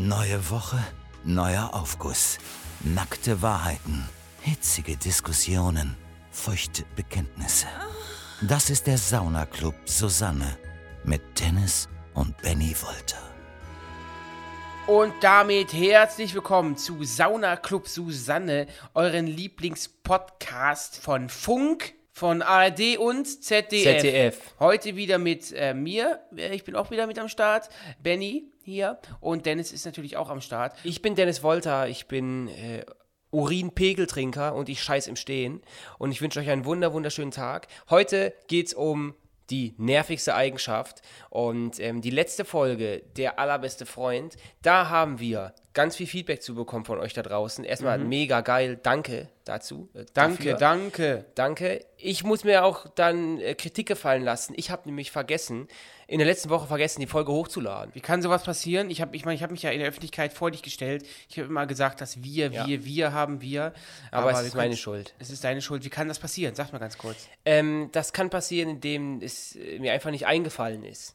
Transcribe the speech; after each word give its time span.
Neue 0.00 0.48
Woche, 0.48 0.78
neuer 1.24 1.74
Aufguss. 1.74 2.38
Nackte 2.84 3.42
Wahrheiten, 3.42 4.08
hitzige 4.42 4.96
Diskussionen, 4.96 5.96
feuchte 6.30 6.84
Bekenntnisse. 6.94 7.66
Das 8.40 8.70
ist 8.70 8.86
der 8.86 8.96
Saunaclub 8.96 9.74
Susanne 9.86 10.56
mit 11.02 11.40
Dennis 11.40 11.88
und 12.14 12.40
Benny 12.42 12.76
Wolter. 12.80 13.18
Und 14.86 15.14
damit 15.20 15.72
herzlich 15.72 16.32
willkommen 16.32 16.76
zu 16.76 17.02
Sauna 17.02 17.56
Club 17.56 17.88
Susanne, 17.88 18.68
euren 18.94 19.26
Lieblingspodcast 19.26 21.02
von 21.02 21.28
Funk, 21.28 21.97
von 22.18 22.42
ARD 22.42 22.98
und 22.98 23.26
ZDF. 23.26 24.00
ZDF. 24.00 24.40
Heute 24.58 24.96
wieder 24.96 25.18
mit 25.18 25.52
äh, 25.52 25.72
mir. 25.72 26.20
Ich 26.32 26.64
bin 26.64 26.74
auch 26.74 26.90
wieder 26.90 27.06
mit 27.06 27.18
am 27.18 27.28
Start. 27.28 27.68
Benny 28.02 28.50
hier. 28.60 28.98
Und 29.20 29.46
Dennis 29.46 29.72
ist 29.72 29.86
natürlich 29.86 30.16
auch 30.16 30.28
am 30.28 30.40
Start. 30.40 30.74
Ich 30.82 31.00
bin 31.00 31.14
Dennis 31.14 31.44
Wolter, 31.44 31.88
ich 31.88 32.06
bin 32.06 32.48
äh, 32.48 32.84
Urinpegeltrinker 33.30 34.54
und 34.54 34.68
ich 34.68 34.82
scheiß 34.82 35.06
im 35.06 35.14
Stehen. 35.14 35.62
Und 35.98 36.10
ich 36.10 36.20
wünsche 36.20 36.40
euch 36.40 36.50
einen 36.50 36.64
wunder, 36.64 36.92
wunderschönen 36.92 37.30
Tag. 37.30 37.68
Heute 37.88 38.34
geht's 38.48 38.74
um 38.74 39.14
die 39.48 39.74
nervigste 39.78 40.34
Eigenschaft. 40.34 41.02
Und 41.30 41.78
ähm, 41.78 42.00
die 42.00 42.10
letzte 42.10 42.44
Folge, 42.44 43.04
der 43.16 43.38
allerbeste 43.38 43.86
Freund, 43.86 44.36
da 44.62 44.88
haben 44.88 45.20
wir 45.20 45.54
ganz 45.74 45.96
viel 45.96 46.06
Feedback 46.06 46.42
zu 46.42 46.54
bekommen 46.54 46.84
von 46.84 46.98
euch 46.98 47.12
da 47.14 47.22
draußen. 47.22 47.62
Erstmal 47.64 47.98
mega 47.98 48.40
geil, 48.40 48.78
danke 48.82 49.28
dazu. 49.44 49.88
äh, 49.94 50.00
Mhm. 50.00 50.06
Danke, 50.14 50.36
dafür. 50.50 50.54
danke. 50.58 51.24
Danke. 51.34 51.86
Ich 51.96 52.24
muss 52.24 52.44
mir 52.44 52.64
auch 52.64 52.86
dann 52.94 53.38
äh, 53.40 53.54
Kritik 53.54 53.86
gefallen 53.86 54.22
lassen. 54.22 54.54
Ich 54.56 54.70
habe 54.70 54.82
nämlich 54.86 55.10
vergessen, 55.10 55.68
in 56.06 56.18
der 56.18 56.26
letzten 56.26 56.48
Woche 56.50 56.66
vergessen, 56.66 57.00
die 57.00 57.06
Folge 57.06 57.32
hochzuladen. 57.32 57.94
Wie 57.94 58.00
kann 58.00 58.22
sowas 58.22 58.42
passieren? 58.44 58.90
Ich 58.90 59.00
habe 59.00 59.14
ich 59.14 59.24
mein, 59.24 59.36
ich 59.36 59.42
hab 59.42 59.50
mich 59.50 59.62
ja 59.62 59.70
in 59.70 59.78
der 59.78 59.88
Öffentlichkeit 59.88 60.32
vor 60.32 60.50
dich 60.50 60.62
gestellt. 60.62 61.06
Ich 61.28 61.38
habe 61.38 61.48
immer 61.48 61.66
gesagt, 61.66 62.00
dass 62.00 62.22
wir, 62.22 62.50
Ja. 62.50 62.66
wir, 62.66 62.84
wir 62.84 63.12
haben 63.12 63.40
wir. 63.40 63.72
Aber, 64.10 64.30
es 64.32 64.38
wir 64.40 64.46
ist 64.46 64.54
meine 64.56 64.76
Schuld. 64.76 65.14
Es 65.18 65.30
ist 65.30 65.44
deine 65.44 65.60
Schuld. 65.62 65.84
Wie 65.84 65.90
kann 65.90 66.08
das 66.08 66.18
passieren? 66.18 66.54
Sag 66.54 66.72
mal 66.72 66.78
ganz 66.78 66.98
kurz. 66.98 67.28
Ähm, 67.44 67.90
das 67.92 68.12
kann 68.12 68.30
passieren, 68.30 68.68
indem 68.70 69.20
es 69.22 69.54
äh, 69.56 69.78
mir 69.78 69.92
einfach 69.92 70.10
nicht 70.10 70.26
eingefallen 70.26 70.82
ist. 70.82 71.14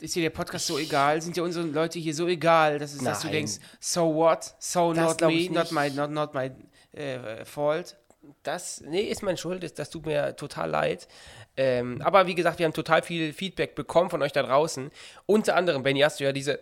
Ist 0.00 0.14
dir 0.16 0.22
der 0.22 0.30
Podcast 0.30 0.66
so 0.66 0.78
egal? 0.78 1.20
Sind 1.20 1.36
dir 1.36 1.42
unsere 1.44 1.66
Leute 1.66 1.98
hier 1.98 2.14
so 2.14 2.26
egal, 2.26 2.78
dass, 2.78 2.94
es, 2.94 3.02
dass 3.04 3.20
du 3.20 3.28
denkst, 3.28 3.58
so 3.78 4.14
what? 4.14 4.54
So 4.58 4.92
Das 4.92 5.20
not 5.20 5.30
me, 5.30 5.48
not 5.50 5.72
my, 5.72 5.90
not, 5.90 6.10
not 6.10 6.34
my 6.34 6.50
äh, 6.98 7.44
fault. 7.44 7.96
Das, 8.42 8.82
nee, 8.86 9.02
ist 9.02 9.22
meine 9.22 9.38
Schuld, 9.38 9.62
das, 9.62 9.74
das 9.74 9.90
tut 9.90 10.06
mir 10.06 10.36
total 10.36 10.70
leid. 10.70 11.08
Ähm, 11.56 12.00
aber 12.02 12.26
wie 12.26 12.34
gesagt, 12.34 12.58
wir 12.58 12.66
haben 12.66 12.72
total 12.72 13.02
viel 13.02 13.32
Feedback 13.32 13.74
bekommen 13.74 14.10
von 14.10 14.22
euch 14.22 14.32
da 14.32 14.42
draußen. 14.42 14.90
Unter 15.26 15.56
anderem, 15.56 15.82
Benny, 15.82 16.00
hast 16.00 16.20
du 16.20 16.24
ja 16.24 16.32
diese, 16.32 16.60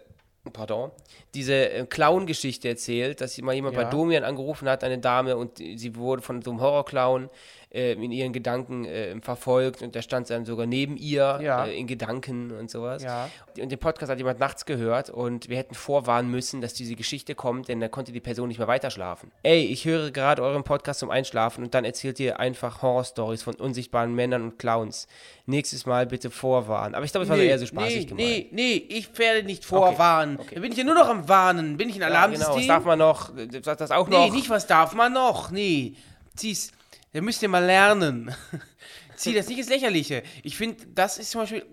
pardon, 0.52 0.90
diese 1.34 1.70
äh, 1.70 1.86
Clown-Geschichte 1.86 2.68
erzählt, 2.68 3.20
dass 3.20 3.36
mal 3.38 3.54
jemand 3.54 3.76
Ja. 3.76 3.84
bei 3.84 3.90
Domian 3.90 4.24
angerufen 4.24 4.68
hat, 4.68 4.82
eine 4.84 4.98
Dame, 4.98 5.36
und 5.36 5.58
sie 5.58 5.94
wurde 5.96 6.22
von 6.22 6.42
so 6.42 6.50
einem 6.50 6.60
Horrorclown 6.60 7.28
äh, 7.70 7.92
in 7.92 8.10
ihren 8.12 8.32
Gedanken 8.32 8.84
äh, 8.86 9.20
verfolgt 9.20 9.82
und 9.82 9.94
der 9.94 10.02
stand 10.02 10.30
dann 10.30 10.44
sogar 10.46 10.66
neben 10.66 10.96
ihr 10.96 11.38
Ja. 11.42 11.66
äh, 11.66 11.78
in 11.78 11.86
Gedanken 11.86 12.50
und 12.50 12.70
sowas. 12.70 13.02
Ja. 13.02 13.28
Und 13.60 13.70
den 13.70 13.78
Podcast 13.78 14.10
hat 14.10 14.18
jemand 14.18 14.38
nachts 14.40 14.64
gehört 14.64 15.10
und 15.10 15.48
wir 15.48 15.56
hätten 15.58 15.74
vorwarnen 15.74 16.30
müssen, 16.30 16.60
dass 16.60 16.72
diese 16.74 16.94
Geschichte 16.94 17.34
kommt, 17.34 17.68
denn 17.68 17.80
da 17.80 17.88
konnte 17.88 18.12
die 18.12 18.20
Person 18.20 18.48
nicht 18.48 18.58
mehr 18.58 18.68
weiterschlafen. 18.68 19.30
Ey, 19.42 19.64
ich 19.66 19.84
höre 19.84 20.10
gerade 20.10 20.42
euren 20.42 20.64
Podcast 20.64 21.00
zum 21.00 21.10
Einschlafen 21.10 21.64
und 21.64 21.74
dann 21.74 21.84
erzählt 21.84 22.18
ihr 22.20 22.40
einfach 22.40 22.80
Horrorstories 22.82 23.42
von 23.42 23.54
unsichtbaren 23.56 24.14
Männern 24.14 24.42
und 24.44 24.58
Clowns. 24.58 25.06
Nächstes 25.46 25.84
Mal 25.86 26.06
bitte 26.06 26.30
vorwarnen. 26.30 26.94
Aber 26.94 27.04
ich 27.04 27.10
glaube, 27.12 27.24
es 27.24 27.30
war 27.30 27.36
so 27.36 27.42
eher 27.42 27.58
so 27.58 27.66
spaßig 27.66 27.96
nee, 27.96 28.04
gemeint. 28.06 28.18
nee, 28.18 28.48
nee, 28.52 28.86
ich 28.96 29.18
werde 29.18 29.42
nicht 29.46 29.64
vorwarnen. 29.64 30.38
okay. 30.40 30.54
Da 30.54 30.60
bin 30.60 30.72
ich 30.72 30.78
ja 30.78 30.84
nur 30.84 30.94
noch 30.94 31.08
am 31.08 31.28
Warnen. 31.28 31.76
Bin 31.76 31.88
ich 31.88 31.96
ein 31.96 32.00
Ja, 32.02 32.06
Alarmsystem? 32.08 32.46
genau, 32.54 32.58
das 32.58 32.66
darf 32.66 32.84
man 32.84 32.98
noch, 32.98 33.30
das 33.62 33.76
das 33.78 33.90
auch 33.90 34.08
nee, 34.08 34.16
noch. 34.16 34.32
nicht 34.32 34.48
was 34.50 34.66
darf 34.66 34.94
man 34.94 35.12
noch. 35.12 35.50
Nee. 35.50 35.94
Zieh's. 36.36 36.72
Da 37.12 37.20
müsst 37.20 37.42
ihr 37.42 37.48
mal 37.48 37.64
lernen. 37.64 38.34
Zieh 39.16 39.34
das 39.34 39.48
nicht 39.48 39.58
ins 39.58 39.68
Lächerliche. 39.68 40.22
Ich 40.42 40.56
finde, 40.56 40.86
das 40.94 41.18
ist 41.18 41.30
zum 41.30 41.42
Beispiel. 41.42 41.64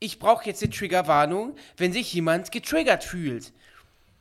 Ich 0.00 0.18
brauche 0.18 0.46
jetzt 0.46 0.62
eine 0.62 0.70
Triggerwarnung, 0.72 1.56
wenn 1.76 1.92
sich 1.92 2.12
jemand 2.12 2.52
getriggert 2.52 3.02
fühlt. 3.04 3.52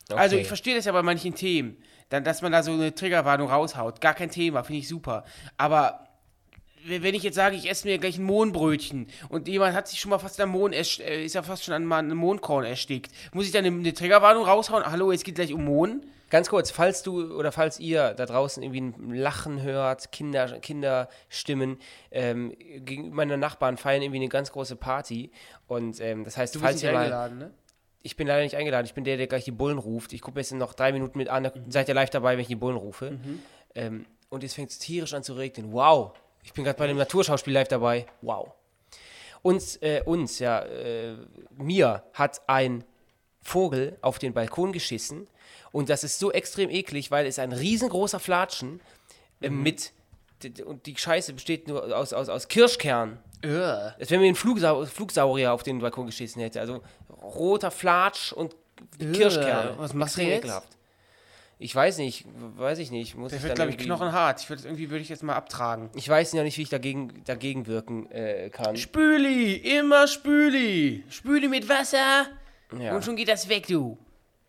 Also 0.10 0.36
Okay. 0.36 0.42
ich 0.42 0.48
verstehe 0.48 0.76
das 0.76 0.86
ja 0.86 0.92
bei 0.92 1.04
manchen 1.04 1.36
Themen, 1.36 1.78
dann, 2.10 2.24
dass 2.24 2.42
man 2.42 2.52
da 2.52 2.64
so 2.64 2.72
eine 2.72 2.96
Triggerwarnung 2.96 3.50
raushaut. 3.50 4.02
Gar 4.02 4.14
kein 4.16 4.32
Thema, 4.32 4.64
finde 4.64 4.80
ich 4.80 4.88
super. 4.88 5.24
Aber 5.58 6.08
wenn 6.86 7.14
ich 7.14 7.24
jetzt 7.24 7.36
sage, 7.36 7.56
ich 7.56 7.70
esse 7.70 7.88
mir 7.88 7.98
gleich 8.00 8.18
ein 8.18 8.24
Mohnbrötchen 8.24 9.08
und 9.30 9.48
jemand 9.48 9.76
hat 9.76 9.88
sich 9.88 10.00
schon 10.00 10.10
mal 10.10 10.20
fast 10.20 10.40
am 10.40 10.50
Mohn, 10.50 10.74
äh, 10.74 10.82
ist 11.26 11.36
ja 11.36 11.44
fast 11.44 11.64
schon 11.66 11.74
an 11.74 11.92
einem 11.92 12.18
Mohnkorn 12.18 12.66
erstickt, 12.66 13.12
muss 13.34 13.46
ich 13.46 13.52
dann 13.52 13.66
eine, 13.66 13.76
eine 13.76 13.94
Triggerwarnung 13.94 14.46
raushauen? 14.46 14.86
Hallo, 14.86 15.12
es 15.12 15.24
geht 15.24 15.36
gleich 15.36 15.54
um 15.54 15.66
Mohn? 15.66 16.06
Ganz 16.30 16.50
kurz, 16.50 16.72
falls 16.72 17.04
du 17.04 17.34
oder 17.34 17.52
falls 17.52 17.80
ihr 17.80 18.14
da 18.14 18.26
draußen 18.26 18.62
irgendwie 18.62 18.82
ein 18.82 19.14
Lachen 19.16 19.62
hört, 19.62 20.12
Kinder, 20.12 20.60
Kinderstimmen, 20.60 21.78
ähm, 22.12 22.54
gegenüber 22.58 23.16
meiner 23.16 23.38
Nachbarn 23.38 23.78
feiern 23.78 24.02
irgendwie 24.02 24.20
eine 24.20 24.28
ganz 24.28 24.52
große 24.52 24.76
Party. 24.76 25.32
Und 25.68 26.02
ähm, 26.02 26.26
das 26.26 26.36
heißt, 26.36 26.56
Du 26.56 26.60
falls 26.60 26.74
bist 26.76 26.84
ihr 26.84 26.90
nicht 26.90 26.96
mal. 26.98 27.04
eingeladen, 27.04 27.38
ne? 27.38 27.52
Ich 28.04 28.16
bin 28.16 28.28
leider 28.28 28.44
nicht 28.44 28.56
eingeladen. 28.56 28.86
Ich 28.86 28.94
bin 28.94 29.04
der, 29.04 29.18
der 29.18 29.28
gleich 29.28 29.44
die 29.46 29.52
Bullen 29.52 29.78
ruft. 29.78 30.14
Ich 30.14 30.22
gucke 30.22 30.36
mir 30.36 30.42
jetzt 30.42 30.54
noch 30.54 30.74
drei 30.74 30.92
Minuten 30.92 31.18
mit 31.18 31.30
an. 31.30 31.44
Da 31.44 31.52
seid 31.70 31.88
ihr 31.90 31.94
live 31.96 32.10
dabei, 32.10 32.34
wenn 32.34 32.42
ich 32.42 32.48
die 32.48 32.56
Bullen 32.56 32.78
rufe. 32.78 33.20
Ähm, 33.76 34.06
und 34.30 34.44
jetzt 34.44 34.56
fängt 34.56 34.70
es 34.70 34.80
tierisch 34.80 35.14
an 35.14 35.24
zu 35.24 35.34
regnen. 35.34 35.72
Wow. 35.74 36.14
Ich 36.44 36.54
bin 36.54 36.64
gerade 36.64 36.78
bei 36.78 36.88
dem 36.88 36.98
Naturschauspiel 36.98 37.54
live 37.54 37.68
dabei. 37.68 38.06
Wow. 38.22 38.52
Uns, 39.42 39.78
äh, 39.78 40.02
uns, 40.06 40.40
ja, 40.40 40.62
äh, 40.62 41.16
mir 41.58 42.04
hat 42.14 42.42
ein 42.48 42.84
Vogel 43.48 43.96
auf 44.02 44.20
den 44.20 44.34
Balkon 44.34 44.74
geschissen. 44.74 45.28
Und 45.72 45.90
das 45.90 46.04
ist 46.04 46.20
so 46.20 46.32
extrem 46.32 46.70
eklig, 46.70 47.12
weil 47.12 47.26
es 47.26 47.40
ein 47.40 47.54
riesengroßer 47.54 48.20
Flatschen 48.20 48.82
äh, 49.42 49.50
mit. 49.50 49.92
d- 50.44 50.50
d- 50.50 50.64
Und 50.64 50.86
die 50.86 50.98
Scheiße 50.98 51.34
besteht 51.34 51.68
nur 51.68 51.96
aus, 51.98 52.12
aus, 52.12 52.28
aus 52.30 52.48
Kirschkern. 52.50 53.20
Ugh. 53.46 53.94
Als 54.00 54.12
wenn 54.12 54.20
mir 54.20 54.28
ein 54.28 54.36
Flugsau 54.36 54.86
Flugsaurier 54.86 55.54
auf 55.54 55.64
den 55.64 55.80
Balkon 55.80 56.08
geschissen 56.08 56.42
hätte. 56.42 56.60
Also 56.60 56.82
roter 57.22 57.72
Flatsch 57.72 58.34
und 58.34 58.54
Kirschkerne. 59.00 59.76
was 59.78 59.94
machst 59.94 60.18
du 60.18 60.22
jetzt? 60.24 60.40
ekelhaft. 60.40 60.70
Ich 61.60 61.74
weiß 61.74 61.98
nicht, 62.00 62.26
weiß 62.58 62.78
ich 62.80 62.92
nicht. 62.92 63.16
Muss 63.16 63.30
Der 63.32 63.38
ich 63.40 63.44
wird, 63.46 63.56
glaube 63.56 63.72
ich, 63.72 63.78
knochenhart. 63.78 64.42
Ich 64.42 64.50
würd, 64.50 64.64
irgendwie 64.66 64.90
würde 64.90 65.02
ich 65.02 65.10
jetzt 65.10 65.24
mal 65.24 65.36
abtragen. 65.36 65.90
Ich 65.96 66.08
weiß 66.08 66.34
ja 66.34 66.44
nicht, 66.44 66.58
wie 66.58 66.64
ich 66.64 66.70
dagegen, 66.70 67.24
dagegen 67.26 67.66
wirken 67.66 68.12
äh, 68.12 68.50
kann. 68.52 68.76
Spüli, 68.78 69.56
immer 69.56 70.08
Spüli. 70.08 71.04
Spüli 71.10 71.48
mit 71.48 71.68
Wasser. 71.70 72.28
Ja. 72.80 72.96
Und 72.96 73.04
schon 73.06 73.16
geht 73.16 73.28
das 73.30 73.50
weg, 73.50 73.68
du. 73.68 73.98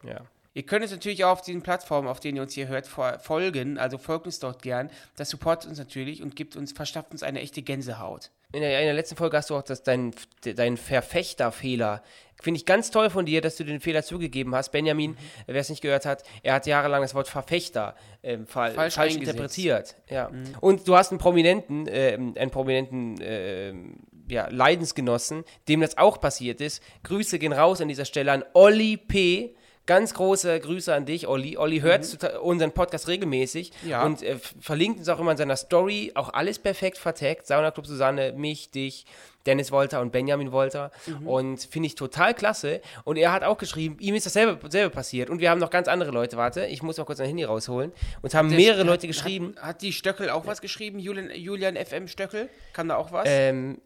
ja. 0.03 0.21
Ihr 0.55 0.65
könnt 0.65 0.83
uns 0.83 0.91
natürlich 0.91 1.25
auch 1.25 1.33
auf 1.33 1.43
diesen 1.43 1.63
Plattformen, 1.63 2.09
auf 2.09 2.19
denen 2.19 2.37
ihr 2.37 2.43
uns 2.43 2.53
hier 2.53 2.67
hört, 2.67 2.89
fol- 2.89 3.17
folgen. 3.21 3.79
Also 3.79 3.97
folgt 3.97 4.27
uns 4.27 4.41
dort 4.41 4.61
gern. 4.61 4.91
Das 5.15 5.31
supportet 5.31 5.71
uns 5.71 5.79
natürlich 5.79 6.21
und 6.21 6.35
gibt 6.35 6.57
uns, 6.57 6.73
verschafft 6.73 7.13
uns 7.13 7.23
eine 7.23 7.41
echte 7.41 7.63
Gänsehaut. 7.63 8.33
In 8.51 8.63
der, 8.63 8.81
in 8.81 8.87
der 8.87 8.95
letzten 8.95 9.15
Folge 9.15 9.37
hast 9.37 9.51
du 9.51 9.57
auch 9.57 9.63
das, 9.63 9.85
dein, 9.85 10.13
dein 10.43 10.77
Verfechterfehler. 10.77 12.03
Finde 12.43 12.59
ich 12.59 12.67
ganz 12.67 12.91
toll 12.91 13.11
von 13.11 13.25
dir, 13.27 13.41
dass 13.41 13.55
du 13.57 13.65
den 13.65 13.79
Fehler 13.81 14.03
zugegeben 14.03 14.53
hast. 14.55 14.71
Benjamin, 14.71 15.17
wer 15.47 15.61
es 15.61 15.69
nicht 15.71 15.83
gehört 15.83 16.07
hat, 16.07 16.25
er 16.43 16.55
hat 16.55 16.67
jahrelang 16.67 17.03
das 17.03 17.15
Wort 17.15 17.29
Verfechter 17.29 17.95
ähm, 18.25 18.47
fa 18.47 18.71
Falsch 18.71 18.95
falsch, 18.95 19.15
interpretiert. 19.15 19.95
Ja. 20.09 20.31
Und 20.61 20.89
du 20.89 20.97
hast 20.97 21.13
einen 21.13 21.19
prominenten, 21.21 21.87
ähm, 21.89 22.35
einen 22.37 22.51
prominenten 22.51 23.19
ähm, 23.21 23.99
ja, 24.29 24.49
Leidensgenossen, 24.51 25.45
dem 25.69 25.81
das 25.81 25.99
auch 25.99 26.21
passiert 26.21 26.61
ist. 26.61 26.83
Grüße 27.05 27.39
gehen 27.39 27.53
raus 27.53 27.81
an 27.81 27.89
dieser 27.89 28.05
Stelle 28.05 28.33
an 28.33 28.45
Olli 28.55 28.97
P. 28.97 29.55
Ganz 29.87 30.13
große 30.13 30.61
Grüße 30.61 30.95
an 30.95 31.07
dich, 31.07 31.27
Olli. 31.29 31.57
Olli 31.57 31.81
hört 31.81 32.05
zuta- 32.05 32.37
unseren 32.41 32.73
Podcast 32.73 33.09
regelmäßig 33.09 33.73
Ja. 33.87 34.05
und 34.05 34.23
äh, 34.23 34.37
verlinkt 34.61 34.99
uns 34.99 35.09
auch 35.09 35.19
immer 35.19 35.31
in 35.31 35.39
seiner 35.39 35.57
Story. 35.57 36.13
Auch 36.15 36.29
alles 36.35 36.59
perfekt 36.59 36.99
vertagt. 36.99 37.47
Sauna 37.47 37.71
Club 37.71 37.87
Susanne, 37.87 38.35
mich, 38.35 38.71
dich, 38.71 39.07
Dennis 39.47 39.73
Wolter 39.73 40.03
und 40.03 40.13
Benjamin 40.13 40.53
Wolter. 40.53 40.91
Und 41.25 41.63
finde 41.63 41.87
ich 41.87 41.95
total 41.95 42.35
klasse. 42.35 42.83
Und 43.05 43.17
er 43.17 43.33
hat 43.33 43.45
auch 43.45 43.57
geschrieben, 43.57 43.97
ihm 43.99 44.15
ist 44.15 44.27
dasselbe, 44.27 44.59
dasselbe 44.63 44.91
passiert. 44.91 45.31
Und 45.31 45.41
wir 45.41 45.49
haben 45.49 45.59
noch 45.59 45.71
ganz 45.71 45.89
andere 45.89 46.11
Leute. 46.11 46.37
Warte, 46.37 46.67
ich 46.67 46.83
muss 46.83 46.99
mal 46.99 47.05
kurz 47.05 47.19
mein 47.19 47.29
Handy 47.29 47.45
rausholen. 47.45 47.93
Und 48.21 48.35
haben 48.35 48.51
mehrere 48.51 48.83
Leute 48.83 49.07
geschrieben. 49.07 49.55
Hat, 49.57 49.65
hat 49.65 49.81
die 49.83 49.95
Stöckel 49.95 50.29
auch 50.29 50.45
was 50.47 50.61
geschrieben? 50.61 50.99
Julian, 50.99 51.31
Julian 51.35 51.77
FM 51.77 52.09
Stöckel? 52.09 52.51
Kann 52.75 52.89
da 52.89 52.97
auch 52.97 53.11
was? 53.11 53.25
Ähm, 53.27 53.81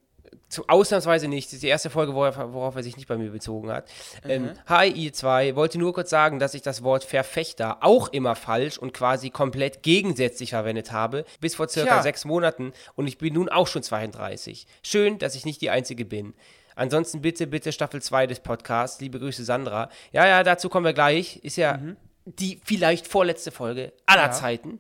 zu, 0.53 0.69
ausnahmsweise 0.69 1.29
nicht. 1.29 1.49
Das 1.49 1.55
ist 1.55 1.63
die 1.63 1.69
erste 1.69 1.91
Folge, 1.91 2.15
worauf, 2.15 2.37
worauf 2.53 2.77
er 2.77 2.83
sich 2.83 2.97
nicht 2.97 3.09
bei 3.09 3.17
mir 3.17 3.31
bezogen 3.31 3.73
hat. 3.73 3.89
Ähm, 4.29 4.51
hi, 4.67 4.89
ihr 4.89 5.13
zwei. 5.13 5.57
Wollte 5.57 5.79
nur 5.79 5.95
kurz 5.95 6.11
sagen, 6.11 6.39
dass 6.39 6.55
ich 6.55 6.63
das 6.63 6.83
Wort 6.83 7.05
Verfechter 7.05 7.79
auch 7.81 8.09
immer 8.09 8.37
falsch 8.37 8.79
und 8.79 8.93
quasi 8.93 9.31
komplett 9.31 9.83
gegensätzlich 9.83 10.51
verwendet 10.51 10.93
habe. 10.93 11.25
Bis 11.41 11.55
vor 11.55 11.69
circa 11.69 11.95
Tja. 11.95 12.03
sechs 12.03 12.25
Monaten. 12.25 12.73
Und 12.95 13.07
ich 13.07 13.19
bin 13.19 13.35
nun 13.35 13.49
auch 13.49 13.67
schon 13.67 13.83
32. 13.83 14.67
Schön, 14.83 15.19
dass 15.19 15.35
ich 15.35 15.45
nicht 15.47 15.61
die 15.63 15.71
Einzige 15.71 16.05
bin. 16.05 16.35
Ansonsten 16.75 17.23
bitte, 17.23 17.47
bitte 17.47 17.73
Staffel 17.73 18.03
2 18.03 18.27
des 18.27 18.41
Podcasts. 18.41 19.01
Liebe 19.01 19.19
Grüße, 19.19 19.45
Sandra. 19.45 19.89
Ja, 20.13 20.27
ja, 20.27 20.43
dazu 20.43 20.69
kommen 20.69 20.87
wir 20.87 20.95
gleich. 20.95 21.39
Ist 21.43 21.57
ja 21.57 21.79
die 22.25 22.61
vielleicht 22.65 23.09
vorletzte 23.09 23.51
Folge 23.51 23.93
aller 24.07 24.31
Zeiten. 24.31 24.79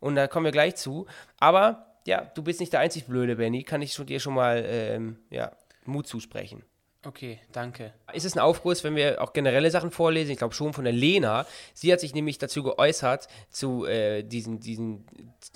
Und 0.00 0.14
da 0.14 0.28
kommen 0.28 0.44
wir 0.44 0.52
gleich 0.52 0.76
zu. 0.76 1.06
Aber 1.38 1.87
ja, 2.08 2.22
du 2.34 2.42
bist 2.42 2.58
nicht 2.58 2.72
der 2.72 2.80
einzig 2.80 3.04
Blöde, 3.04 3.36
Benny. 3.36 3.64
Kann 3.64 3.82
ich 3.82 3.92
schon, 3.92 4.06
dir 4.06 4.18
schon 4.18 4.32
mal 4.32 4.64
ähm, 4.66 5.18
ja, 5.28 5.52
Mut 5.84 6.06
zusprechen. 6.06 6.62
Okay, 7.04 7.38
danke. 7.52 7.92
Ist 8.12 8.24
es 8.24 8.34
ein 8.34 8.40
Aufguss, 8.40 8.82
wenn 8.82 8.96
wir 8.96 9.22
auch 9.22 9.32
generelle 9.32 9.70
Sachen 9.70 9.92
vorlesen? 9.92 10.32
Ich 10.32 10.38
glaube 10.38 10.54
schon 10.54 10.72
von 10.72 10.84
der 10.84 10.92
Lena. 10.92 11.46
Sie 11.72 11.92
hat 11.92 12.00
sich 12.00 12.12
nämlich 12.12 12.38
dazu 12.38 12.64
geäußert, 12.64 13.28
zu 13.50 13.84
äh, 13.84 14.24
diesen, 14.24 14.58
diesen 14.58 15.06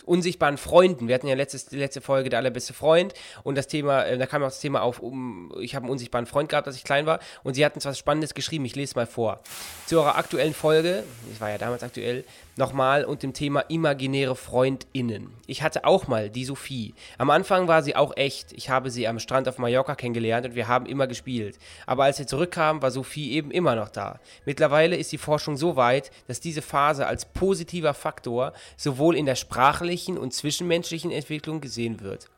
unsichtbaren 0.05 0.57
Freunden. 0.57 1.09
Wir 1.09 1.15
hatten 1.15 1.27
ja 1.27 1.35
letztes, 1.35 1.67
die 1.67 1.79
letzte 1.79 2.01
Folge 2.01 2.31
der 2.31 2.39
allerbeste 2.39 2.75
Freund 2.75 3.15
und 3.43 3.57
das 3.57 3.67
Thema, 3.67 4.05
äh, 4.05 4.19
da 4.19 4.27
kam 4.27 4.43
auch 4.43 4.49
das 4.49 4.61
Thema 4.61 4.83
auf, 4.83 5.01
um, 5.01 5.53
ich 5.61 5.75
habe 5.75 5.85
einen 5.85 5.93
unsichtbaren 5.93 6.27
Freund 6.27 6.49
gehabt, 6.49 6.69
als 6.69 6.77
ich 6.77 6.85
klein 6.85 7.07
war 7.07 7.19
und 7.43 7.55
sie 7.55 7.65
hatten 7.65 7.83
was 7.83 7.99
Spannendes 7.99 8.35
geschrieben. 8.35 8.65
Ich 8.65 8.77
lese 8.77 8.95
mal 8.95 9.07
vor. 9.07 9.41
Zu 9.87 9.99
eurer 9.99 10.17
aktuellen 10.17 10.55
Folge, 10.55 11.03
das 11.29 11.41
war 11.41 11.51
ja 11.51 11.59
damals 11.59 11.83
aktuell, 11.83 12.25
nochmal 12.57 13.05
und 13.05 13.23
dem 13.23 13.33
Thema 13.33 13.61
imaginäre 13.61 14.37
FreundInnen. 14.37 15.31
Ich 15.47 15.63
hatte 15.63 15.85
auch 15.85 16.09
mal 16.09 16.31
die 16.31 16.45
Sophie. 16.45 16.95
Am 17.19 17.31
Anfang 17.31 17.69
war 17.69 17.83
sie 17.83 17.97
auch 17.97 18.17
echt. 18.17 18.53
Ich 18.53 18.71
habe 18.71 18.91
sie 18.91 19.09
am 19.09 19.19
Strand 19.19 19.49
auf 19.49 19.59
Mallorca 19.59 19.95
kennengelernt 19.95 20.47
und 20.47 20.55
wir 20.55 20.69
haben 20.69 20.87
immer 20.87 21.07
gespielt. 21.07 21.59
Aber 21.87 22.05
als 22.05 22.19
sie 22.19 22.27
zurückkam, 22.27 22.83
war 22.83 22.91
Sophie 22.91 23.33
eben 23.33 23.51
immer 23.51 23.75
noch 23.75 23.89
da. 23.89 24.21
Mittlerweile 24.45 24.97
ist 24.97 25.13
die 25.13 25.19
Forschung 25.19 25.57
so 25.57 25.77
weit, 25.77 26.11
dass 26.27 26.41
diese 26.41 26.63
Phase 26.63 27.07
als 27.07 27.25
positiver 27.25 27.95
Faktor 27.95 28.53
sowohl 28.77 29.17
in 29.17 29.27
der 29.27 29.37
sprachlichen 29.37 30.19
und 30.19 30.35
zwischenmenschlichen 30.35 31.11
Entwicklung 31.11 31.61
gesehen 31.61 32.01
wird. 32.01 32.29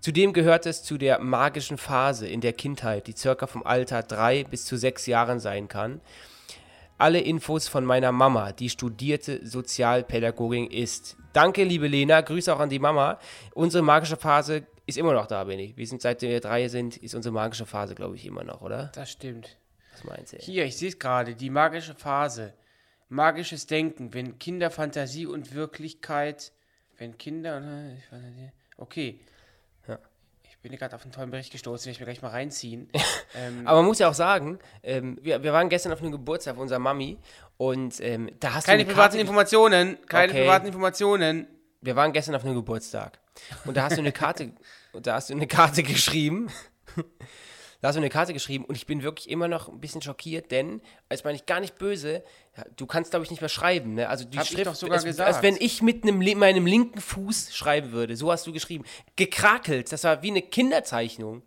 Zudem 0.00 0.32
gehört 0.32 0.66
es 0.66 0.82
zu 0.84 0.98
der 0.98 1.18
magischen 1.18 1.78
Phase 1.78 2.28
in 2.28 2.40
der 2.40 2.52
Kindheit, 2.52 3.06
die 3.06 3.16
circa 3.16 3.46
vom 3.46 3.64
Alter 3.64 4.02
drei 4.02 4.44
bis 4.44 4.64
zu 4.64 4.76
sechs 4.76 5.06
Jahren 5.06 5.40
sein 5.40 5.68
kann 5.68 6.00
alle 6.98 7.20
Infos 7.20 7.68
von 7.68 7.84
meiner 7.84 8.12
Mama, 8.12 8.52
die 8.52 8.70
studierte 8.70 9.46
Sozialpädagogin 9.46 10.70
ist. 10.70 11.16
Danke, 11.32 11.64
liebe 11.64 11.86
Lena. 11.86 12.20
Grüße 12.20 12.54
auch 12.54 12.60
an 12.60 12.70
die 12.70 12.78
Mama. 12.78 13.18
Unsere 13.54 13.82
magische 13.82 14.16
Phase 14.16 14.66
ist 14.86 14.96
immer 14.96 15.12
noch 15.12 15.26
da, 15.26 15.44
Benny. 15.44 15.74
Wir 15.76 15.86
sind 15.86 16.00
seitdem 16.00 16.30
wir 16.30 16.40
drei 16.40 16.68
sind, 16.68 16.96
ist 16.96 17.14
unsere 17.14 17.34
magische 17.34 17.66
Phase, 17.66 17.94
glaube 17.94 18.16
ich, 18.16 18.24
immer 18.24 18.44
noch, 18.44 18.62
oder? 18.62 18.90
Das 18.94 19.10
stimmt. 19.10 19.58
Was 19.92 20.04
meinst 20.04 20.32
du? 20.32 20.38
Hier, 20.38 20.64
ich 20.64 20.76
sehe 20.76 20.88
es 20.88 20.98
gerade, 20.98 21.34
die 21.34 21.50
magische 21.50 21.94
Phase. 21.94 22.54
Magisches 23.08 23.66
Denken, 23.66 24.14
wenn 24.14 24.38
Kinder 24.38 24.70
Fantasie 24.70 25.26
und 25.26 25.54
Wirklichkeit, 25.54 26.52
wenn 26.98 27.18
Kinder, 27.18 27.62
okay. 28.78 29.20
Bin 30.68 30.76
gerade 30.76 30.96
auf 30.96 31.02
einen 31.02 31.12
tollen 31.12 31.30
Bericht 31.30 31.52
gestoßen, 31.52 31.84
den 31.84 31.92
ich 31.92 32.00
mir 32.00 32.06
gleich 32.06 32.22
mal 32.22 32.30
reinziehen. 32.30 32.88
ähm, 33.36 33.66
Aber 33.68 33.78
man 33.78 33.86
muss 33.86 34.00
ja 34.00 34.08
auch 34.08 34.14
sagen, 34.14 34.58
ähm, 34.82 35.16
wir, 35.22 35.40
wir 35.44 35.52
waren 35.52 35.68
gestern 35.68 35.92
auf 35.92 36.00
einem 36.02 36.10
Geburtstag 36.10 36.56
unserer 36.58 36.80
Mami 36.80 37.18
und 37.56 38.00
ähm, 38.00 38.30
da 38.40 38.54
hast 38.54 38.64
keine 38.66 38.78
du 38.78 38.88
eine 38.88 38.92
privaten 38.92 39.12
Karte, 39.12 39.18
Informationen, 39.20 39.96
keine 40.08 40.32
Okay. 40.32 40.42
privaten 40.42 40.66
Informationen. 40.66 41.46
Wir 41.82 41.94
waren 41.94 42.12
gestern 42.12 42.34
auf 42.34 42.44
einem 42.44 42.56
Geburtstag 42.56 43.20
und 43.64 43.76
da 43.76 43.84
hast 43.84 43.96
du 43.96 44.00
eine 44.00 44.10
Karte, 44.10 44.54
und 44.92 45.06
da 45.06 45.14
hast 45.14 45.30
du 45.30 45.34
eine 45.34 45.46
Karte 45.46 45.84
geschrieben. 45.84 46.48
Da 47.86 47.90
hast 47.90 47.94
du 47.94 48.00
eine 48.00 48.10
Karte 48.10 48.32
geschrieben 48.32 48.64
und 48.64 48.74
ich 48.74 48.84
bin 48.84 49.04
wirklich 49.04 49.30
immer 49.30 49.46
noch 49.46 49.68
ein 49.68 49.78
bisschen 49.78 50.02
schockiert, 50.02 50.50
denn, 50.50 50.80
als 51.08 51.22
meine 51.22 51.36
ich 51.36 51.46
gar 51.46 51.60
nicht 51.60 51.78
böse, 51.78 52.24
du 52.74 52.84
kannst, 52.84 53.10
glaube 53.10 53.24
ich, 53.24 53.30
nicht 53.30 53.40
mehr 53.40 53.48
schreiben. 53.48 53.94
Ne? 53.94 54.08
Also 54.08 54.24
die 54.24 54.38
Hab 54.38 54.44
ich 54.44 54.50
Schrift, 54.50 54.66
doch 54.66 54.74
sogar 54.74 54.96
als, 54.96 55.04
gesagt. 55.04 55.32
als 55.32 55.40
wenn 55.44 55.54
ich 55.54 55.82
mit 55.82 56.02
einem, 56.02 56.18
meinem 56.36 56.66
linken 56.66 57.00
Fuß 57.00 57.54
schreiben 57.54 57.92
würde. 57.92 58.16
So 58.16 58.32
hast 58.32 58.44
du 58.44 58.52
geschrieben. 58.52 58.84
Gekrakelt, 59.14 59.92
das 59.92 60.02
war 60.02 60.20
wie 60.24 60.30
eine 60.30 60.42
Kinderzeichnung. 60.42 61.42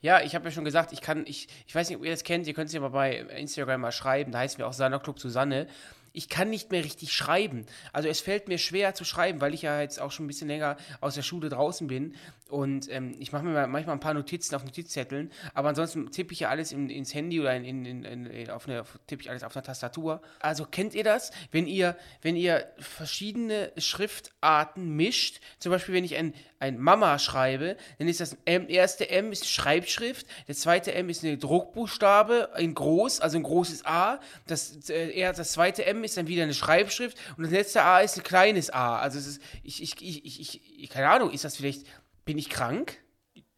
Ja, 0.00 0.20
ich 0.20 0.34
habe 0.34 0.46
ja 0.46 0.50
schon 0.50 0.64
gesagt, 0.64 0.92
ich 0.92 1.00
kann, 1.00 1.26
ich, 1.28 1.46
ich 1.64 1.72
weiß 1.76 1.88
nicht, 1.88 1.98
ob 1.98 2.04
ihr 2.04 2.10
das 2.10 2.24
kennt, 2.24 2.48
ihr 2.48 2.54
könnt 2.54 2.66
es 2.66 2.74
ja 2.74 2.80
mal 2.80 2.88
bei 2.88 3.18
Instagram 3.18 3.82
mal 3.82 3.92
schreiben, 3.92 4.32
da 4.32 4.40
heißen 4.40 4.58
wir 4.58 4.66
auch 4.66 4.72
Sanna 4.72 4.98
Club 4.98 5.20
Susanne. 5.20 5.68
Ich 6.12 6.28
kann 6.28 6.50
nicht 6.50 6.72
mehr 6.72 6.82
richtig 6.82 7.12
schreiben. 7.12 7.66
Also 7.92 8.08
es 8.08 8.20
fällt 8.20 8.48
mir 8.48 8.58
schwer 8.58 8.94
zu 8.94 9.04
schreiben, 9.04 9.40
weil 9.40 9.54
ich 9.54 9.62
ja 9.62 9.80
jetzt 9.80 10.00
auch 10.00 10.10
schon 10.10 10.24
ein 10.24 10.28
bisschen 10.28 10.48
länger 10.48 10.76
aus 11.00 11.14
der 11.14 11.22
Schule 11.22 11.50
draußen 11.50 11.86
bin. 11.86 12.16
Und 12.50 12.90
ähm, 12.90 13.16
ich 13.18 13.32
mache 13.32 13.42
mir 13.42 13.52
mal- 13.52 13.66
manchmal 13.66 13.96
ein 13.96 14.00
paar 14.00 14.12
Notizen 14.12 14.54
auf 14.54 14.64
Notizzetteln, 14.64 15.32
aber 15.54 15.70
ansonsten 15.70 16.10
tippe 16.10 16.34
ich 16.34 16.40
ja 16.40 16.50
alles 16.50 16.72
in, 16.72 16.90
ins 16.90 17.14
Handy 17.14 17.40
oder 17.40 17.56
in, 17.56 17.86
in, 17.86 18.04
in, 18.04 18.50
auf 18.50 18.68
eine, 18.68 18.84
tippe 19.06 19.22
ich 19.22 19.30
alles 19.30 19.42
auf 19.42 19.56
einer 19.56 19.62
Tastatur. 19.62 20.20
Also 20.40 20.66
kennt 20.66 20.94
ihr 20.94 21.04
das? 21.04 21.30
Wenn 21.50 21.66
ihr, 21.66 21.96
wenn 22.20 22.36
ihr 22.36 22.66
verschiedene 22.78 23.72
Schriftarten 23.78 24.94
mischt, 24.94 25.40
zum 25.58 25.72
Beispiel 25.72 25.94
wenn 25.94 26.04
ich 26.04 26.16
ein, 26.16 26.34
ein 26.58 26.78
Mama 26.78 27.18
schreibe, 27.18 27.78
dann 27.98 28.08
ist 28.08 28.20
das 28.20 28.36
M, 28.44 28.68
erste 28.68 29.08
M 29.08 29.32
ist 29.32 29.48
Schreibschrift, 29.50 30.26
der 30.46 30.54
zweite 30.54 30.92
M 30.92 31.08
ist 31.08 31.24
eine 31.24 31.38
Druckbuchstabe 31.38 32.50
in 32.58 32.74
groß, 32.74 33.20
also 33.20 33.38
ein 33.38 33.42
großes 33.42 33.86
A, 33.86 34.20
das, 34.46 34.90
äh, 34.90 35.32
das 35.32 35.52
zweite 35.52 35.86
M 35.86 36.04
ist 36.04 36.18
dann 36.18 36.28
wieder 36.28 36.42
eine 36.42 36.54
Schreibschrift 36.54 37.16
und 37.38 37.44
das 37.44 37.52
letzte 37.52 37.82
A 37.82 38.00
ist 38.00 38.18
ein 38.18 38.22
kleines 38.22 38.68
A. 38.70 38.98
Also 38.98 39.18
es 39.18 39.26
ist, 39.26 39.42
ich, 39.62 39.82
ich, 39.82 40.00
ich, 40.02 40.40
ich, 40.40 40.82
ich 40.82 40.90
keine 40.90 41.08
Ahnung, 41.08 41.30
ist 41.30 41.44
das 41.44 41.56
vielleicht, 41.56 41.86
bin 42.24 42.38
ich 42.38 42.48
krank? 42.48 43.02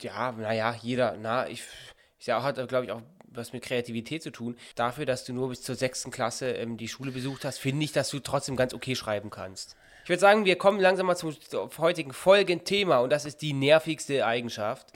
Ja, 0.00 0.32
naja, 0.32 0.76
jeder, 0.82 1.16
na, 1.18 1.48
ich, 1.48 1.62
ich 2.18 2.26
ja, 2.26 2.42
hat, 2.42 2.56
glaube 2.68 2.86
ich, 2.86 2.92
auch 2.92 3.02
was 3.28 3.52
mit 3.52 3.62
Kreativität 3.62 4.22
zu 4.22 4.30
tun. 4.30 4.56
Dafür, 4.74 5.06
dass 5.06 5.24
du 5.24 5.32
nur 5.32 5.48
bis 5.50 5.62
zur 5.62 5.74
sechsten 5.74 6.10
Klasse 6.10 6.50
ähm, 6.52 6.76
die 6.76 6.88
Schule 6.88 7.12
besucht 7.12 7.44
hast, 7.44 7.58
finde 7.58 7.84
ich, 7.84 7.92
dass 7.92 8.10
du 8.10 8.18
trotzdem 8.18 8.56
ganz 8.56 8.74
okay 8.74 8.94
schreiben 8.94 9.30
kannst. 9.30 9.76
Ich 10.04 10.08
würde 10.08 10.20
sagen, 10.20 10.44
wir 10.44 10.54
kommen 10.54 10.78
langsam 10.78 11.06
mal 11.06 11.16
zum, 11.16 11.34
heutigen 11.78 12.12
Folgenthema 12.12 12.98
und 12.98 13.10
das 13.10 13.24
ist 13.24 13.42
die 13.42 13.52
nervigste 13.52 14.24
Eigenschaft. 14.24 14.92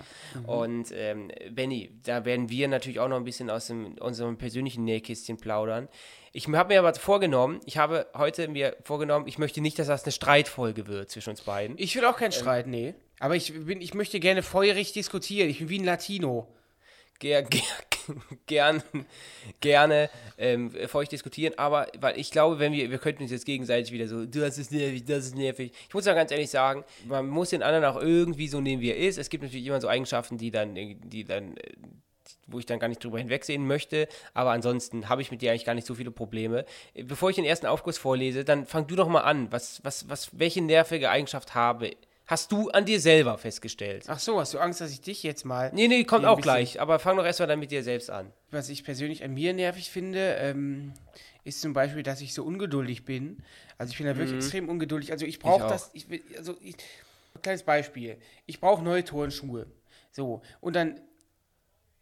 Und 0.46 0.92
ähm, 0.92 1.32
Benny, 1.50 1.98
da 2.04 2.24
werden 2.24 2.48
wir 2.48 2.68
natürlich 2.68 3.00
auch 3.00 3.08
noch 3.08 3.16
ein 3.16 3.24
bisschen 3.24 3.50
aus 3.50 3.66
dem, 3.66 3.98
unserem 3.98 4.38
persönlichen 4.38 4.84
Nähkästchen 4.84 5.36
plaudern. 5.36 5.88
Ich 6.32 6.46
habe 6.46 6.72
mir 6.72 6.78
aber 6.78 6.94
vorgenommen, 6.94 7.60
ich 7.66 7.76
habe 7.76 8.06
heute 8.14 8.46
mir 8.46 8.76
vorgenommen, 8.84 9.26
ich 9.26 9.36
möchte 9.36 9.60
nicht, 9.60 9.80
dass 9.80 9.88
das 9.88 10.04
eine 10.04 10.12
Streitfolge 10.12 10.86
wird 10.86 11.10
zwischen 11.10 11.30
uns 11.30 11.40
beiden. 11.40 11.76
Ich 11.76 11.96
will 11.96 12.04
auch 12.04 12.16
keinen 12.16 12.30
Streit, 12.30 12.68
nee. 12.68 12.94
Aber 13.20 13.36
ich, 13.36 13.52
bin, 13.52 13.80
ich 13.80 13.94
möchte 13.94 14.18
gerne 14.18 14.42
feurig 14.42 14.92
diskutieren. 14.92 15.48
Ich 15.48 15.58
bin 15.58 15.68
wie 15.68 15.78
ein 15.78 15.84
Latino. 15.84 16.48
ger, 17.20 17.42
ger, 17.50 17.60
gern, 18.46 18.82
gerne 19.60 20.10
ähm, 20.38 20.70
feucht 20.88 21.12
diskutieren, 21.12 21.54
aber 21.56 21.86
weil 22.00 22.18
ich 22.18 22.30
glaube, 22.30 22.58
wenn 22.58 22.72
wir, 22.72 22.90
wir 22.90 22.98
könnten 22.98 23.22
uns 23.22 23.30
jetzt 23.30 23.44
gegenseitig 23.44 23.92
wieder 23.92 24.08
so, 24.08 24.24
das 24.24 24.58
ist 24.58 24.72
nervig, 24.72 25.04
das 25.04 25.26
ist 25.26 25.36
nervig. 25.36 25.72
Ich 25.86 25.94
muss 25.94 26.06
ja 26.06 26.14
ganz 26.14 26.32
ehrlich 26.32 26.50
sagen, 26.50 26.82
man 27.06 27.28
muss 27.28 27.50
den 27.50 27.62
anderen 27.62 27.84
auch 27.84 28.00
irgendwie 28.00 28.48
so 28.48 28.60
nehmen, 28.60 28.82
wie 28.82 28.90
er 28.90 28.96
ist. 28.96 29.18
Es 29.18 29.28
gibt 29.28 29.44
natürlich 29.44 29.66
immer 29.66 29.80
so 29.80 29.88
Eigenschaften, 29.88 30.38
die 30.38 30.50
dann, 30.50 30.74
die 30.74 31.24
dann, 31.24 31.54
wo 32.46 32.58
ich 32.58 32.66
dann 32.66 32.78
gar 32.78 32.88
nicht 32.88 33.04
drüber 33.04 33.18
hinwegsehen 33.18 33.66
möchte, 33.66 34.08
aber 34.32 34.50
ansonsten 34.50 35.10
habe 35.10 35.20
ich 35.20 35.30
mit 35.30 35.42
dir 35.42 35.50
eigentlich 35.50 35.66
gar 35.66 35.74
nicht 35.74 35.86
so 35.86 35.94
viele 35.94 36.10
Probleme. 36.10 36.64
Bevor 36.94 37.28
ich 37.28 37.36
den 37.36 37.44
ersten 37.44 37.66
Aufguss 37.66 37.98
vorlese, 37.98 38.44
dann 38.44 38.64
fang 38.64 38.86
du 38.86 38.96
doch 38.96 39.08
mal 39.08 39.20
an. 39.20 39.52
Was, 39.52 39.84
was, 39.84 40.08
was, 40.08 40.38
welche 40.38 40.62
nervige 40.62 41.10
Eigenschaft 41.10 41.54
habe, 41.54 41.90
hast 42.30 42.52
du 42.52 42.70
an 42.70 42.84
dir 42.84 43.00
selber 43.00 43.36
festgestellt? 43.36 44.04
Ach 44.06 44.18
so, 44.18 44.38
hast 44.38 44.54
du 44.54 44.58
Angst, 44.58 44.80
dass 44.80 44.92
ich 44.92 45.00
dich 45.00 45.22
jetzt 45.22 45.44
mal. 45.44 45.70
Nee, 45.74 45.88
nee, 45.88 46.04
kommt 46.04 46.24
auch 46.24 46.40
gleich, 46.40 46.80
aber 46.80 46.98
fang 46.98 47.16
doch 47.16 47.24
erstmal 47.24 47.48
dann 47.48 47.58
mit 47.58 47.72
dir 47.72 47.82
selbst 47.82 48.08
an. 48.08 48.32
Was 48.50 48.68
ich 48.68 48.84
persönlich 48.84 49.24
an 49.24 49.34
mir 49.34 49.52
nervig 49.52 49.90
finde, 49.90 50.36
ähm, 50.38 50.92
ist 51.44 51.60
zum 51.60 51.72
Beispiel, 51.72 52.02
dass 52.04 52.20
ich 52.20 52.32
so 52.32 52.44
ungeduldig 52.44 53.04
bin. 53.04 53.42
Also 53.78 53.90
ich 53.90 53.98
bin 53.98 54.06
da 54.06 54.16
wirklich 54.16 54.36
extrem 54.36 54.68
ungeduldig. 54.68 55.10
Also 55.10 55.26
ich 55.26 55.40
brauche 55.40 55.64
auch. 55.64 55.70
das. 55.70 55.90
Ich, 55.92 56.06
also 56.36 56.56
ich, 56.62 56.76
kleines 57.42 57.64
Beispiel. 57.64 58.16
Ich 58.46 58.60
brauche 58.60 58.82
neue 58.82 59.04
Turnschuhe. 59.04 59.66
So. 60.12 60.40
Und 60.60 60.76
dann. 60.76 61.00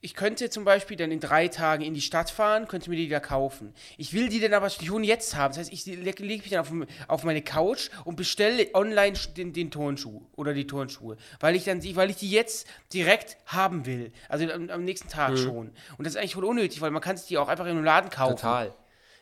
Ich 0.01 0.15
könnte 0.15 0.49
zum 0.49 0.65
Beispiel 0.65 0.97
dann 0.97 1.11
in 1.11 1.19
drei 1.19 1.49
Tagen 1.49 1.83
in 1.83 1.93
die 1.93 2.01
Stadt 2.01 2.31
fahren, 2.31 2.69
könnte 2.69 2.89
mir 2.89 2.95
die 2.95 3.09
da 3.09 3.19
kaufen. 3.19 3.75
Ich 3.97 4.13
will 4.13 4.29
die 4.29 4.39
dann 4.39 4.55
aber 4.55 4.71
schon 4.71 5.03
jetzt 5.03 5.35
haben. 5.35 5.51
Das 5.51 5.59
heißt, 5.59 5.73
ich 5.73 5.87
lege 5.87 6.23
leg 6.25 6.43
mich 6.43 6.51
dann 6.51 6.61
auf, 6.61 6.71
auf 7.09 7.25
meine 7.25 7.43
Couch 7.43 7.91
und 8.05 8.15
bestelle 8.15 8.73
online 8.75 9.19
den, 9.37 9.53
den 9.53 9.73
Turnschuh 9.73 10.23
oder 10.37 10.55
die 10.55 10.69
Turnschuhe. 10.69 11.17
Weil 11.41 11.57
ich 11.57 11.65
dann 11.65 11.81
die, 11.81 11.97
weil 11.97 12.11
ich 12.11 12.17
die 12.17 12.31
jetzt 12.31 12.69
direkt 12.93 13.39
haben 13.47 13.87
will. 13.87 14.13
Also 14.29 14.49
am, 14.53 14.71
am 14.71 14.85
nächsten 14.85 15.09
Tag 15.09 15.37
schon. 15.37 15.73
Und 15.99 16.05
das 16.07 16.15
ist 16.15 16.17
eigentlich 16.17 16.35
voll 16.35 16.45
unnötig, 16.45 16.81
weil 16.81 16.93
man 16.93 17.03
kann 17.03 17.17
sich 17.17 17.27
die 17.27 17.37
auch 17.39 17.49
einfach 17.49 17.65
in 17.65 17.73
einem 17.73 17.85
Laden 17.85 18.11
kaufen. 18.11 18.37
Total. 18.37 18.75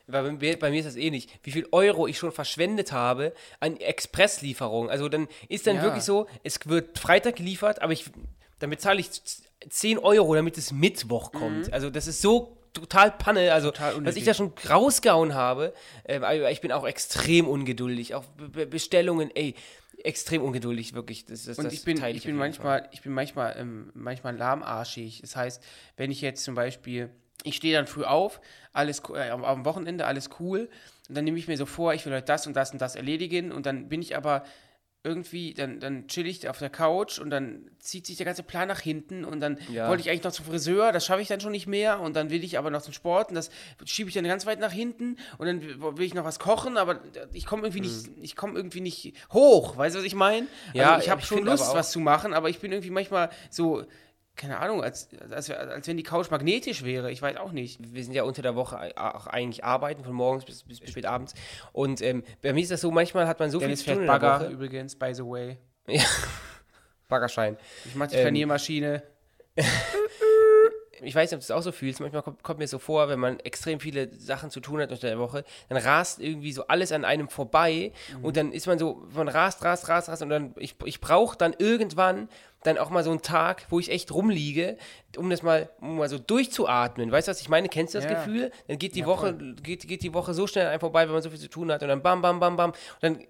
Weil 0.09 0.23
bei 0.25 0.33
mir, 0.33 0.59
bei 0.59 0.71
mir 0.71 0.81
ist 0.81 0.87
das 0.87 0.97
ähnlich. 0.97 1.29
Wie 1.43 1.53
viel 1.53 1.67
Euro 1.73 2.07
ich 2.07 2.19
schon 2.19 2.33
verschwendet 2.33 2.93
habe 2.93 3.33
an 3.61 3.79
Expresslieferungen. 3.79 4.91
Also 4.91 5.09
dann 5.09 5.27
ist 5.49 5.67
dann 5.67 5.77
Ja. 5.77 5.83
wirklich 5.83 6.05
so, 6.05 6.27
es 6.45 6.61
wird 6.67 6.99
Freitag 6.99 7.37
geliefert, 7.37 7.81
aber 7.81 7.95
ich, 7.95 8.05
dann 8.59 8.69
bezahle 8.71 9.01
ich 9.01 9.09
10 9.69 9.99
Euro, 9.99 10.35
damit 10.35 10.59
es 10.59 10.73
Mittwoch 10.73 11.33
kommt. 11.33 11.73
Also 11.73 11.91
das 11.91 12.07
ist 12.07 12.21
so 12.21 12.57
total 12.73 13.11
Panne. 13.11 13.53
Also, 13.53 13.69
Mhm. 13.69 13.73
Total 13.73 14.07
was 14.07 14.17
ich 14.17 14.25
da 14.25 14.35
schon 14.35 14.53
rausgehauen 14.69 15.35
habe, 15.35 15.73
aber 16.09 16.51
ich 16.51 16.61
bin 16.61 16.73
auch 16.73 16.87
extrem 16.87 17.49
ungeduldig. 17.49 18.15
Auch 18.15 18.25
Be 18.25 18.49
Be 18.49 18.67
Bestellungen, 18.67 19.31
ey, 19.35 19.55
extrem 20.05 20.43
ungeduldig, 20.43 20.95
wirklich. 20.95 21.25
Das, 21.25 21.45
das, 21.45 21.59
Und 21.59 21.73
ich 21.73 21.85
bin, 21.85 21.97
ich 22.05 22.17
auf 22.19 22.25
bin 22.25 22.37
manchmal, 22.37 22.89
ich 22.93 23.03
bin 23.03 23.13
manchmal, 23.13 23.57
ähm, 23.59 23.91
manchmal 23.95 24.37
lahmarschig. 24.37 25.21
Das 25.21 25.37
heißt, 25.37 25.63
wenn 25.97 26.11
ich 26.11 26.21
jetzt 26.21 26.45
zum 26.45 26.55
Beispiel, 26.55 27.11
ich 27.43 27.57
stehe 27.57 27.75
dann 27.75 27.87
früh 27.87 28.05
auf, 28.05 28.41
alles 28.73 29.03
äh, 29.15 29.31
am, 29.31 29.45
am 29.45 29.65
Wochenende 29.65 30.07
alles 30.07 30.31
cool, 30.39 30.69
und 31.09 31.17
dann 31.17 31.25
nehme 31.25 31.39
ich 31.39 31.49
mir 31.49 31.57
so 31.57 31.67
vor, 31.67 31.95
ich 31.95 32.05
will 32.05 32.13
heute 32.13 32.27
das 32.27 32.47
und 32.47 32.55
das 32.57 32.73
und 32.73 32.81
das 32.81 32.97
erledigen, 32.97 33.53
und 33.53 33.67
dann 33.67 33.89
bin 33.89 34.03
ich 34.03 34.17
aber 34.17 34.45
irgendwie, 35.07 35.55
dann, 35.55 35.81
dann 35.81 36.09
chill 36.09 36.27
ich 36.27 36.49
auf 36.49 36.59
der 36.59 36.69
Couch 36.69 37.19
und 37.19 37.31
dann 37.31 37.71
zieht 37.79 38.07
sich 38.07 38.17
der 38.17 38.27
ganze 38.27 38.43
Plan 38.43 38.67
nach 38.69 38.81
hinten 38.81 39.25
und 39.25 39.41
dann 39.41 39.59
Ja. 39.73 39.89
wollte 39.89 40.03
ich 40.03 40.11
eigentlich 40.11 40.25
noch 40.25 40.33
zum 40.33 40.45
Friseur, 40.45 40.93
das 40.93 41.07
schaffe 41.07 41.23
ich 41.23 41.29
dann 41.29 41.41
schon 41.41 41.53
nicht 41.53 41.67
mehr 41.67 42.01
und 42.01 42.17
dann 42.17 42.31
will 42.31 42.43
ich 42.43 42.59
aber 42.59 42.71
noch 42.71 42.83
zum 42.83 42.93
Sport 42.93 43.29
und 43.29 43.37
das 43.37 43.51
schiebe 43.85 44.09
ich 44.09 44.15
dann 44.15 44.25
ganz 44.25 44.45
weit 44.45 44.59
nach 44.61 44.73
hinten 44.73 45.17
und 45.39 45.47
dann 45.47 45.63
will 45.97 46.05
ich 46.05 46.15
noch 46.15 46.25
was 46.25 46.39
kochen, 46.39 46.77
aber 46.77 47.01
ich 47.33 47.47
komme 47.47 47.63
irgendwie 47.63 47.81
nicht, 47.81 48.11
ich 48.21 48.37
komme 48.37 48.55
irgendwie 48.59 48.81
nicht 48.81 49.15
hoch, 49.33 49.77
weißt 49.77 49.95
du, 49.95 50.01
was 50.01 50.07
ich 50.07 50.15
meine? 50.15 50.43
Mhm. 50.43 50.49
Ja, 50.75 50.93
also 50.95 51.05
ich 51.05 51.11
habe 51.11 51.21
ich 51.21 51.27
schon 51.27 51.45
Lust, 51.45 51.73
was 51.73 51.93
zu 51.93 52.01
machen, 52.01 52.35
aber 52.35 52.51
ich 52.51 52.59
bin 52.59 52.73
irgendwie 52.73 52.91
manchmal 52.91 53.31
so 53.51 53.85
keine 54.37 54.59
Ahnung, 54.59 54.83
als, 54.83 55.09
als, 55.31 55.51
als 55.51 55.89
wenn 55.89 55.97
die 55.97 56.03
Couch 56.03 56.31
magnetisch 56.31 56.85
wäre. 56.85 57.11
Ich 57.11 57.23
weiß 57.23 57.37
auch 57.39 57.53
nicht. 57.53 57.81
wir 57.95 58.05
sind 58.05 58.13
ja 58.13 58.23
unter 58.23 58.43
der 58.43 58.55
Woche 58.55 58.93
auch 58.97 59.27
eigentlich 59.27 59.65
arbeiten, 59.65 60.05
von 60.05 60.13
morgens 60.13 60.45
bis, 60.45 60.63
bis, 60.63 60.81
bis 60.81 60.91
spät 60.91 61.07
abends. 61.07 61.35
Und 61.73 62.03
ähm, 62.03 62.23
bei 62.43 62.53
mir 62.53 62.61
ist 62.63 62.71
das 62.71 62.81
so, 62.83 62.91
manchmal 62.91 63.27
hat 63.27 63.41
man 63.41 63.51
so 63.51 63.59
Dennis 63.59 63.83
viel 63.83 63.95
fährt 63.97 64.07
Bagger 64.07 64.41
Woche. 64.41 64.51
übrigens, 64.51 64.95
by 64.97 65.15
the 65.15 65.23
way. 65.25 65.59
Baggerschein. 67.09 67.57
Ich 67.85 67.95
mach 67.95 68.09
die 68.09 68.17
Ähm, 68.17 68.23
Planiermaschine. 68.23 69.03
Ich 71.03 71.15
weiß 71.15 71.31
nicht, 71.31 71.37
ob 71.37 71.41
du 71.41 71.45
es 71.45 71.51
auch 71.51 71.63
so 71.63 71.73
fühlst. 71.73 72.01
Manchmal 72.01 72.23
kommt, 72.23 72.43
kommt 72.43 72.59
mir 72.59 72.69
so 72.69 72.79
vor, 72.79 73.09
wenn 73.09 73.19
man 73.19 73.39
extrem 73.41 73.81
viele 73.81 74.13
Sachen 74.19 74.51
zu 74.51 74.61
tun 74.61 74.81
hat 74.81 74.91
unter 74.91 75.07
der 75.09 75.19
Woche, 75.19 75.45
dann 75.69 75.79
rast 75.79 76.21
irgendwie 76.21 76.53
so 76.53 76.67
alles 76.69 76.93
an 76.93 77.05
einem 77.05 77.29
vorbei 77.29 77.93
und 78.23 78.37
dann 78.37 78.53
ist 78.53 78.67
man 78.67 78.79
so, 78.79 79.03
man 79.15 79.29
rast, 79.29 79.65
rast, 79.65 79.89
rast, 79.89 80.09
rast 80.09 80.23
und 80.23 80.29
dann, 80.31 80.55
ich, 80.59 80.75
ich 80.85 81.01
brauche 81.01 81.37
dann 81.37 81.55
irgendwann 81.59 82.29
dann 82.63 82.79
auch 82.79 82.91
mal 82.91 83.05
so 83.05 83.11
einen 83.11 83.23
Tag, 83.23 83.67
wo 83.71 83.79
ich 83.79 83.93
echt 83.93 84.13
rumliege, 84.13 84.77
um 85.17 85.31
das 85.31 85.43
mal, 85.43 85.69
um 85.81 85.99
mal 85.99 86.09
so 86.09 86.19
durchzuatmen. 86.19 87.13
Weißt 87.13 87.29
du, 87.29 87.31
was 87.31 87.41
ich 87.41 87.49
meine? 87.49 87.69
Kennst 87.69 87.95
du 87.95 87.99
das 87.99 88.05
Ja. 88.11 88.15
Gefühl? 88.15 88.51
Dann 88.67 88.79
geht 88.79 88.97
die 88.97 89.01
Ja, 89.01 89.07
Woche, 89.07 89.35
geht, 89.63 89.87
geht 89.87 90.03
die 90.03 90.13
Woche 90.15 90.35
so 90.35 90.49
schnell 90.49 90.65
an 90.65 90.71
einem 90.73 90.81
vorbei, 90.81 91.05
wenn 91.07 91.13
man 91.13 91.23
so 91.23 91.31
viel 91.31 91.39
zu 91.39 91.49
tun 91.49 91.71
hat 91.71 91.83
und 91.83 91.89
dann 91.89 92.03
bam, 92.03 92.23
bam, 92.23 92.41
bam, 92.41 92.57
bam. 92.57 92.71
Und 92.71 92.77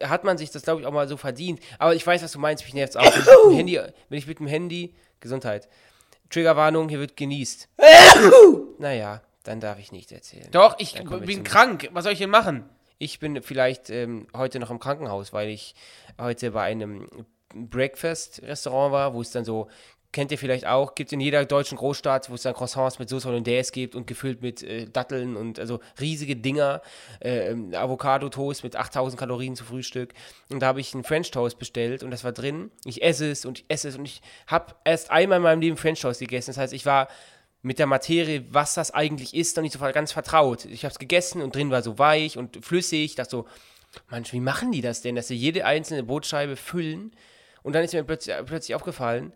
dann 0.00 0.08
hat 0.08 0.24
man 0.24 0.38
sich 0.38 0.50
das, 0.50 0.62
glaube 0.62 0.80
ich, 0.80 0.86
auch 0.86 0.92
mal 0.92 1.06
so 1.06 1.18
verdient. 1.18 1.60
Aber 1.78 1.94
ich 1.94 2.06
weiß, 2.06 2.22
was 2.22 2.32
du 2.32 2.38
meinst, 2.38 2.64
mich 2.64 2.72
nervt 2.72 2.94
es 2.94 2.96
auch. 2.96 3.02
Wenn 3.04 3.18
ich, 3.20 3.26
mit 3.26 3.44
dem 3.50 3.56
Handy, 3.56 3.80
wenn 4.08 4.18
ich 4.18 4.26
mit 4.26 4.38
dem 4.38 4.46
Handy, 4.46 4.94
Gesundheit, 5.20 5.68
Triggerwarnung, 6.30 6.88
hier 6.88 6.98
wird 6.98 7.16
genießt. 7.16 7.68
naja, 8.78 9.22
dann 9.44 9.60
darf 9.60 9.78
ich 9.78 9.92
nichts 9.92 10.12
erzählen. 10.12 10.48
Doch, 10.50 10.76
ich 10.78 10.94
bin 11.04 11.44
krank. 11.44 11.88
Was 11.92 12.04
soll 12.04 12.12
ich 12.12 12.18
denn 12.18 12.30
machen? 12.30 12.68
Ich 12.98 13.18
bin 13.18 13.42
vielleicht 13.42 13.90
ähm, 13.90 14.26
heute 14.34 14.58
noch 14.58 14.70
im 14.70 14.78
Krankenhaus, 14.78 15.32
weil 15.32 15.48
ich 15.50 15.74
heute 16.18 16.52
bei 16.52 16.62
einem 16.62 17.08
Breakfast-Restaurant 17.54 18.92
war, 18.92 19.14
wo 19.14 19.20
es 19.20 19.30
dann 19.30 19.44
so, 19.44 19.68
kennt 20.16 20.32
ihr 20.32 20.38
vielleicht 20.38 20.66
auch, 20.66 20.94
gibt 20.94 21.08
es 21.08 21.12
in 21.12 21.20
jeder 21.20 21.44
deutschen 21.44 21.76
Großstadt, 21.76 22.30
wo 22.30 22.36
es 22.36 22.42
dann 22.42 22.54
Croissants 22.54 22.98
mit 22.98 23.10
Sauce 23.10 23.26
Hollandaise 23.26 23.70
gibt 23.70 23.94
und 23.94 24.06
gefüllt 24.06 24.40
mit 24.40 24.62
äh, 24.62 24.86
Datteln 24.86 25.36
und 25.36 25.60
also 25.60 25.78
riesige 26.00 26.36
Dinger, 26.36 26.80
äh, 27.22 27.50
ähm, 27.50 27.74
Avocado-Toast 27.74 28.64
mit 28.64 28.76
8000 28.76 29.20
Kalorien 29.20 29.56
zu 29.56 29.64
Frühstück. 29.64 30.14
Und 30.48 30.60
da 30.60 30.68
habe 30.68 30.80
ich 30.80 30.94
einen 30.94 31.04
French 31.04 31.32
Toast 31.32 31.58
bestellt 31.58 32.02
und 32.02 32.12
das 32.12 32.24
war 32.24 32.32
drin. 32.32 32.70
Ich 32.86 33.02
esse 33.02 33.30
es 33.30 33.44
und 33.44 33.58
ich 33.58 33.64
esse 33.68 33.90
es 33.90 33.98
und 33.98 34.06
ich 34.06 34.22
habe 34.46 34.74
erst 34.86 35.10
einmal 35.10 35.36
in 35.36 35.42
meinem 35.42 35.60
Leben 35.60 35.76
French 35.76 36.00
Toast 36.00 36.20
gegessen. 36.20 36.48
Das 36.48 36.56
heißt, 36.56 36.72
ich 36.72 36.86
war 36.86 37.08
mit 37.60 37.78
der 37.78 37.86
Materie, 37.86 38.42
was 38.48 38.72
das 38.72 38.92
eigentlich 38.92 39.34
ist, 39.34 39.54
noch 39.58 39.64
nicht 39.64 39.74
so 39.74 39.80
ganz 39.80 40.12
vertraut. 40.12 40.64
Ich 40.64 40.86
habe 40.86 40.92
es 40.92 40.98
gegessen 40.98 41.42
und 41.42 41.54
drin 41.54 41.70
war 41.70 41.82
so 41.82 41.98
weich 41.98 42.38
und 42.38 42.64
flüssig. 42.64 43.04
Ich 43.04 43.14
dachte 43.16 43.32
so, 43.32 43.46
Mensch, 44.10 44.32
wie 44.32 44.40
machen 44.40 44.72
die 44.72 44.80
das 44.80 45.02
denn, 45.02 45.14
dass 45.14 45.28
sie 45.28 45.36
jede 45.36 45.66
einzelne 45.66 46.04
Brotscheibe 46.04 46.56
füllen? 46.56 47.10
Und 47.62 47.74
dann 47.74 47.84
ist 47.84 47.92
mir 47.92 48.02
plötzlich, 48.02 48.34
plötzlich 48.46 48.74
aufgefallen, 48.74 49.34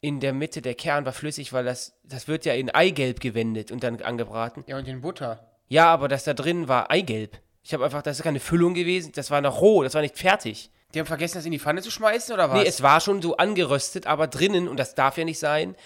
in 0.00 0.20
der 0.20 0.32
Mitte 0.32 0.62
der 0.62 0.74
Kern 0.74 1.04
war 1.04 1.12
flüssig, 1.12 1.52
weil 1.52 1.64
das, 1.64 1.98
das 2.04 2.26
wird 2.26 2.44
ja 2.44 2.54
in 2.54 2.70
Eigelb 2.70 3.20
gewendet 3.20 3.70
und 3.70 3.82
dann 3.82 4.00
angebraten. 4.00 4.64
Ja, 4.66 4.78
und 4.78 4.88
in 4.88 5.00
Butter. 5.00 5.46
Ja, 5.68 5.86
aber 5.86 6.08
das 6.08 6.24
da 6.24 6.34
drin 6.34 6.68
war 6.68 6.90
Eigelb. 6.90 7.38
Ich 7.62 7.74
habe 7.74 7.84
einfach, 7.84 8.02
das 8.02 8.18
ist 8.18 8.22
keine 8.24 8.40
Füllung 8.40 8.74
gewesen, 8.74 9.12
das 9.14 9.30
war 9.30 9.40
noch 9.40 9.60
roh, 9.60 9.82
das 9.82 9.94
war 9.94 10.00
nicht 10.00 10.18
fertig. 10.18 10.70
Die 10.94 10.98
haben 10.98 11.06
vergessen, 11.06 11.36
das 11.36 11.44
in 11.44 11.52
die 11.52 11.58
Pfanne 11.58 11.82
zu 11.82 11.90
schmeißen, 11.90 12.34
oder 12.34 12.50
was? 12.50 12.58
Nee, 12.58 12.66
es 12.66 12.82
war 12.82 13.00
schon 13.00 13.22
so 13.22 13.36
angeröstet, 13.36 14.06
aber 14.06 14.26
drinnen, 14.26 14.66
und 14.66 14.78
das 14.78 14.94
darf 14.94 15.18
ja 15.18 15.24
nicht 15.24 15.38
sein, 15.38 15.76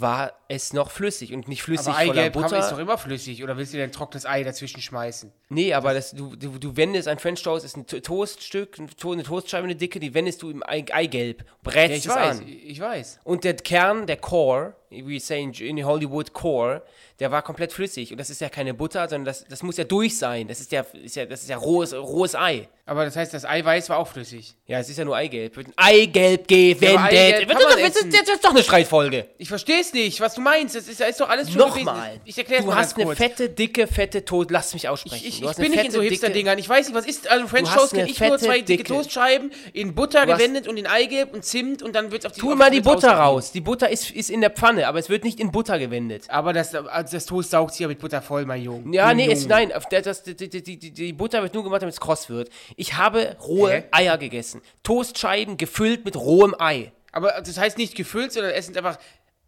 war 0.00 0.32
es 0.48 0.72
noch 0.72 0.90
flüssig 0.90 1.32
und 1.32 1.48
nicht 1.48 1.62
flüssig 1.62 1.88
aber 1.88 1.96
voller 2.06 2.20
Eigelb 2.22 2.32
Butter. 2.34 2.58
ist 2.58 2.70
doch 2.70 2.78
immer 2.78 2.98
flüssig. 2.98 3.42
Oder 3.42 3.56
willst 3.56 3.72
du 3.72 3.78
dir 3.78 3.84
ein 3.84 3.92
trockenes 3.92 4.26
Ei 4.26 4.42
dazwischen 4.44 4.80
schmeißen? 4.80 5.32
Nee, 5.48 5.72
aber 5.74 5.94
das, 5.94 6.10
du, 6.12 6.36
du, 6.36 6.58
du 6.58 6.76
wendest 6.76 7.08
ein 7.08 7.18
French 7.18 7.42
Toast, 7.42 7.64
ist 7.64 7.76
ein 7.76 7.86
To- 7.86 8.00
Toaststück, 8.00 8.78
ein 8.78 8.88
To- 8.96 9.12
eine 9.12 9.22
Toastscheibe, 9.22 9.64
eine 9.64 9.76
dicke, 9.76 9.98
die 10.00 10.12
wendest 10.14 10.42
du 10.42 10.50
im 10.50 10.62
Ei, 10.66 10.84
Eigelb, 10.92 11.44
brätst 11.62 11.88
Ja, 11.90 11.96
ich 11.96 12.06
es 12.06 12.08
weiß. 12.08 12.38
an. 12.40 12.46
Ich 12.48 12.80
weiß. 12.80 13.20
Und 13.24 13.44
der 13.44 13.54
Kern, 13.54 14.06
der 14.06 14.16
Core, 14.18 14.74
we 14.90 15.18
say 15.20 15.42
in- 15.42 15.52
in 15.52 15.84
Hollywood 15.84 16.32
Core, 16.32 16.82
der 17.18 17.30
war 17.30 17.42
komplett 17.42 17.72
flüssig. 17.72 18.12
Und 18.12 18.18
das 18.18 18.30
ist 18.30 18.40
ja 18.40 18.48
keine 18.48 18.74
Butter, 18.74 19.08
sondern 19.08 19.24
das, 19.24 19.44
das 19.48 19.62
muss 19.62 19.76
ja 19.76 19.84
durch 19.84 20.16
sein. 20.18 20.48
Das 20.48 20.60
ist 20.60 20.70
ja, 20.72 20.84
ist 21.02 21.16
ja, 21.16 21.24
das 21.26 21.42
ist 21.42 21.48
ja 21.48 21.56
rohes, 21.56 21.94
rohes 21.94 22.34
Ei. 22.34 22.68
Aber 22.88 23.04
das 23.04 23.16
heißt, 23.16 23.34
das 23.34 23.44
Eiweiß 23.44 23.88
war 23.88 23.98
auch 23.98 24.06
flüssig. 24.06 24.54
Ja, 24.66 24.78
es 24.78 24.88
ist 24.88 24.96
ja 24.96 25.04
nur 25.04 25.16
Eigelb. 25.16 25.56
Wird 25.56 25.66
ein 25.68 25.72
Eigelb 25.76 26.46
gewendet. 26.46 26.98
Eigelb 27.00 27.48
das, 27.48 27.62
man 27.62 27.82
das, 27.82 27.96
ist 27.96 28.44
doch 28.44 28.50
eine 28.50 28.62
Streitfolge. 28.62 29.26
Ich 29.38 29.48
verstehe 29.48 29.80
es 29.80 29.92
nicht, 29.92 30.20
was 30.20 30.34
du 30.34 30.40
meinst. 30.40 30.76
Das 30.76 30.86
ist, 30.86 31.00
das 31.00 31.08
ist 31.10 31.20
doch 31.20 31.28
alles 31.28 31.48
schon. 31.50 31.58
Nochmal. 31.58 32.20
Ich 32.24 32.38
erkläre 32.38 32.60
es 32.60 32.64
Du 32.64 32.70
mal 32.70 32.76
hast 32.78 32.90
ganz 32.90 32.96
eine 32.96 33.04
kurz. 33.06 33.18
fette, 33.18 33.48
dicke, 33.48 33.88
fette 33.88 34.24
Toast. 34.24 34.50
Lass 34.52 34.72
mich 34.72 34.88
aussprechen. 34.88 35.16
Ich, 35.16 35.26
ich, 35.26 35.38
Du 35.40 35.44
ich 35.44 35.48
hast 35.48 35.56
bin 35.60 35.72
nicht 35.72 35.84
in 35.84 35.90
so 35.90 36.00
Hipster-Dingern. 36.00 36.58
Ich 36.58 36.68
weiß 36.68 36.86
nicht, 36.86 36.94
was 36.96 37.06
ist. 37.06 37.28
Also 37.28 37.48
French 37.48 37.64
Du 37.68 37.74
hast 37.74 37.80
Toast 37.80 37.94
kenne 37.94 38.08
ich 38.08 38.20
nur 38.20 38.38
zwei 38.38 38.60
dicke 38.60 38.84
dicke- 38.84 38.94
Toastscheiben 38.94 39.50
in 39.72 39.92
Butter 39.94 40.24
Du 40.26 40.32
hast- 40.32 40.38
gewendet 40.38 40.68
und 40.68 40.76
in 40.76 40.86
Eigelb 40.86 41.34
und 41.34 41.44
Zimt 41.44 41.82
und 41.82 41.92
dann 41.96 42.12
wird 42.12 42.22
es 42.22 42.26
auf 42.26 42.32
die 42.32 42.40
Tu 42.40 42.54
mal 42.54 42.70
die 42.70 42.80
Butter 42.82 43.10
raus. 43.12 43.50
Die 43.50 43.60
Butter 43.62 43.90
ist, 43.90 44.10
ist 44.12 44.30
in 44.30 44.40
der 44.42 44.50
Pfanne, 44.50 44.75
aber 44.84 44.98
es 44.98 45.08
wird 45.08 45.24
nicht 45.24 45.40
in 45.40 45.52
Butter 45.52 45.78
gewendet. 45.78 46.28
Aber 46.28 46.52
das, 46.52 46.74
also 46.74 47.16
das 47.16 47.26
Toast 47.26 47.50
saugt 47.50 47.72
sich 47.72 47.80
ja 47.80 47.88
mit 47.88 47.98
Butter 47.98 48.22
voll, 48.22 48.44
mein 48.44 48.62
Junge. 48.62 48.94
Ja, 48.94 49.14
nee, 49.14 49.30
es, 49.30 49.46
nein, 49.46 49.72
das, 49.90 50.22
die, 50.22 50.36
die, 50.36 50.62
die, 50.62 50.90
die, 50.92 51.12
Butter 51.12 51.42
wird 51.42 51.54
nur 51.54 51.64
gemacht, 51.64 51.82
damit 51.82 51.94
es 51.94 52.00
kross 52.00 52.28
wird. 52.28 52.50
Ich 52.76 52.94
habe 52.94 53.36
rohe 53.40 53.72
Hä? 53.72 53.84
Eier 53.90 54.18
gegessen. 54.18 54.60
Toastscheiben 54.82 55.56
gefüllt 55.56 56.04
mit 56.04 56.16
rohem 56.16 56.54
Ei. 56.58 56.92
Aber 57.12 57.40
das 57.40 57.58
heißt 57.58 57.78
nicht 57.78 57.94
gefüllt, 57.94 58.32
sondern 58.32 58.52
es 58.52 58.66
sind 58.66 58.76
einfach 58.76 58.98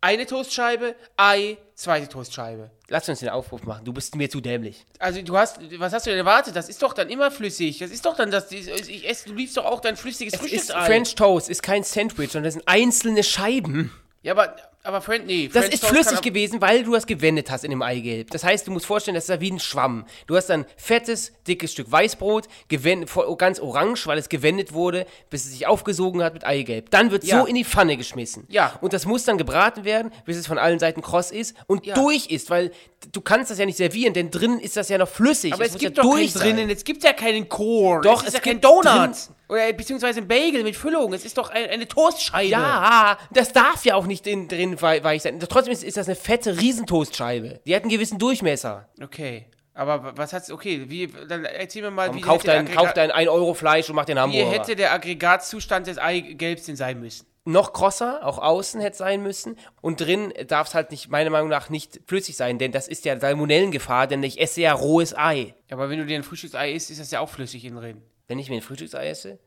eine 0.01 0.27
Toastscheibe, 0.27 0.95
Ei, 1.17 1.59
zweite 1.75 2.09
Toastscheibe. 2.09 2.71
Lass 2.89 3.09
uns 3.09 3.21
den 3.21 3.31
Aufruf 3.31 3.65
machen. 3.65 3.85
Du 3.85 3.93
bist 3.93 4.15
mir 4.15 4.31
zu 4.31 4.41
dämlich. 4.41 4.87
Also 4.99 5.21
du 5.23 5.37
hast, 5.37 5.59
was 5.79 5.93
hast 5.93 6.07
du 6.07 6.11
denn 6.11 6.21
erwartet? 6.21 6.55
Das 6.55 6.69
ist 6.69 6.83
doch 6.83 6.95
dann 6.95 7.11
immer 7.11 7.31
flüssig. 7.31 7.79
Das 7.79 7.91
ist 7.91 8.07
doch 8.07 8.17
dann 8.17 8.31
das, 8.31 8.51
ich 8.53 9.09
esse, 9.09 9.29
du 9.29 9.35
liebst 9.35 9.57
doch 9.57 9.65
auch 9.65 9.81
dein 9.81 9.97
flüssiges 9.97 10.35
Es 10.35 10.41
ist 10.41 10.49
Frühstücksei. 10.49 10.87
French 10.87 11.15
Toast, 11.15 11.51
ist 11.51 11.63
kein 11.63 11.83
Sandwich, 11.83 12.31
sondern 12.31 12.45
das 12.45 12.55
sind 12.55 12.69
einzelne 12.69 13.23
Scheiben. 13.23 13.93
Ja, 14.23 14.33
aber, 14.33 14.55
aber 14.85 15.01
Friend, 15.01 15.27
nee. 15.27 15.49
Das 15.53 15.65
French 15.65 15.75
ist 15.75 15.81
Toast 15.83 15.93
flüssig 15.93 16.21
gewesen, 16.23 16.61
weil 16.61 16.83
du 16.85 16.93
das 16.93 17.07
gewendet 17.07 17.51
hast 17.51 17.65
in 17.65 17.71
dem 17.71 17.83
Eigelb. 17.83 18.31
Das 18.31 18.45
heißt, 18.45 18.67
du 18.67 18.71
musst 18.71 18.87
vorstellen, 18.87 19.15
das 19.17 19.25
ist 19.25 19.31
ja 19.31 19.41
wie 19.41 19.51
ein 19.51 19.59
Schwamm. 19.61 20.07
Du 20.27 20.37
hast 20.37 20.47
dann 20.47 20.65
fettes, 20.77 21.33
dickes 21.47 21.73
Stück 21.73 21.91
Weißbrot, 21.91 22.49
gewendet, 22.69 23.11
ganz 23.37 23.61
orange, 23.61 24.07
weil 24.07 24.17
es 24.19 24.29
gewendet 24.29 24.73
wurde, 24.73 25.07
bis 25.31 25.45
es 25.45 25.51
sich 25.53 25.67
aufgesogen 25.67 26.23
hat 26.23 26.33
mit 26.35 26.45
Eigelb. 26.47 26.91
Dann 26.91 27.11
wird 27.11 27.25
Ja. 27.25 27.41
so 27.41 27.47
in 27.47 27.55
die 27.57 27.65
Pfanne 27.65 27.97
geschmissen. 27.97 28.45
Ja. 28.49 28.79
Und 28.81 28.93
das 28.93 29.05
muss 29.05 29.25
dann 29.25 29.37
gebraten 29.37 29.85
werden, 29.85 30.13
bis 30.25 30.37
es 30.37 30.47
von 30.47 30.59
allen 30.59 30.79
Seiten 30.79 31.03
kross 31.03 31.31
ist 31.33 31.55
und 31.67 31.85
Ja. 31.85 31.95
durch 31.95 32.27
ist, 32.27 32.49
weil 32.49 32.71
du 33.13 33.21
kannst 33.21 33.51
das 33.51 33.59
ja 33.59 33.67
nicht 33.67 33.77
servieren, 33.77 34.15
denn 34.15 34.31
drinnen 34.31 34.61
ist 34.61 34.77
das 34.77 34.89
ja 34.89 34.97
noch 34.99 35.09
flüssig. 35.09 35.53
Aber 35.53 35.65
es, 35.65 35.73
muss 35.73 35.81
gibt 35.81 35.97
ja 35.99 36.03
doch 36.03 36.11
durch 36.11 36.33
keinen 36.35 36.57
drinnen, 36.57 36.71
es 36.71 36.85
gibt 36.85 37.05
ja 37.05 37.13
keinen 37.13 37.49
Core. 37.49 38.01
Doch, 38.03 38.23
es 38.23 38.29
ist 38.29 38.29
es 38.29 38.35
ja 38.35 38.41
kein 38.41 38.53
gibt 38.61 38.65
Donut. 38.65 39.11
Oder 39.49 39.73
beziehungsweise 39.73 40.21
ein 40.21 40.29
Bagel 40.29 40.63
mit 40.63 40.77
Füllung. 40.77 41.13
Es 41.15 41.25
ist 41.25 41.39
doch 41.39 41.49
ein, 41.51 41.69
eine 41.71 41.89
Toastscheibe. 41.89 42.51
Ja, 42.51 43.17
das 43.33 43.53
darf 43.53 43.85
ja 43.85 43.95
auch 43.95 44.07
nicht 44.07 44.27
in, 44.27 44.47
drin 44.49 44.81
wei- 44.83 45.03
weich 45.03 45.23
sein. 45.23 45.41
Trotzdem 45.41 45.73
ist, 45.73 45.83
ist 45.85 45.97
das 45.97 46.07
eine 46.07 46.17
fette 46.17 46.59
Riesentoastscheibe. 46.61 47.61
Die 47.67 47.75
hat 47.75 47.83
einen 47.83 47.91
gewissen 47.91 48.19
Durchmesser. 48.19 48.89
Okay. 49.03 49.47
Aber 49.75 50.17
was 50.17 50.33
hat's, 50.33 50.51
okay, 50.51 50.87
wie, 50.89 51.07
dann 51.29 51.45
erzähl 51.45 51.83
mir 51.83 51.91
mal, 51.93 52.09
Komm, 52.09 52.17
wie, 52.17 52.21
kauf, 52.21 52.43
dein, 52.43 52.69
kauf 52.71 52.93
dein 52.95 53.13
1 53.13 53.29
Euro 53.31 53.55
Fleisch 53.55 53.89
und 53.89 53.95
mach 53.95 54.07
den 54.07 54.17
wie 54.17 54.21
Hamburger. 54.21 54.51
hätte 54.51 54.75
der 54.77 54.93
Aggregatzustand 54.93 55.87
des 55.87 55.99
Eigelbs 55.99 56.65
denn 56.65 56.75
sein 56.77 56.99
müssen? 57.01 57.27
Noch 57.45 57.73
krosser, 57.73 58.27
auch 58.27 58.39
außen 58.39 58.81
hätte 58.81 58.97
sein 58.99 59.23
müssen. 59.23 59.57
Und 59.81 60.01
drin 60.01 60.35
darf 60.49 60.67
es 60.69 60.75
halt 60.75 60.91
nicht, 60.91 61.09
meiner 61.09 61.31
Meinung 61.31 61.49
nach, 61.49 61.71
nicht 61.71 62.01
flüssig 62.07 62.37
sein, 62.37 62.59
denn 62.59 62.73
das 62.73 62.89
ist 62.89 63.05
ja 63.07 63.19
Salmonellengefahr, 63.19 64.07
denn 64.09 64.23
ich 64.25 64.41
esse 64.41 64.61
ja 64.61 64.73
rohes 64.73 65.17
Ei. 65.17 65.55
Ja, 65.71 65.77
aber 65.77 65.89
wenn 65.89 65.99
du 66.01 66.07
dir 66.07 66.17
ein 66.17 66.25
Frühstücksei 66.25 66.73
isst, 66.73 66.91
ist 66.91 67.01
das 67.01 67.11
ja 67.13 67.21
auch 67.21 67.29
flüssig 67.31 67.65
innen 67.65 67.77
drin. 67.79 68.03
Wenn 68.29 68.39
ich 68.39 68.49
mir 68.51 68.57
ein 68.57 68.63
Frühstücksei 68.63 69.09
esse? 69.09 69.39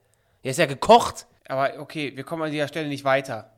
Ja, 0.43 0.51
ist 0.51 0.57
ja 0.57 0.65
gekocht. 0.65 1.27
Aber 1.47 1.79
okay, 1.79 2.11
wir 2.15 2.23
kommen 2.23 2.43
an 2.43 2.51
dieser 2.51 2.67
Stelle 2.67 2.87
nicht 2.87 3.03
weiter. 3.03 3.51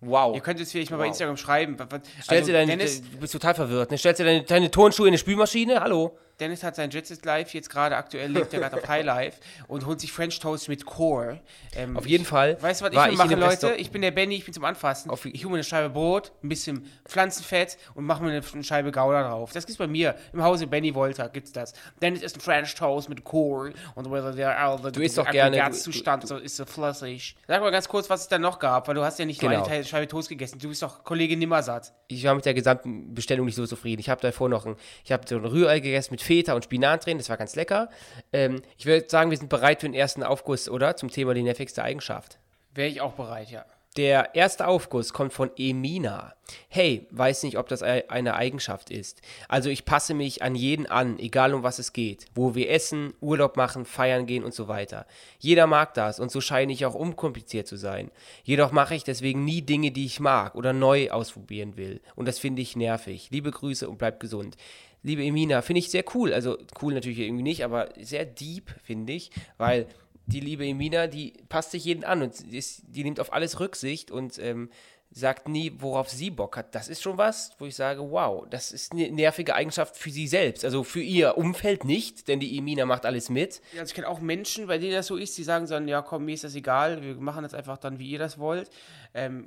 Wow. 0.00 0.34
Ihr 0.34 0.40
könnt 0.40 0.60
es 0.60 0.70
vielleicht 0.72 0.90
mal 0.90 0.96
bei 0.96 1.02
Wow. 1.04 1.08
Instagram 1.08 1.36
schreiben. 1.36 1.76
Was- 1.78 1.86
Stellst 2.22 2.30
also 2.30 2.46
du 2.46 2.52
deine, 2.52 2.70
Dennis, 2.76 3.02
du 3.02 3.18
bist 3.18 3.32
total 3.32 3.54
verwirrt. 3.54 3.90
Ne? 3.90 3.98
Stellst 3.98 4.20
du 4.20 4.24
deine, 4.24 4.42
deine 4.44 4.70
Turnschuhe 4.70 5.06
in 5.06 5.10
eine 5.10 5.18
Spülmaschine? 5.18 5.80
Hallo? 5.80 6.16
Dennis 6.40 6.62
hat 6.62 6.76
sein 6.76 6.90
Jetset 6.90 7.24
Live 7.24 7.52
jetzt 7.54 7.70
gerade 7.70 7.96
aktuell, 7.96 8.30
lebt 8.32 8.52
er 8.54 8.60
gerade 8.60 8.76
auf 8.76 8.88
High 8.88 9.04
Life 9.04 9.40
und 9.68 9.86
holt 9.86 10.00
sich 10.00 10.10
French 10.12 10.38
Toast 10.40 10.68
mit 10.68 10.84
Core. 10.86 11.40
Ähm, 11.76 11.96
Auf 11.96 12.06
jeden 12.06 12.24
Fall 12.24 12.56
Weißt 12.60 12.80
du, 12.80 12.86
was 12.86 12.92
ich 12.92 12.98
mir 12.98 13.06
ich 13.06 13.12
in 13.12 13.18
mache, 13.18 13.28
dem 13.28 13.38
Leute? 13.40 13.52
Restaurant- 13.52 13.80
Ich 13.80 13.90
bin 13.90 14.02
der 14.02 14.10
Benny, 14.10 14.36
ich 14.36 14.44
bin 14.44 14.54
zum 14.54 14.64
Anfassen. 14.64 15.10
Auf- 15.10 15.24
ich 15.26 15.44
hole 15.44 15.52
mir 15.52 15.56
eine 15.58 15.64
Scheibe 15.64 15.90
Brot, 15.90 16.32
ein 16.42 16.48
bisschen 16.48 16.84
Pflanzenfett 17.06 17.76
und 17.94 18.04
mache 18.04 18.22
mir 18.22 18.30
eine, 18.30 18.42
eine 18.52 18.64
Scheibe 18.64 18.90
Gouda 18.92 19.28
drauf. 19.28 19.52
Das 19.52 19.66
gibt's 19.66 19.78
bei 19.78 19.86
mir. 19.86 20.14
Im 20.32 20.42
Hause 20.42 20.66
Benny 20.66 20.94
Wolter 20.94 21.28
gibt's 21.28 21.52
das. 21.52 21.74
Dennis 22.00 22.22
ist 22.22 22.36
ein 22.36 22.40
French 22.40 22.74
Toast 22.74 23.08
mit 23.08 23.22
Core 23.24 23.72
und 23.94 24.10
whether 24.10 24.32
der 24.32 24.58
all 24.58 24.78
Du 24.92 25.00
isst 25.02 25.18
doch 25.18 25.30
gerne- 25.30 25.70
Zustand 25.72 26.26
so 26.26 26.36
ist 26.36 26.56
so 26.56 26.64
flüssig. 26.64 27.36
Sag 27.46 27.60
mal 27.60 27.70
ganz 27.70 27.88
kurz, 27.88 28.08
was 28.08 28.22
es 28.22 28.28
da 28.28 28.38
noch 28.38 28.58
gab, 28.58 28.88
weil 28.88 28.94
du 28.94 29.02
hast 29.04 29.18
ja 29.18 29.24
nicht 29.24 29.42
nur 29.42 29.50
Genau. 29.50 29.62
eine 29.64 29.68
Teil- 29.70 29.84
Scheibe 29.84 30.08
Toast 30.08 30.28
gegessen. 30.28 30.58
Du 30.58 30.68
bist 30.68 30.82
doch 30.82 31.04
Kollege 31.04 31.36
Nimmersatt. 31.36 31.92
ich 32.08 32.24
war 32.24 32.34
mit 32.34 32.44
der 32.44 32.54
gesamten 32.54 33.14
Bestellung 33.14 33.46
nicht 33.46 33.54
so 33.56 33.66
zufrieden. 33.66 34.00
Ich 34.00 34.08
habe 34.08 34.20
davor 34.20 34.48
noch 34.48 34.66
ein, 34.66 34.76
ich 35.04 35.12
habe 35.12 35.24
so 35.28 35.36
ein 35.36 35.44
Rührei 35.44 35.80
gegessen 35.80 36.12
mit 36.12 36.22
Feta 36.30 36.54
und 36.54 36.62
Spinat 36.62 37.06
drin, 37.06 37.18
das 37.18 37.28
war 37.28 37.36
ganz 37.36 37.56
lecker. 37.56 37.90
Ähm, 38.32 38.62
ich 38.78 38.86
würde 38.86 39.08
sagen, 39.08 39.30
wir 39.30 39.36
sind 39.36 39.48
bereit 39.48 39.80
für 39.80 39.88
den 39.88 39.94
ersten 39.94 40.22
Aufguss, 40.22 40.68
oder? 40.68 40.94
Zum 40.94 41.10
Thema 41.10 41.34
die 41.34 41.42
nervigste 41.42 41.82
Eigenschaft. 41.82 42.38
Wäre 42.72 42.86
ich 42.86 43.00
auch 43.00 43.14
bereit, 43.14 43.50
ja. 43.50 43.64
Der 43.96 44.36
erste 44.36 44.68
Aufguss 44.68 45.12
kommt 45.12 45.32
von 45.32 45.50
Emina. 45.56 46.34
Hey, 46.68 47.08
weiß 47.10 47.42
nicht, 47.42 47.58
ob 47.58 47.68
das 47.68 47.82
eine 47.82 48.34
Eigenschaft 48.34 48.90
ist. 48.90 49.20
Also 49.48 49.68
ich 49.68 49.84
passe 49.84 50.14
mich 50.14 50.44
an 50.44 50.54
jeden 50.54 50.86
an, 50.86 51.18
egal 51.18 51.52
um 51.54 51.64
was 51.64 51.80
es 51.80 51.92
geht. 51.92 52.26
Wo 52.36 52.54
wir 52.54 52.70
essen, 52.70 53.14
Urlaub 53.20 53.56
machen, 53.56 53.84
feiern 53.84 54.26
gehen 54.26 54.44
und 54.44 54.54
so 54.54 54.68
weiter. 54.68 55.06
Jeder 55.40 55.66
mag 55.66 55.94
das 55.94 56.20
und 56.20 56.30
so 56.30 56.40
scheine 56.40 56.72
ich 56.72 56.86
auch 56.86 56.94
unkompliziert 56.94 57.66
zu 57.66 57.74
sein. 57.74 58.12
Jedoch 58.44 58.70
mache 58.70 58.94
ich 58.94 59.02
deswegen 59.02 59.44
nie 59.44 59.62
Dinge, 59.62 59.90
die 59.90 60.06
ich 60.06 60.20
mag 60.20 60.54
oder 60.54 60.72
neu 60.72 61.10
ausprobieren 61.10 61.76
will. 61.76 62.00
Und 62.14 62.28
das 62.28 62.38
finde 62.38 62.62
ich 62.62 62.76
nervig. 62.76 63.28
Liebe 63.32 63.50
Grüße 63.50 63.90
und 63.90 63.98
bleib 63.98 64.20
gesund. 64.20 64.56
Liebe 65.02 65.24
Emina, 65.24 65.62
finde 65.62 65.78
ich 65.78 65.90
sehr 65.90 66.04
cool. 66.14 66.32
Also 66.32 66.58
cool 66.82 66.94
natürlich 66.94 67.20
irgendwie 67.20 67.42
nicht, 67.42 67.64
aber 67.64 67.88
sehr 68.00 68.24
deep, 68.24 68.74
finde 68.82 69.12
ich, 69.12 69.30
weil 69.56 69.86
die 70.26 70.40
liebe 70.40 70.66
Emina, 70.66 71.06
die 71.06 71.34
passt 71.48 71.72
sich 71.72 71.84
jeden 71.84 72.04
an 72.04 72.22
und 72.22 72.40
ist, 72.52 72.82
die 72.86 73.04
nimmt 73.04 73.20
auf 73.20 73.32
alles 73.32 73.60
Rücksicht 73.60 74.10
und 74.10 74.38
ähm, 74.38 74.70
sagt 75.12 75.48
nie, 75.48 75.72
worauf 75.78 76.08
sie 76.08 76.30
Bock 76.30 76.56
hat. 76.56 76.74
Das 76.74 76.88
ist 76.88 77.02
schon 77.02 77.18
was, 77.18 77.50
wo 77.58 77.66
ich 77.66 77.74
sage, 77.74 78.00
wow, 78.10 78.46
das 78.48 78.70
ist 78.70 78.92
eine 78.92 79.10
nervige 79.10 79.54
Eigenschaft 79.56 79.96
für 79.96 80.10
sie 80.10 80.28
selbst. 80.28 80.64
Also 80.64 80.84
für 80.84 81.00
ihr 81.00 81.36
Umfeld 81.36 81.84
nicht, 81.84 82.28
denn 82.28 82.38
die 82.38 82.56
Emina 82.56 82.86
macht 82.86 83.04
alles 83.04 83.28
mit. 83.28 83.60
Ja, 83.72 83.80
also 83.80 83.90
ich 83.90 83.94
kenne 83.94 84.08
auch 84.08 84.20
Menschen, 84.20 84.68
bei 84.68 84.78
denen 84.78 84.92
das 84.92 85.08
so 85.08 85.16
ist, 85.16 85.36
die 85.36 85.42
sagen 85.42 85.66
dann, 85.66 85.88
ja 85.88 86.00
komm, 86.02 86.26
mir 86.26 86.34
ist 86.34 86.44
das 86.44 86.54
egal, 86.54 87.02
wir 87.02 87.16
machen 87.16 87.42
das 87.42 87.54
einfach 87.54 87.78
dann, 87.78 87.98
wie 87.98 88.08
ihr 88.08 88.20
das 88.20 88.38
wollt. 88.38 88.70
Ähm, 89.12 89.44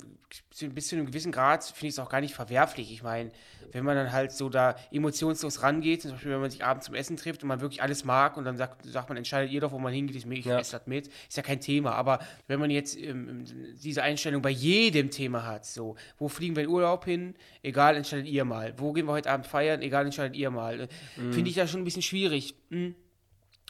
bis 0.74 0.88
zu 0.88 0.96
einem 0.96 1.06
gewissen 1.06 1.32
Grad 1.32 1.64
finde 1.64 1.86
ich 1.86 1.94
es 1.94 1.98
auch 1.98 2.10
gar 2.10 2.20
nicht 2.20 2.34
verwerflich. 2.34 2.92
Ich 2.92 3.02
meine, 3.02 3.30
wenn 3.72 3.84
man 3.84 3.96
dann 3.96 4.12
halt 4.12 4.32
so 4.32 4.48
da 4.48 4.76
emotionslos 4.90 5.62
rangeht, 5.62 6.02
zum 6.02 6.12
Beispiel 6.12 6.32
wenn 6.32 6.40
man 6.40 6.50
sich 6.50 6.64
abends 6.64 6.86
zum 6.86 6.94
Essen 6.94 7.16
trifft 7.16 7.42
und 7.42 7.48
man 7.48 7.60
wirklich 7.60 7.82
alles 7.82 8.04
mag 8.04 8.36
und 8.36 8.44
dann 8.44 8.56
sagt, 8.56 8.84
sagt 8.84 9.08
man, 9.08 9.16
entscheidet 9.16 9.50
ihr 9.52 9.60
doch, 9.60 9.72
wo 9.72 9.78
man 9.78 9.92
hingeht, 9.92 10.16
ich, 10.16 10.26
ich 10.26 10.44
ja. 10.44 10.58
esse 10.58 10.72
das 10.78 10.86
mit, 10.86 11.06
ist 11.06 11.36
ja 11.36 11.42
kein 11.42 11.60
Thema. 11.60 11.94
Aber 11.94 12.18
wenn 12.46 12.60
man 12.60 12.70
jetzt 12.70 12.96
ähm, 12.98 13.44
diese 13.82 14.02
Einstellung 14.02 14.42
bei 14.42 14.50
jedem 14.50 15.10
Thema 15.10 15.46
hat, 15.46 15.64
so, 15.64 15.96
wo 16.18 16.28
fliegen 16.28 16.56
wir 16.56 16.64
in 16.64 16.68
Urlaub 16.68 17.04
hin, 17.04 17.34
egal, 17.62 17.96
entscheidet 17.96 18.26
ihr 18.26 18.44
mal. 18.44 18.74
Wo 18.76 18.92
gehen 18.92 19.06
wir 19.06 19.12
heute 19.12 19.30
Abend 19.30 19.46
feiern, 19.46 19.80
egal, 19.80 20.04
entscheidet 20.04 20.36
ihr 20.36 20.50
mal. 20.50 20.88
Mhm. 21.16 21.32
Finde 21.32 21.50
ich 21.50 21.56
ja 21.56 21.66
schon 21.66 21.80
ein 21.80 21.84
bisschen 21.84 22.02
schwierig. 22.02 22.54
Hm? 22.70 22.94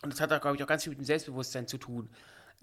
Und 0.02 0.12
das 0.12 0.20
hat 0.20 0.30
da, 0.30 0.38
glaube 0.38 0.56
ich, 0.56 0.62
auch 0.62 0.66
ganz 0.66 0.82
viel 0.82 0.90
mit 0.90 0.98
dem 0.98 1.04
Selbstbewusstsein 1.04 1.66
zu 1.66 1.78
tun. 1.78 2.10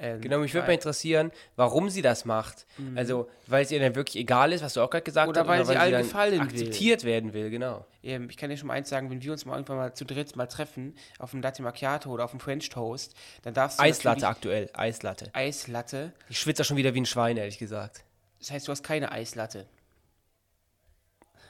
Ähm, 0.03 0.20
genau, 0.20 0.39
mich 0.39 0.51
würde 0.55 0.65
mal 0.65 0.74
interessieren, 0.74 1.31
warum 1.55 1.91
sie 1.91 2.01
das 2.01 2.25
macht. 2.25 2.65
Mhm. 2.79 2.98
Also, 2.98 3.29
weil 3.46 3.63
es 3.63 3.72
ihr 3.72 3.79
dann 3.79 3.93
wirklich 3.93 4.15
egal 4.15 4.51
ist, 4.51 4.63
was 4.63 4.74
du 4.74 4.81
auch 4.81 4.89
gerade 4.89 5.03
gesagt 5.03 5.29
oder 5.29 5.41
hast. 5.41 5.48
Weil 5.48 5.60
oder 5.62 5.70
weil 5.70 5.75
sie 5.75 5.79
allen 5.79 6.03
gefallen 6.03 6.41
akzeptiert 6.41 7.03
will. 7.03 7.12
werden 7.12 7.34
will, 7.34 7.51
genau. 7.51 7.86
Ähm, 8.01 8.27
ich 8.29 8.38
kann 8.38 8.50
dir 8.50 8.58
schon 8.58 8.67
mal 8.67 8.74
eins 8.74 8.89
sagen, 8.89 9.12
wenn 9.12 9.22
wir 9.22 9.31
uns 9.31 9.46
mal 9.46 9.53
irgendwann 9.53 9.77
mal 9.77 9.93
zu 9.93 10.03
dritt 10.03 10.36
mal 10.36 10.48
treffen, 10.48 10.96
auf 11.20 11.31
dem 11.31 11.41
Latte 11.43 11.62
Macchiato 11.62 12.10
oder 12.10 12.25
auf 12.25 12.31
dem 12.31 12.39
French 12.39 12.70
Toast, 12.70 13.13
dann 13.43 13.53
darfst 13.53 13.77
du 13.77 13.84
Eislatte 13.84 14.27
aktuell, 14.27 14.72
Eislatte. 14.74 15.29
Eislatte. 15.34 16.13
Ich 16.29 16.39
schwitze 16.39 16.63
schon 16.63 16.77
wieder 16.77 16.96
wie 16.96 17.01
ein 17.01 17.05
Schwein, 17.05 17.38
ehrlich 17.38 17.60
gesagt. 17.60 18.03
Das 18.39 18.50
heißt, 18.50 18.67
du 18.67 18.72
hast 18.72 18.81
keine 18.81 19.12
Eislatte. 19.12 19.67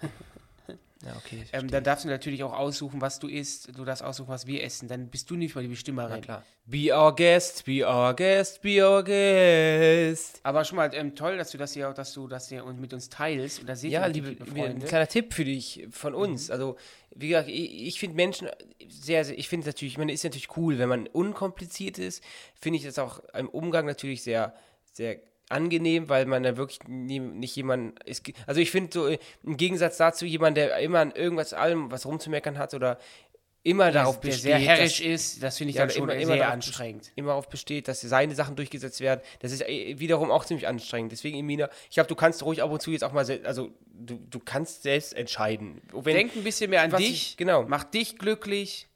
Ja, 1.05 1.15
okay. 1.15 1.43
Ähm, 1.51 1.69
dann 1.69 1.83
darfst 1.83 2.05
du 2.05 2.09
natürlich 2.09 2.43
auch 2.43 2.53
aussuchen, 2.53 3.01
was 3.01 3.19
du 3.19 3.27
isst. 3.27 3.75
Du 3.75 3.85
darfst 3.85 4.03
aussuchen, 4.03 4.29
was 4.29 4.45
wir 4.45 4.63
essen. 4.63 4.87
Dann 4.87 5.07
bist 5.07 5.29
du 5.29 5.35
nicht 5.35 5.55
mal 5.55 5.61
die 5.61 5.67
Bestimmerin. 5.67 6.17
Ja, 6.17 6.21
klar. 6.21 6.43
Be 6.65 6.95
our 6.95 7.15
guest, 7.15 7.65
be 7.65 7.85
our 7.85 8.15
guest, 8.15 8.61
be 8.61 8.87
our 8.87 9.03
guest. 9.03 10.39
Aber 10.43 10.63
schon 10.63 10.75
mal 10.75 10.93
ähm, 10.93 11.15
toll, 11.15 11.37
dass 11.37 11.51
du 11.51 11.57
das 11.57 11.73
hier, 11.73 11.91
dass 11.91 12.13
du 12.13 12.27
das 12.27 12.49
hier 12.49 12.63
mit 12.65 12.93
uns 12.93 13.09
teilst. 13.09 13.61
Und 13.61 13.67
da 13.67 13.75
seht 13.75 13.91
ja, 13.91 14.05
liebe, 14.05 14.29
liebe 14.29 14.63
ein 14.63 14.79
kleiner 14.79 15.07
Tipp 15.07 15.33
für 15.33 15.45
dich 15.45 15.87
von 15.89 16.13
uns. 16.13 16.47
Mhm. 16.47 16.53
Also, 16.53 16.77
wie 17.15 17.29
gesagt, 17.29 17.49
ich, 17.49 17.87
ich 17.87 17.99
finde 17.99 18.15
Menschen 18.15 18.49
sehr, 18.87 19.25
sehr 19.25 19.37
ich 19.37 19.49
finde 19.49 19.67
es 19.67 19.75
natürlich, 19.75 19.97
man 19.97 20.09
ist 20.09 20.23
natürlich 20.23 20.55
cool, 20.55 20.77
wenn 20.77 20.89
man 20.89 21.07
unkompliziert 21.07 21.97
ist, 21.97 22.23
finde 22.59 22.77
ich 22.77 22.83
das 22.85 22.99
auch 22.99 23.19
im 23.33 23.49
Umgang 23.49 23.85
natürlich 23.85 24.21
sehr, 24.21 24.53
sehr 24.93 25.19
angenehm, 25.51 26.09
weil 26.09 26.25
man 26.25 26.43
da 26.43 26.57
wirklich 26.57 26.79
nie, 26.87 27.19
nicht 27.19 27.55
jemand 27.55 28.01
ist. 28.03 28.23
Also 28.47 28.61
ich 28.61 28.71
finde 28.71 28.91
so 28.93 29.07
im 29.07 29.57
Gegensatz 29.57 29.97
dazu 29.97 30.25
jemand, 30.25 30.57
der 30.57 30.77
immer 30.79 30.99
an 30.99 31.11
irgendwas 31.11 31.53
allem 31.53 31.91
was 31.91 32.05
rumzumeckern 32.05 32.57
hat 32.57 32.73
oder 32.73 32.97
immer 33.63 33.85
der, 33.85 34.01
darauf 34.01 34.19
besteht, 34.19 34.45
der 34.45 34.59
sehr 34.59 34.67
herrisch 34.67 34.97
dass, 34.97 35.05
ist, 35.05 35.43
das 35.43 35.57
finde 35.57 35.69
ich 35.69 35.75
ja, 35.75 35.83
dann 35.83 35.91
schon 35.91 36.03
immer, 36.03 36.15
immer 36.15 36.33
sehr 36.33 36.51
anstrengend. 36.51 37.11
Immer 37.15 37.29
darauf 37.29 37.49
besteht, 37.49 37.87
dass 37.87 38.01
seine 38.01 38.33
Sachen 38.35 38.55
durchgesetzt 38.55 39.01
werden. 39.01 39.21
Das 39.39 39.51
ist 39.51 39.61
äh, 39.61 39.99
wiederum 39.99 40.31
auch 40.31 40.45
ziemlich 40.45 40.67
anstrengend. 40.67 41.11
Deswegen, 41.11 41.37
Emina, 41.37 41.69
ich 41.89 41.95
glaube, 41.95 42.07
du 42.07 42.15
kannst 42.15 42.43
ruhig 42.43 42.63
ab 42.63 42.71
und 42.71 42.81
zu 42.81 42.91
jetzt 42.91 43.03
auch 43.03 43.11
mal, 43.11 43.25
also 43.43 43.71
du, 43.85 44.19
du 44.29 44.39
kannst 44.39 44.83
selbst 44.83 45.13
entscheiden. 45.13 45.81
Wenn, 45.93 46.15
Denk 46.15 46.35
ein 46.35 46.43
bisschen 46.43 46.69
mehr 46.69 46.81
an 46.81 46.91
dich, 46.91 47.11
ich, 47.11 47.37
genau. 47.37 47.63
mach 47.67 47.83
dich 47.83 48.17
glücklich. 48.17 48.87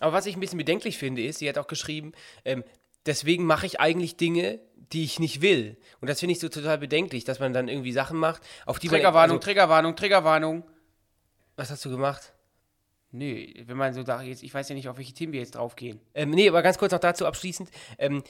Aber 0.00 0.12
was 0.12 0.26
ich 0.26 0.36
ein 0.36 0.40
bisschen 0.40 0.58
bedenklich 0.58 0.98
finde, 0.98 1.22
ist, 1.22 1.38
sie 1.38 1.48
hat 1.48 1.58
auch 1.58 1.66
geschrieben, 1.66 2.12
ähm, 2.44 2.64
deswegen 3.06 3.44
mache 3.44 3.66
ich 3.66 3.80
eigentlich 3.80 4.16
Dinge, 4.16 4.58
die 4.92 5.04
ich 5.04 5.18
nicht 5.20 5.40
will. 5.40 5.76
Und 6.00 6.08
das 6.10 6.20
finde 6.20 6.32
ich 6.32 6.40
so 6.40 6.48
total 6.48 6.78
bedenklich, 6.78 7.24
dass 7.24 7.38
man 7.38 7.52
dann 7.52 7.68
irgendwie 7.68 7.92
Sachen 7.92 8.18
macht, 8.18 8.42
auf 8.66 8.78
die 8.78 8.88
Triggerwarnung, 8.88 9.14
man. 9.14 9.30
Also, 9.30 9.38
Triggerwarnung, 9.38 9.96
Triggerwarnung. 9.96 10.64
Was 11.56 11.70
hast 11.70 11.84
du 11.84 11.90
gemacht? 11.90 12.32
Nee, 13.12 13.64
wenn 13.66 13.76
man 13.76 13.92
so 13.92 14.04
da 14.04 14.22
jetzt, 14.22 14.44
ich 14.44 14.54
weiß 14.54 14.68
ja 14.68 14.76
nicht, 14.76 14.88
auf 14.88 14.96
welche 14.96 15.12
Themen 15.12 15.32
wir 15.32 15.40
jetzt 15.40 15.56
draufgehen. 15.56 15.98
Ähm, 16.14 16.30
nee, 16.30 16.48
aber 16.48 16.62
ganz 16.62 16.78
kurz 16.78 16.92
noch 16.92 17.00
dazu 17.00 17.26
abschließend. 17.26 17.68
Ähm, 17.98 18.22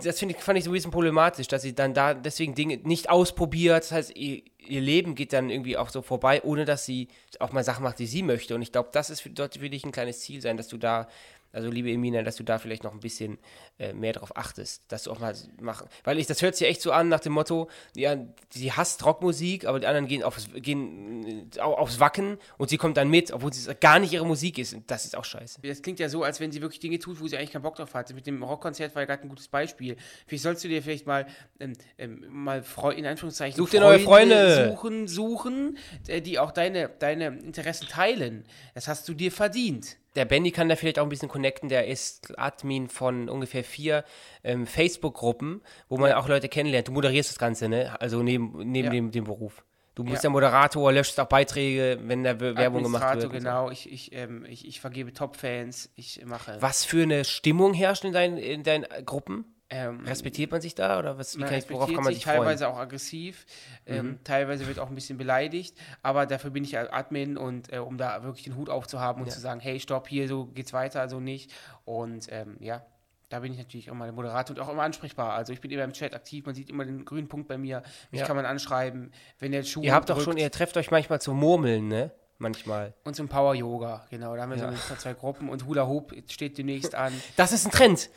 das 0.00 0.22
ich, 0.22 0.36
fand 0.36 0.56
ich 0.56 0.64
so 0.64 0.70
ein 0.70 0.72
bisschen 0.72 0.92
problematisch, 0.92 1.48
dass 1.48 1.62
sie 1.62 1.74
dann 1.74 1.94
da 1.94 2.14
deswegen 2.14 2.54
Dinge 2.54 2.76
nicht 2.76 3.10
ausprobiert. 3.10 3.82
Das 3.82 3.90
heißt, 3.90 4.16
ihr, 4.16 4.42
ihr, 4.58 4.80
Leben 4.80 5.16
geht 5.16 5.32
dann 5.32 5.50
irgendwie 5.50 5.76
auch 5.76 5.90
so 5.90 6.00
vorbei, 6.00 6.42
ohne 6.44 6.64
dass 6.64 6.86
sie 6.86 7.08
auch 7.40 7.50
mal 7.50 7.64
Sachen 7.64 7.82
macht, 7.82 7.98
die 7.98 8.06
sie 8.06 8.22
möchte. 8.22 8.54
Und 8.54 8.62
ich 8.62 8.70
glaube, 8.70 8.90
das 8.92 9.10
ist 9.10 9.20
für, 9.20 9.30
dort 9.30 9.58
für 9.58 9.68
dich 9.68 9.84
ein 9.84 9.90
kleines 9.90 10.20
Ziel 10.20 10.40
sein, 10.40 10.56
dass 10.56 10.68
du 10.68 10.76
da 10.76 11.08
also 11.52 11.70
liebe 11.70 11.90
Emina, 11.90 12.22
dass 12.22 12.36
du 12.36 12.42
da 12.42 12.58
vielleicht 12.58 12.84
noch 12.84 12.92
ein 12.92 13.00
bisschen 13.00 13.38
äh, 13.78 13.92
mehr 13.92 14.12
drauf 14.12 14.36
achtest, 14.36 14.82
dass 14.88 15.04
du 15.04 15.10
auch 15.10 15.18
mal 15.18 15.34
machen. 15.60 15.88
Weil 16.04 16.18
ich, 16.18 16.26
das 16.26 16.42
hört 16.42 16.56
sich 16.56 16.68
echt 16.68 16.82
so 16.82 16.92
an 16.92 17.08
nach 17.08 17.20
dem 17.20 17.32
Motto, 17.32 17.70
ja, 17.96 18.16
sie 18.50 18.72
hasst 18.72 19.04
Rockmusik, 19.04 19.64
aber 19.64 19.80
die 19.80 19.86
anderen 19.86 20.06
gehen 20.06 20.22
aufs, 20.22 20.48
gehen 20.54 21.50
äh, 21.56 21.60
aufs 21.60 22.00
Wacken 22.00 22.38
und 22.58 22.68
sie 22.68 22.76
kommt 22.76 22.96
dann 22.96 23.08
mit, 23.08 23.32
obwohl 23.32 23.50
es 23.50 23.68
gar 23.80 23.98
nicht 23.98 24.12
ihre 24.12 24.26
Musik 24.26 24.58
ist. 24.58 24.74
Und 24.74 24.90
das 24.90 25.06
ist 25.06 25.16
auch 25.16 25.24
scheiße. 25.24 25.60
Das 25.62 25.80
klingt 25.80 26.00
ja 26.00 26.08
so, 26.08 26.22
als 26.22 26.38
wenn 26.40 26.52
sie 26.52 26.60
wirklich 26.60 26.80
Dinge 26.80 26.98
tut, 26.98 27.20
wo 27.20 27.26
sie 27.26 27.36
eigentlich 27.38 27.52
keinen 27.52 27.62
Bock 27.62 27.76
drauf 27.76 27.94
hatte. 27.94 28.12
Mit 28.12 28.26
dem 28.26 28.42
Rockkonzert 28.42 28.94
war 28.94 29.02
ja 29.02 29.06
gerade 29.06 29.22
ein 29.22 29.28
gutes 29.28 29.48
Beispiel. 29.48 29.96
Vielleicht 30.26 30.42
sollst 30.42 30.64
du 30.64 30.68
dir 30.68 30.82
vielleicht 30.82 31.06
mal, 31.06 31.26
ähm, 31.60 31.72
ähm, 31.96 32.26
mal 32.28 32.62
in 32.94 33.06
Anführungszeichen 33.06 33.56
Such 33.56 33.70
dir 33.70 33.80
neue 33.80 34.00
Freunde 34.00 34.70
suchen, 34.70 35.08
suchen, 35.08 35.78
äh, 36.06 36.20
die 36.20 36.38
auch 36.38 36.52
deine, 36.52 36.90
deine 36.98 37.38
Interessen 37.38 37.88
teilen. 37.88 38.44
Das 38.74 38.86
hast 38.86 39.08
du 39.08 39.14
dir 39.14 39.32
verdient 39.32 39.96
der 40.14 40.24
Benny 40.24 40.50
kann 40.50 40.68
da 40.68 40.76
vielleicht 40.76 40.98
auch 40.98 41.04
ein 41.04 41.08
bisschen 41.08 41.28
connecten, 41.28 41.68
der 41.68 41.86
ist 41.86 42.38
Admin 42.38 42.88
von 42.88 43.28
ungefähr 43.28 43.64
vier 43.64 44.04
ähm, 44.42 44.66
Facebook-Gruppen, 44.66 45.62
wo 45.88 45.96
man 45.98 46.10
ja. 46.10 46.18
auch 46.18 46.28
Leute 46.28 46.48
kennenlernt. 46.48 46.88
Du 46.88 46.92
moderierst 46.92 47.30
das 47.30 47.38
Ganze, 47.38 47.68
ne? 47.68 48.00
Also 48.00 48.22
neben, 48.22 48.70
neben 48.70 48.86
ja. 48.86 48.92
dem, 48.92 49.10
dem 49.10 49.24
Beruf. 49.24 49.64
Du 49.94 50.04
bist 50.04 50.18
ja. 50.18 50.22
der 50.22 50.30
Moderator, 50.30 50.92
löscht 50.92 51.18
auch 51.18 51.26
Beiträge, 51.26 51.98
wenn 52.02 52.22
da 52.22 52.38
Werbung 52.38 52.84
gemacht 52.84 53.16
wird. 53.16 53.32
genau. 53.32 53.66
So. 53.66 53.72
Ich, 53.72 53.92
ich, 53.92 54.12
ähm, 54.12 54.44
ich, 54.48 54.64
ich 54.64 54.80
vergebe 54.80 55.12
Top-Fans. 55.12 55.90
Ich 55.96 56.24
mache. 56.24 56.56
Was 56.60 56.84
für 56.84 57.02
eine 57.02 57.24
Stimmung 57.24 57.74
herrscht 57.74 58.04
in 58.04 58.12
deinen, 58.12 58.38
in 58.38 58.62
deinen 58.62 58.86
Gruppen? 59.04 59.44
Ähm, 59.70 60.00
Respektiert 60.06 60.50
man 60.50 60.62
sich 60.62 60.74
da 60.74 60.98
oder 60.98 61.18
was, 61.18 61.36
wie 61.36 61.42
kann 61.42 61.54
ich, 61.54 61.68
worauf 61.68 61.88
kann 61.88 61.96
man 61.96 62.06
sich, 62.06 62.16
sich 62.16 62.24
teilweise 62.24 62.64
freuen? 62.64 62.76
auch 62.76 62.80
aggressiv, 62.80 63.44
ähm, 63.84 64.06
mhm. 64.06 64.24
teilweise 64.24 64.66
wird 64.66 64.78
auch 64.78 64.88
ein 64.88 64.94
bisschen 64.94 65.18
beleidigt, 65.18 65.76
aber 66.02 66.24
dafür 66.24 66.50
bin 66.50 66.64
ich 66.64 66.78
Admin 66.78 67.36
und 67.36 67.70
äh, 67.70 67.78
um 67.78 67.98
da 67.98 68.22
wirklich 68.22 68.44
den 68.44 68.56
Hut 68.56 68.70
aufzuhaben 68.70 69.20
und 69.20 69.28
ja. 69.28 69.34
zu 69.34 69.40
sagen, 69.40 69.60
hey, 69.60 69.78
stopp, 69.78 70.08
hier, 70.08 70.26
so 70.26 70.46
geht's 70.46 70.72
weiter, 70.72 71.02
also 71.02 71.20
nicht. 71.20 71.52
Und 71.84 72.28
ähm, 72.30 72.56
ja, 72.60 72.82
da 73.28 73.40
bin 73.40 73.52
ich 73.52 73.58
natürlich 73.58 73.90
auch 73.90 73.94
mal 73.94 74.06
der 74.06 74.14
Moderator 74.14 74.56
und 74.56 74.62
auch 74.62 74.70
immer 74.70 74.84
ansprechbar. 74.84 75.34
Also 75.34 75.52
ich 75.52 75.60
bin 75.60 75.70
immer 75.70 75.84
im 75.84 75.92
Chat 75.92 76.14
aktiv, 76.14 76.46
man 76.46 76.54
sieht 76.54 76.70
immer 76.70 76.86
den 76.86 77.04
grünen 77.04 77.28
Punkt 77.28 77.46
bei 77.46 77.58
mir. 77.58 77.82
Mich 78.10 78.22
ja. 78.22 78.26
kann 78.26 78.36
man 78.36 78.46
anschreiben, 78.46 79.12
wenn 79.38 79.52
der 79.52 79.64
Schuh. 79.64 79.82
Ihr 79.82 79.92
habt 79.92 80.08
doch 80.08 80.20
schon, 80.22 80.38
ihr 80.38 80.50
trefft 80.50 80.78
euch 80.78 80.90
manchmal 80.90 81.20
zum 81.20 81.38
Murmeln, 81.38 81.88
ne? 81.88 82.10
manchmal. 82.38 82.94
Und 83.04 83.14
zum 83.14 83.28
Power 83.28 83.54
Yoga, 83.54 84.06
genau. 84.10 84.34
Da 84.34 84.42
haben 84.42 84.50
wir 84.50 84.58
ja. 84.58 84.72
so 84.72 84.94
zwei 84.94 85.14
Gruppen 85.14 85.48
und 85.48 85.66
Hula 85.66 85.86
Hoop 85.86 86.14
steht 86.28 86.58
demnächst 86.58 86.94
an. 86.94 87.12
Das 87.36 87.52
ist 87.52 87.66
ein 87.66 87.72
Trend. 87.72 88.10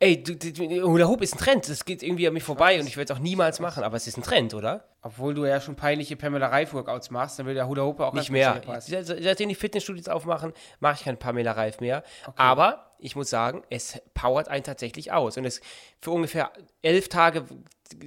Ey, 0.00 0.22
du, 0.22 0.36
du, 0.36 0.82
Hula 0.82 1.08
Hoop 1.08 1.22
ist 1.22 1.34
ein 1.34 1.38
Trend. 1.38 1.68
Das 1.68 1.84
geht 1.84 2.04
irgendwie 2.04 2.28
an 2.28 2.34
mich 2.34 2.44
vorbei 2.44 2.78
und 2.78 2.86
ich 2.86 2.96
werde 2.96 3.12
es 3.12 3.18
auch 3.18 3.22
niemals 3.22 3.58
machen, 3.58 3.82
aber 3.82 3.96
es 3.96 4.06
ist 4.06 4.16
ein 4.16 4.22
Trend, 4.22 4.54
oder? 4.54 4.84
Obwohl 5.02 5.34
du 5.34 5.44
ja 5.44 5.60
schon 5.60 5.74
peinliche 5.74 6.14
Pamela 6.14 6.46
Reif 6.46 6.72
Workouts 6.72 7.10
machst, 7.10 7.38
dann 7.38 7.46
will 7.46 7.54
der 7.54 7.66
Hula 7.66 7.82
Hoop 7.82 7.98
auch 7.98 8.12
nicht 8.12 8.30
mehr. 8.30 8.60
Seitdem 8.80 9.48
die 9.48 9.56
Fitnessstudios 9.56 10.06
aufmachen, 10.08 10.52
mache 10.78 10.94
ich 10.94 11.04
keinen 11.04 11.18
Pamela 11.18 11.50
Reif 11.52 11.80
mehr. 11.80 12.04
Okay. 12.22 12.32
Aber 12.36 12.92
ich 13.00 13.16
muss 13.16 13.28
sagen, 13.28 13.62
es 13.70 14.00
powert 14.14 14.48
einen 14.48 14.62
tatsächlich 14.62 15.10
aus. 15.10 15.36
Und 15.36 15.44
es 15.44 15.60
für 16.00 16.12
ungefähr 16.12 16.52
elf 16.82 17.08
Tage 17.08 17.44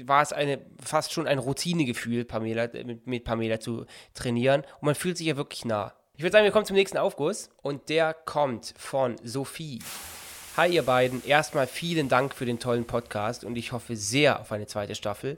war 0.05 0.21
es 0.21 0.31
eine, 0.31 0.61
fast 0.81 1.11
schon 1.11 1.27
ein 1.27 1.39
Routinegefühl, 1.39 2.23
Pamela, 2.23 2.69
mit, 2.71 3.05
mit 3.05 3.25
Pamela 3.25 3.59
zu 3.59 3.85
trainieren. 4.13 4.61
Und 4.79 4.83
man 4.83 4.95
fühlt 4.95 5.17
sich 5.17 5.27
ja 5.27 5.35
wirklich 5.35 5.65
nah. 5.65 5.93
Ich 6.15 6.23
würde 6.23 6.31
sagen, 6.31 6.45
wir 6.45 6.51
kommen 6.51 6.65
zum 6.65 6.77
nächsten 6.77 6.97
Aufguss. 6.97 7.49
Und 7.61 7.89
der 7.89 8.13
kommt 8.13 8.73
von 8.77 9.17
Sophie. 9.23 9.79
Hi 10.57 10.67
ihr 10.67 10.83
beiden, 10.83 11.23
erstmal 11.25 11.65
vielen 11.65 12.09
Dank 12.09 12.35
für 12.35 12.45
den 12.45 12.59
tollen 12.59 12.83
Podcast 12.83 13.45
und 13.45 13.55
ich 13.55 13.71
hoffe 13.71 13.95
sehr 13.95 14.41
auf 14.41 14.51
eine 14.51 14.67
zweite 14.67 14.95
Staffel. 14.95 15.37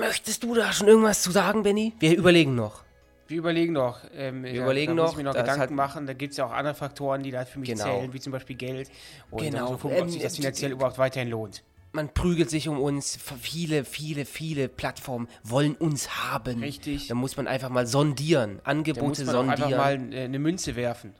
Möchtest 0.00 0.42
du 0.42 0.52
da 0.52 0.72
schon 0.72 0.88
irgendwas 0.88 1.22
zu 1.22 1.30
sagen, 1.30 1.62
Benny? 1.62 1.92
Wir 2.00 2.16
überlegen 2.16 2.56
noch. 2.56 2.82
Wir 3.28 3.38
überlegen 3.38 3.72
noch. 3.72 4.00
Ähm, 4.16 4.42
wir 4.42 4.52
da, 4.54 4.62
überlegen 4.64 4.96
da 4.96 5.04
noch. 5.04 5.12
Ich 5.12 5.16
mir 5.18 5.22
noch 5.22 5.34
Gedanken 5.34 5.60
hat, 5.60 5.70
machen. 5.70 6.08
Da 6.08 6.12
gibt 6.12 6.32
es 6.32 6.38
ja 6.38 6.46
auch 6.46 6.50
andere 6.50 6.74
Faktoren, 6.74 7.22
die 7.22 7.30
da 7.30 7.44
für 7.44 7.60
mich 7.60 7.68
genau. 7.68 7.84
zählen, 7.84 8.12
wie 8.12 8.18
zum 8.18 8.32
Beispiel 8.32 8.56
Geld. 8.56 8.90
Und 9.30 9.44
genau. 9.44 9.68
so 9.68 9.76
gucken, 9.76 10.02
ob 10.02 10.10
sich 10.10 10.22
das 10.22 10.34
finanziell 10.34 10.72
überhaupt 10.72 10.98
weiterhin 10.98 11.30
lohnt. 11.30 11.62
man 11.92 12.12
prügelt 12.12 12.50
sich 12.50 12.68
um 12.68 12.80
uns. 12.80 13.16
Viele, 13.40 13.84
viele, 13.84 14.24
viele 14.24 14.68
Plattformen 14.68 15.28
wollen 15.44 15.76
uns 15.76 16.24
haben. 16.24 16.58
Richtig. 16.64 17.06
Da 17.06 17.14
muss 17.14 17.36
man 17.36 17.46
einfach 17.46 17.68
mal 17.68 17.86
sondieren, 17.86 18.60
Da 18.64 18.74
muss 18.74 18.88
Angebote 18.88 19.24
man 19.24 19.32
sondieren. 19.32 19.62
einfach 19.62 19.70
mal 19.70 20.12
äh, 20.12 20.24
eine 20.24 20.40
Münze 20.40 20.74
werfen. 20.74 21.14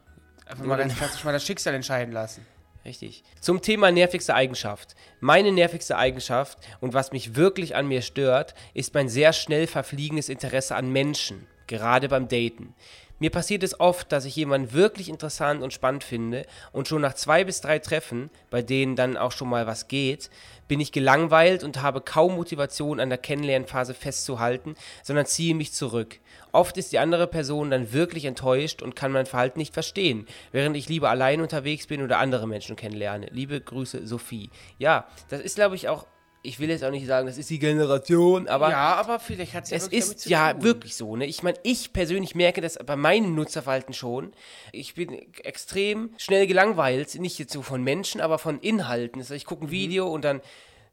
Einfach 0.45 0.65
mal 0.65 0.77
ganz 0.77 0.97
klassisch 0.97 1.23
mal 1.23 1.33
das 1.33 1.45
Schicksal 1.45 1.75
entscheiden 1.75 2.13
lassen. 2.13 2.45
Richtig. 2.87 3.25
Zum 3.41 3.63
Thema 3.63 3.91
nervigste 3.91 4.33
Eigenschaft. 4.35 4.95
Meine 5.19 5.51
nervigste 5.51 5.99
Eigenschaft 5.99 6.59
und 6.81 6.95
was 6.95 7.11
mich 7.11 7.35
wirklich 7.35 7.75
an 7.75 7.89
mir 7.89 8.01
stört, 8.01 8.55
ist 8.75 8.95
mein 8.95 9.09
sehr 9.09 9.33
schnell 9.33 9.67
verfliegendes 9.67 10.29
Interesse 10.29 10.77
an 10.77 10.93
Menschen, 10.93 11.49
gerade 11.67 12.09
beim 12.09 12.29
Daten. 12.29 12.77
Mir 13.19 13.31
passiert 13.31 13.63
es 13.63 13.81
oft, 13.81 14.13
dass 14.13 14.27
ich 14.27 14.37
jemanden 14.37 14.75
wirklich 14.75 15.09
interessant 15.09 15.63
und 15.63 15.73
spannend 15.73 16.05
finde 16.05 16.45
und 16.73 16.87
schon 16.87 17.01
nach 17.01 17.15
zwei 17.15 17.45
bis 17.45 17.63
drei 17.63 17.79
Treffen, 17.79 18.29
bei 18.51 18.61
denen 18.61 18.95
dann 18.95 19.17
auch 19.17 19.33
schon 19.33 19.49
mal 19.49 19.67
was 19.67 19.89
geht, 19.89 20.29
bin 20.69 20.81
ich 20.81 20.93
gelangweilt 20.93 21.65
und 21.65 21.81
habe 21.81 22.03
kaum 22.03 22.35
Motivation 22.35 23.01
an 23.01 23.09
der 23.09 23.17
Kennenlernphase 23.17 23.95
festzuhalten, 23.95 24.75
sondern 25.03 25.25
ziehe 25.25 25.55
mich 25.55 25.73
zurück. 25.73 26.19
Oft 26.53 26.77
ist 26.77 26.93
die 26.93 26.99
andere 26.99 27.27
Person 27.27 27.71
dann 27.71 27.95
wirklich 27.95 28.27
enttäuscht 28.27 28.83
und 28.83 28.97
kann 28.97 29.13
mein 29.13 29.27
Verhalten 29.27 29.61
nicht 29.61 29.73
verstehen, 29.73 30.27
während 30.53 30.77
ich 30.77 30.89
lieber 30.89 31.09
allein 31.09 31.41
unterwegs 31.41 31.87
bin 31.87 32.03
oder 32.03 32.19
andere 32.19 32.47
Menschen 32.47 32.77
kennenlerne. 32.77 33.29
Liebe 33.31 33.61
Grüße, 33.61 34.07
Sophie. 34.07 34.51
Ja, 34.77 35.07
das 35.29 35.41
ist, 35.41 35.57
glaube 35.57 35.77
ich, 35.77 35.89
auch, 35.89 36.07
ich 36.43 36.61
will 36.61 36.71
jetzt 36.71 36.85
auch 36.85 36.91
nicht 36.91 37.07
sagen, 37.07 37.27
das 37.27 37.39
ist 37.39 37.51
die 37.51 37.59
Generation, 37.59 38.47
aber 38.47 38.71
ja, 38.71 38.95
aber 38.95 39.19
vielleicht 39.19 39.55
hat 39.55 39.65
es 39.65 39.71
ja 39.71 39.77
es 39.79 39.89
ist 39.89 40.27
ja 40.27 40.63
wirklich 40.63 40.95
so, 40.95 41.17
ne? 41.17 41.27
Ich 41.27 41.43
meine, 41.43 41.59
ich 41.65 41.93
persönlich 41.93 42.35
merke 42.35 42.61
das 42.61 42.79
bei 42.87 42.95
meinem 42.97 43.35
Nutzerverhalten 43.35 43.95
schon. 43.95 44.33
Ich 44.73 44.95
bin 44.95 45.13
extrem 45.43 46.11
schnell 46.19 46.47
gelangweilt, 46.47 47.15
nicht 47.17 47.39
jetzt 47.39 47.53
so 47.53 47.63
von 47.63 47.83
Menschen, 47.83 48.21
aber 48.21 48.39
von 48.39 48.61
Inhalten. 48.61 49.19
Das 49.21 49.31
heißt, 49.31 49.39
ich 49.39 49.45
gucke 49.45 49.65
Mhm. 49.65 49.69
ein 49.69 49.73
Video 49.73 50.07
und 50.09 50.25
dann 50.25 50.41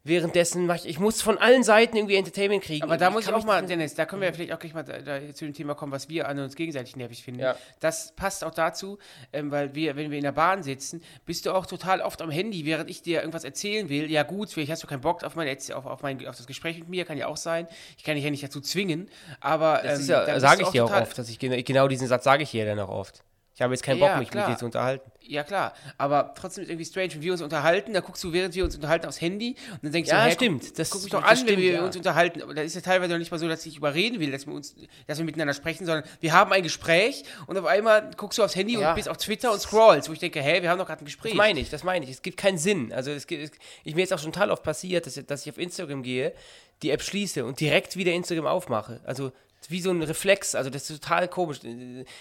währenddessen 0.04 0.66
mache 0.66 0.78
ich, 0.78 0.86
ich 0.86 0.98
muss 0.98 1.22
von 1.22 1.38
allen 1.38 1.64
Seiten 1.64 1.96
irgendwie 1.96 2.16
Entertainment 2.16 2.62
kriegen. 2.62 2.84
Aber 2.84 2.98
da 2.98 3.08
Und 3.08 3.14
muss 3.14 3.26
ich 3.26 3.32
auch 3.32 3.44
mal, 3.44 3.64
Dennis, 3.64 3.94
da 3.94 4.04
können 4.04 4.20
wir 4.20 4.28
ja 4.28 4.34
vielleicht 4.34 4.52
auch 4.52 4.58
gleich 4.58 4.74
mal 4.74 4.82
da, 4.84 4.98
da 4.98 5.34
zu 5.34 5.46
dem 5.46 5.54
Thema 5.54 5.74
kommen, 5.74 5.92
was 5.92 6.08
wir 6.08 6.28
an 6.28 6.38
uns 6.38 6.54
gegenseitig 6.54 6.94
nervig 6.96 7.24
finden. 7.24 7.40
Ja. 7.40 7.56
Das 7.80 8.12
passt 8.14 8.44
auch 8.44 8.52
dazu, 8.52 8.98
ähm, 9.32 9.50
weil 9.50 9.74
wir, 9.74 9.96
wenn 9.96 10.10
wir 10.10 10.18
in 10.18 10.24
der 10.24 10.32
Bahn 10.32 10.62
sitzen, 10.62 11.02
bist 11.24 11.46
du 11.46 11.52
auch 11.52 11.66
total 11.66 12.02
oft 12.02 12.20
am 12.20 12.30
Handy, 12.30 12.66
während 12.66 12.90
ich 12.90 13.02
dir 13.02 13.20
irgendwas 13.20 13.44
erzählen 13.44 13.88
will. 13.88 14.10
Ja 14.10 14.22
gut, 14.22 14.50
vielleicht 14.50 14.70
hast 14.70 14.82
du 14.82 14.86
keinen 14.86 15.00
Bock 15.00 15.24
auf, 15.24 15.36
mein, 15.36 15.48
auf, 15.74 15.86
auf, 15.86 16.02
mein, 16.02 16.26
auf 16.26 16.36
das 16.36 16.46
Gespräch 16.46 16.78
mit 16.78 16.88
mir, 16.88 17.04
kann 17.06 17.16
ja 17.16 17.26
auch 17.26 17.38
sein. 17.38 17.66
Ich 17.96 18.04
kann 18.04 18.14
dich 18.14 18.24
ja 18.24 18.30
nicht 18.30 18.44
dazu 18.44 18.60
zwingen, 18.60 19.08
aber 19.40 19.80
Das 19.82 19.94
ähm, 19.94 20.00
ist 20.00 20.10
dann 20.10 20.28
ja, 20.28 20.40
sage 20.40 20.62
ich 20.62 20.68
dir 20.68 20.84
auch 20.84 20.92
oft, 20.92 21.18
dass 21.18 21.28
ich 21.30 21.38
genau, 21.38 21.56
genau 21.62 21.88
diesen 21.88 22.08
Satz 22.08 22.24
sage 22.24 22.42
ich 22.42 22.50
dir 22.50 22.66
dann 22.66 22.78
auch 22.78 22.90
oft. 22.90 23.24
Ich 23.56 23.62
habe 23.62 23.72
jetzt 23.72 23.84
keinen 23.84 24.00
Bock, 24.00 24.08
Ja, 24.08 24.18
mich 24.18 24.30
klar. 24.30 24.48
mit 24.48 24.56
dir 24.56 24.58
zu 24.58 24.64
unterhalten. 24.64 25.10
Ja 25.26 25.42
klar, 25.44 25.72
aber 25.96 26.34
trotzdem 26.36 26.64
ist 26.64 26.70
irgendwie 26.70 26.84
strange, 26.84 27.14
wenn 27.14 27.22
wir 27.22 27.32
uns 27.32 27.40
unterhalten, 27.40 27.94
dann 27.94 28.02
guckst 28.02 28.22
du, 28.24 28.32
während 28.32 28.54
wir 28.54 28.64
uns 28.64 28.74
unterhalten, 28.74 29.06
aufs 29.06 29.20
Handy 29.20 29.54
und 29.70 29.84
dann 29.84 29.92
denkst 29.92 30.10
Ja, 30.10 30.24
du, 30.24 30.28
hä, 30.30 30.34
stimmt, 30.34 30.62
Guck, 30.64 30.74
das- 30.74 30.90
guck 30.90 31.02
mich 31.04 31.12
doch 31.12 31.22
an, 31.22 31.36
stimmt, 31.36 31.50
wenn 31.52 31.58
wir 31.60 31.72
ja. 31.74 31.84
uns 31.84 31.96
unterhalten. 31.96 32.42
Aber 32.42 32.52
da 32.52 32.62
ist 32.62 32.74
ja 32.74 32.80
teilweise 32.82 33.12
noch 33.12 33.18
nicht 33.18 33.30
mal 33.30 33.38
so, 33.38 33.48
dass 33.48 33.64
ich 33.64 33.76
überreden 33.76 34.18
will, 34.20 34.32
dass 34.32 34.46
wir 34.46 34.52
uns, 34.52 34.74
dass 35.06 35.16
wir 35.18 35.24
miteinander 35.24 35.54
sprechen, 35.54 35.86
sondern 35.86 36.04
wir 36.20 36.32
haben 36.32 36.52
ein 36.52 36.62
Gespräch 36.64 37.24
und 37.46 37.56
auf 37.56 37.64
einmal 37.64 38.10
guckst 38.16 38.38
du 38.38 38.42
aufs 38.42 38.56
Handy 38.56 38.74
Ja. 38.78 38.90
und 38.90 38.96
bist 38.96 39.08
auf 39.08 39.16
Twitter 39.16 39.52
und 39.52 39.60
scrollst, 39.60 40.08
wo 40.08 40.12
ich 40.12 40.18
denke, 40.18 40.42
hä, 40.42 40.60
wir 40.60 40.68
haben 40.68 40.78
doch 40.78 40.86
gerade 40.86 41.02
ein 41.02 41.06
Gespräch. 41.06 41.32
Das 41.32 41.38
meine 41.38 41.60
ich, 41.60 41.70
das 41.70 41.84
meine 41.84 42.04
ich. 42.04 42.10
Es 42.10 42.20
gibt 42.22 42.36
keinen 42.36 42.58
Sinn. 42.58 42.92
Also 42.92 43.12
es 43.12 43.26
gibt, 43.26 43.44
es, 43.44 43.50
ich, 43.84 43.94
mir 43.94 44.02
ist 44.02 44.12
auch 44.12 44.18
schon 44.18 44.32
total 44.32 44.50
oft 44.50 44.62
passiert, 44.64 45.06
dass, 45.06 45.14
dass 45.26 45.46
ich 45.46 45.50
auf 45.52 45.58
Instagram 45.58 46.02
gehe, 46.02 46.34
die 46.82 46.90
App 46.90 47.02
schließe 47.02 47.44
und 47.46 47.60
direkt 47.60 47.96
wieder 47.96 48.12
Instagram 48.12 48.46
aufmache. 48.46 49.00
Also 49.04 49.32
wie 49.70 49.80
so 49.80 49.90
ein 49.90 50.02
Reflex, 50.02 50.54
also 50.54 50.70
das 50.70 50.88
ist 50.88 51.02
total 51.02 51.28
komisch. 51.28 51.60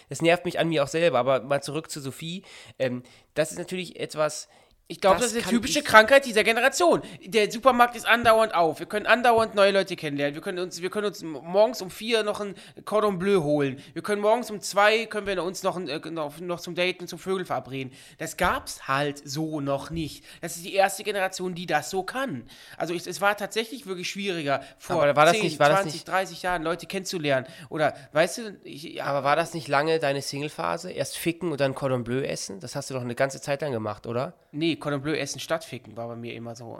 Das 0.09 0.21
nervt 0.21 0.45
mich 0.45 0.59
an 0.59 0.69
mir 0.69 0.83
auch 0.83 0.87
selber. 0.87 1.19
Aber 1.19 1.41
mal 1.41 1.61
zurück 1.61 1.89
zu 1.89 2.01
Sophie. 2.01 2.43
Ähm, 2.79 3.03
das 3.33 3.51
ist 3.51 3.57
natürlich 3.57 3.99
etwas. 3.99 4.47
Ich 4.89 4.99
glaube, 4.99 5.15
Das 5.15 5.27
das, 5.31 5.37
ist 5.37 5.47
eine 5.47 5.55
typische 5.55 5.81
Krankheit 5.81 6.25
dieser 6.25 6.43
Generation. 6.43 7.01
Der 7.25 7.49
Supermarkt 7.49 7.95
ist 7.95 8.05
andauernd 8.05 8.53
auf. 8.53 8.79
Wir 8.79 8.85
können 8.85 9.05
andauernd 9.05 9.55
neue 9.55 9.71
Leute 9.71 9.95
kennenlernen. 9.95 10.35
Wir 10.35 10.41
können 10.41 10.59
uns, 10.59 10.81
wir 10.81 10.89
können 10.89 11.07
uns 11.07 11.23
morgens 11.23 11.81
um 11.81 11.89
vier 11.89 12.23
noch 12.23 12.41
ein 12.41 12.53
Cordon 12.83 13.17
Bleu 13.17 13.41
holen. 13.41 13.81
Wir 13.93 14.03
können 14.03 14.21
morgens 14.21 14.51
um 14.51 14.59
zwei 14.59 15.05
können 15.05 15.25
wir 15.25 15.41
uns 15.41 15.63
noch, 15.63 15.77
ein, 15.77 15.87
äh, 15.87 15.99
noch, 16.11 16.37
noch 16.41 16.59
zum 16.59 16.75
Daten, 16.75 17.07
zum 17.07 17.17
Vögel 17.17 17.45
verabreden. 17.45 17.93
Das 18.17 18.35
gab's 18.35 18.87
halt 18.87 19.21
so 19.27 19.61
noch 19.61 19.89
nicht. 19.89 20.25
Das 20.41 20.57
ist 20.57 20.65
die 20.65 20.73
erste 20.73 21.03
Generation, 21.03 21.55
die 21.55 21.65
das 21.65 21.89
so 21.89 22.03
kann. 22.03 22.43
Also 22.77 22.93
ich, 22.93 23.07
es 23.07 23.21
war 23.21 23.37
tatsächlich 23.37 23.85
wirklich 23.87 24.09
schwieriger 24.09 24.61
vor 24.77 25.01
Aber 25.01 25.15
war 25.15 25.25
das 25.25 25.35
10, 25.35 25.43
nicht- 25.43 25.59
war 25.59 25.69
das 25.69 25.77
20, 25.83 25.93
nicht- 25.93 26.07
30 26.09 26.41
Jahren 26.43 26.61
Leute 26.61 26.87
kennenzulernen. 26.87 27.47
Oder 27.69 27.95
weißt 28.11 28.37
du, 28.39 28.57
ich, 28.65 28.83
ja, 28.83 29.05
Aber 29.05 29.23
war 29.23 29.37
das 29.37 29.53
nicht 29.53 29.69
lange 29.69 29.99
deine 29.99 30.21
Single-Phase? 30.21 30.91
Erst 30.91 31.17
ficken 31.17 31.51
und 31.53 31.61
dann 31.61 31.73
Cordon 31.73 32.03
Bleu 32.03 32.21
essen? 32.21 32.59
Das 32.59 32.75
hast 32.75 32.89
du 32.89 32.93
doch 32.95 33.01
eine 33.01 33.15
ganze 33.15 33.39
Zeit 33.41 33.61
lang 33.61 33.71
gemacht, 33.71 34.05
oder? 34.05 34.33
Nee, 34.53 34.75
Cordon 34.75 35.01
Bleu 35.01 35.13
essen 35.15 35.39
stattficken 35.39 35.97
war 35.97 36.07
bei 36.07 36.15
mir 36.15 36.33
immer 36.33 36.55
so. 36.55 36.79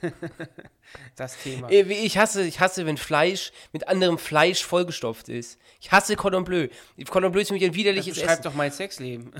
das 1.16 1.36
Thema. 1.38 1.70
Ich 1.70 2.16
hasse, 2.18 2.42
ich 2.42 2.60
hasse, 2.60 2.86
wenn 2.86 2.96
Fleisch 2.96 3.52
mit 3.72 3.88
anderem 3.88 4.18
Fleisch 4.18 4.64
vollgestopft 4.64 5.28
ist. 5.28 5.58
Ich 5.80 5.90
hasse 5.92 6.16
Cordon 6.16 6.44
Bleu. 6.44 6.68
Cordon 7.08 7.32
Bleu 7.32 7.40
ist 7.42 7.48
für 7.48 7.54
mich 7.54 7.64
ein 7.64 7.74
widerliches 7.74 8.18
Essen. 8.18 8.42
doch 8.42 8.54
mein 8.54 8.70
Sexleben. 8.70 9.32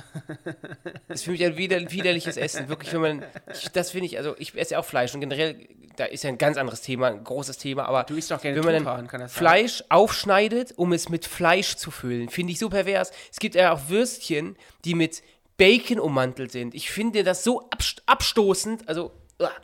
Das 1.08 1.20
ist 1.20 1.24
für 1.24 1.30
mich 1.30 1.44
ein 1.44 1.56
wider, 1.56 1.90
widerliches 1.90 2.36
Essen. 2.36 2.68
Wirklich, 2.68 2.92
wenn 2.92 3.00
man. 3.00 3.24
Ich, 3.52 3.68
das 3.68 3.90
finde 3.90 4.06
ich, 4.06 4.18
also 4.18 4.34
ich 4.38 4.54
esse 4.56 4.74
ja 4.74 4.80
auch 4.80 4.84
Fleisch 4.84 5.14
und 5.14 5.20
generell, 5.20 5.68
da 5.96 6.04
ist 6.06 6.24
ja 6.24 6.30
ein 6.30 6.38
ganz 6.38 6.56
anderes 6.56 6.80
Thema, 6.80 7.08
ein 7.08 7.22
großes 7.22 7.58
Thema, 7.58 7.84
aber 7.84 8.04
Du 8.04 8.16
isst 8.16 8.30
doch 8.30 8.40
gerne 8.40 8.56
wenn 8.64 8.82
man 8.82 8.84
dann 8.84 9.08
kann 9.08 9.20
das 9.20 9.32
sein? 9.32 9.38
Fleisch 9.38 9.84
aufschneidet, 9.88 10.72
um 10.76 10.92
es 10.92 11.08
mit 11.08 11.24
Fleisch 11.24 11.76
zu 11.76 11.90
füllen, 11.90 12.28
finde 12.28 12.52
ich 12.52 12.58
so 12.58 12.68
pervers. 12.68 13.12
Es 13.30 13.38
gibt 13.38 13.54
ja 13.54 13.72
auch 13.72 13.88
Würstchen, 13.88 14.56
die 14.84 14.94
mit 14.94 15.22
Bacon 15.56 16.00
ummantelt 16.00 16.52
sind. 16.52 16.74
Ich 16.74 16.90
finde 16.90 17.24
das 17.24 17.44
so 17.44 17.68
abst 17.70 18.02
abstoßend, 18.06 18.88
also. 18.88 19.12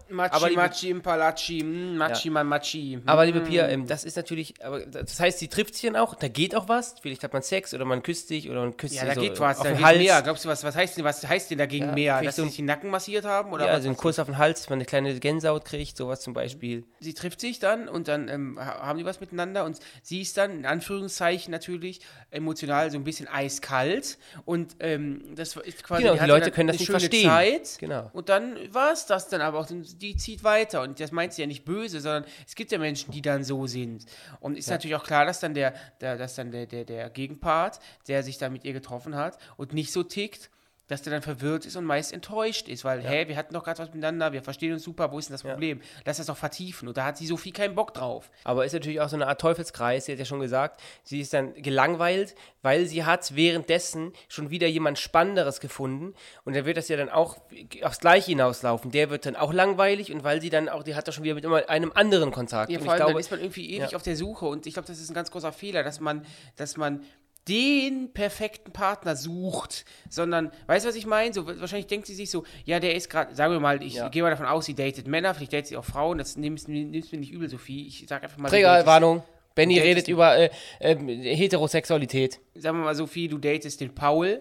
Machi, 0.08 0.34
aber 0.34 0.48
liebe, 0.48 0.60
Machi, 0.62 0.90
Impalachi, 0.90 1.62
mm, 1.62 1.96
Machi, 1.96 2.28
Ja. 2.28 2.44
Machi. 2.44 2.98
aber 3.06 3.26
liebe 3.26 3.40
Pia, 3.40 3.76
das 3.76 4.04
ist 4.04 4.16
natürlich, 4.16 4.54
aber 4.64 4.80
das 4.86 5.18
heißt, 5.20 5.38
sie 5.38 5.48
trifft 5.48 5.74
sich 5.74 5.90
dann 5.90 5.96
auch, 6.00 6.14
da 6.14 6.28
geht 6.28 6.54
auch 6.54 6.68
was. 6.68 6.94
Vielleicht 7.00 7.22
hat 7.24 7.32
man 7.32 7.42
Sex 7.42 7.72
oder 7.74 7.84
man 7.84 8.02
küsst 8.02 8.28
sich 8.28 8.48
oder 8.50 8.60
man 8.60 8.76
küsst 8.76 8.94
ja, 8.94 9.00
sich 9.00 9.08
da 9.10 9.14
so 9.14 9.20
geht 9.20 9.38
was, 9.40 9.58
da 9.60 9.72
geht 9.72 9.82
Hals. 9.84 9.98
mehr. 9.98 10.22
Glaubst 10.22 10.44
du, 10.44 10.48
was, 10.48 10.64
was 10.64 10.74
heißt 10.76 10.96
denn, 10.96 11.04
was 11.04 11.26
heißt 11.26 11.50
denn 11.50 11.58
dagegen 11.58 11.86
Ja, 11.86 11.92
mehr? 11.92 12.22
Dass 12.22 12.36
so 12.36 12.42
sie 12.42 12.48
sich 12.48 12.56
den 12.56 12.66
Nacken 12.66 12.90
massiert 12.90 13.24
haben? 13.24 13.52
Oder 13.52 13.64
Ja, 13.64 13.70
was 13.70 13.76
also 13.76 13.88
ein 13.88 13.94
passiert? 13.94 14.02
Kuss 14.02 14.18
auf 14.18 14.26
den 14.26 14.38
Hals, 14.38 14.68
man 14.68 14.78
eine 14.78 14.84
kleine 14.86 15.18
Gänsehaut 15.18 15.64
kriegt, 15.64 15.96
sowas 15.96 16.20
zum 16.20 16.32
Beispiel. 16.34 16.84
sie 17.00 17.14
trifft 17.14 17.40
sich 17.40 17.58
dann 17.58 17.88
und 17.88 18.08
dann 18.08 18.28
ähm, 18.28 18.58
ha- 18.58 18.80
haben 18.86 18.98
die 18.98 19.04
was 19.04 19.20
miteinander 19.20 19.64
und 19.64 19.78
sie 20.02 20.20
ist 20.20 20.36
dann, 20.36 20.50
in 20.58 20.66
Anführungszeichen 20.66 21.50
natürlich, 21.50 22.00
emotional 22.30 22.90
so 22.90 22.96
ein 22.98 23.04
bisschen 23.04 23.28
eiskalt 23.28 24.18
und 24.44 24.76
ähm, 24.80 25.22
das 25.34 25.56
ist 25.56 25.82
quasi 25.84 26.02
Genau, 26.02 26.14
die 26.14 26.20
hatte 26.20 26.32
Leute 26.32 26.50
können 26.50 26.68
das 26.68 26.78
nicht 26.78 26.90
verstehen. 26.90 27.28
Zeit 27.28 27.76
Genau. 27.78 28.10
und 28.12 28.28
dann 28.28 28.56
war 28.72 28.92
es 28.92 29.06
das 29.06 29.28
dann 29.28 29.40
aber 29.40 29.58
auch, 29.58 29.69
und 29.72 30.02
die 30.02 30.16
zieht 30.16 30.44
weiter. 30.44 30.82
Und 30.82 31.00
das 31.00 31.12
meint 31.12 31.32
sie 31.32 31.42
ja 31.42 31.46
nicht 31.46 31.64
böse, 31.64 32.00
sondern 32.00 32.24
es 32.46 32.54
gibt 32.54 32.72
ja 32.72 32.78
Menschen, 32.78 33.10
die 33.10 33.22
dann 33.22 33.44
so 33.44 33.66
sind. 33.66 34.04
Und 34.40 34.56
ist 34.56 34.68
natürlich 34.70 34.96
auch 34.96 35.04
klar, 35.04 35.24
dass 35.24 35.40
dann 35.40 35.54
der, 35.54 35.74
der 36.00 36.16
dass 36.16 36.34
dann 36.34 36.50
der, 36.50 36.66
der, 36.66 36.84
der 36.84 37.10
Gegenpart, 37.10 37.80
der 38.08 38.22
sich 38.22 38.38
dann 38.38 38.52
mit 38.52 38.64
ihr 38.64 38.72
getroffen 38.72 39.16
hat 39.16 39.38
und 39.56 39.72
nicht 39.72 39.92
so 39.92 40.02
tickt, 40.02 40.50
dass 40.90 41.02
der 41.02 41.12
dann 41.12 41.22
verwirrt 41.22 41.66
ist 41.66 41.76
und 41.76 41.84
meist 41.84 42.12
enttäuscht 42.12 42.68
ist, 42.68 42.84
weil, 42.84 43.00
hä, 43.00 43.28
wir 43.28 43.36
hatten 43.36 43.54
doch 43.54 43.62
gerade 43.62 43.78
was 43.78 43.88
miteinander, 43.90 44.32
wir 44.32 44.42
verstehen 44.42 44.72
uns 44.72 44.82
super, 44.82 45.12
wo 45.12 45.20
ist 45.20 45.28
denn 45.28 45.34
das 45.34 45.42
Problem? 45.44 45.80
Lass 46.04 46.16
das 46.16 46.26
doch 46.26 46.36
vertiefen. 46.36 46.88
Und 46.88 46.96
da 46.96 47.04
hat 47.04 47.16
sie 47.16 47.26
Sophie 47.26 47.52
keinen 47.52 47.76
Bock 47.76 47.94
drauf. 47.94 48.28
Aber 48.42 48.64
ist 48.64 48.72
natürlich 48.72 49.00
auch 49.00 49.08
so 49.08 49.14
eine 49.14 49.28
Art 49.28 49.40
Teufelskreis, 49.40 50.06
sie 50.06 50.12
hat 50.12 50.18
ja 50.18 50.24
schon 50.24 50.40
gesagt, 50.40 50.80
sie 51.04 51.20
ist 51.20 51.32
dann 51.32 51.54
gelangweilt, 51.54 52.34
weil 52.62 52.86
sie 52.86 53.04
hat 53.04 53.36
währenddessen 53.36 54.12
schon 54.28 54.50
wieder 54.50 54.66
jemand 54.66 54.98
Spannenderes 54.98 55.60
gefunden 55.60 56.14
und 56.44 56.56
dann 56.56 56.64
wird 56.64 56.76
das 56.76 56.88
ja 56.88 56.96
dann 56.96 57.08
auch 57.08 57.36
aufs 57.82 58.00
Gleiche 58.00 58.32
hinauslaufen. 58.32 58.90
Der 58.90 59.10
wird 59.10 59.26
dann 59.26 59.36
auch 59.36 59.52
langweilig 59.52 60.12
und 60.12 60.24
weil 60.24 60.40
sie 60.40 60.50
dann 60.50 60.68
auch, 60.68 60.82
die 60.82 60.96
hat 60.96 61.06
doch 61.06 61.12
schon 61.12 61.22
wieder 61.22 61.34
mit 61.34 61.44
immer 61.44 61.68
einem 61.68 61.92
anderen 61.94 62.32
Kontakt. 62.32 62.68
Ja, 62.68 62.78
und 62.78 62.84
vor 62.84 62.86
ich 62.86 62.90
allem, 62.90 62.98
glaube, 62.98 63.12
dann 63.12 63.20
ist 63.20 63.30
man 63.30 63.40
irgendwie 63.40 63.70
ewig 63.76 63.92
ja. 63.92 63.96
auf 63.96 64.02
der 64.02 64.16
Suche 64.16 64.46
und 64.46 64.66
ich 64.66 64.74
glaube, 64.74 64.88
das 64.88 64.98
ist 64.98 65.08
ein 65.08 65.14
ganz 65.14 65.30
großer 65.30 65.52
Fehler, 65.52 65.84
dass 65.84 66.00
man, 66.00 66.26
dass 66.56 66.76
man 66.76 67.04
den 67.48 68.12
perfekten 68.12 68.70
Partner 68.72 69.16
sucht, 69.16 69.84
sondern, 70.08 70.52
weißt 70.66 70.84
du, 70.84 70.88
was 70.90 70.96
ich 70.96 71.06
meine? 71.06 71.32
So, 71.34 71.46
wahrscheinlich 71.46 71.86
denkt 71.86 72.06
sie 72.06 72.14
sich 72.14 72.30
so, 72.30 72.44
ja, 72.64 72.78
der 72.80 72.94
ist 72.94 73.08
gerade, 73.10 73.34
sagen 73.34 73.52
wir 73.52 73.60
mal, 73.60 73.82
ich 73.82 73.94
Ja. 73.94 74.08
gehe 74.08 74.22
mal 74.22 74.30
davon 74.30 74.46
aus, 74.46 74.66
sie 74.66 74.74
datet 74.74 75.06
Männer, 75.08 75.34
vielleicht 75.34 75.52
datet 75.52 75.66
sie 75.68 75.76
auch 75.76 75.84
Frauen, 75.84 76.18
das 76.18 76.36
nimmst, 76.36 76.68
nimmst 76.68 77.12
mir 77.12 77.18
nicht 77.18 77.32
übel, 77.32 77.48
Sophie. 77.48 77.86
Ich 77.86 78.04
sag 78.08 78.22
einfach 78.22 78.38
mal, 78.38 78.48
du 78.48 78.54
Trägerwarnung. 78.54 79.22
Benny 79.54 79.76
Du 79.76 79.82
redet 79.82 80.06
über 80.06 80.36
äh, 80.38 80.50
ähm, 80.80 81.08
Heterosexualität. 81.08 82.38
sagen 82.54 82.78
wir 82.78 82.84
mal, 82.84 82.94
Sophie, 82.94 83.26
du 83.28 83.38
datest 83.38 83.80
den 83.80 83.94
Paul 83.94 84.40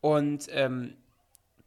und 0.00 0.46
ähm, 0.50 0.94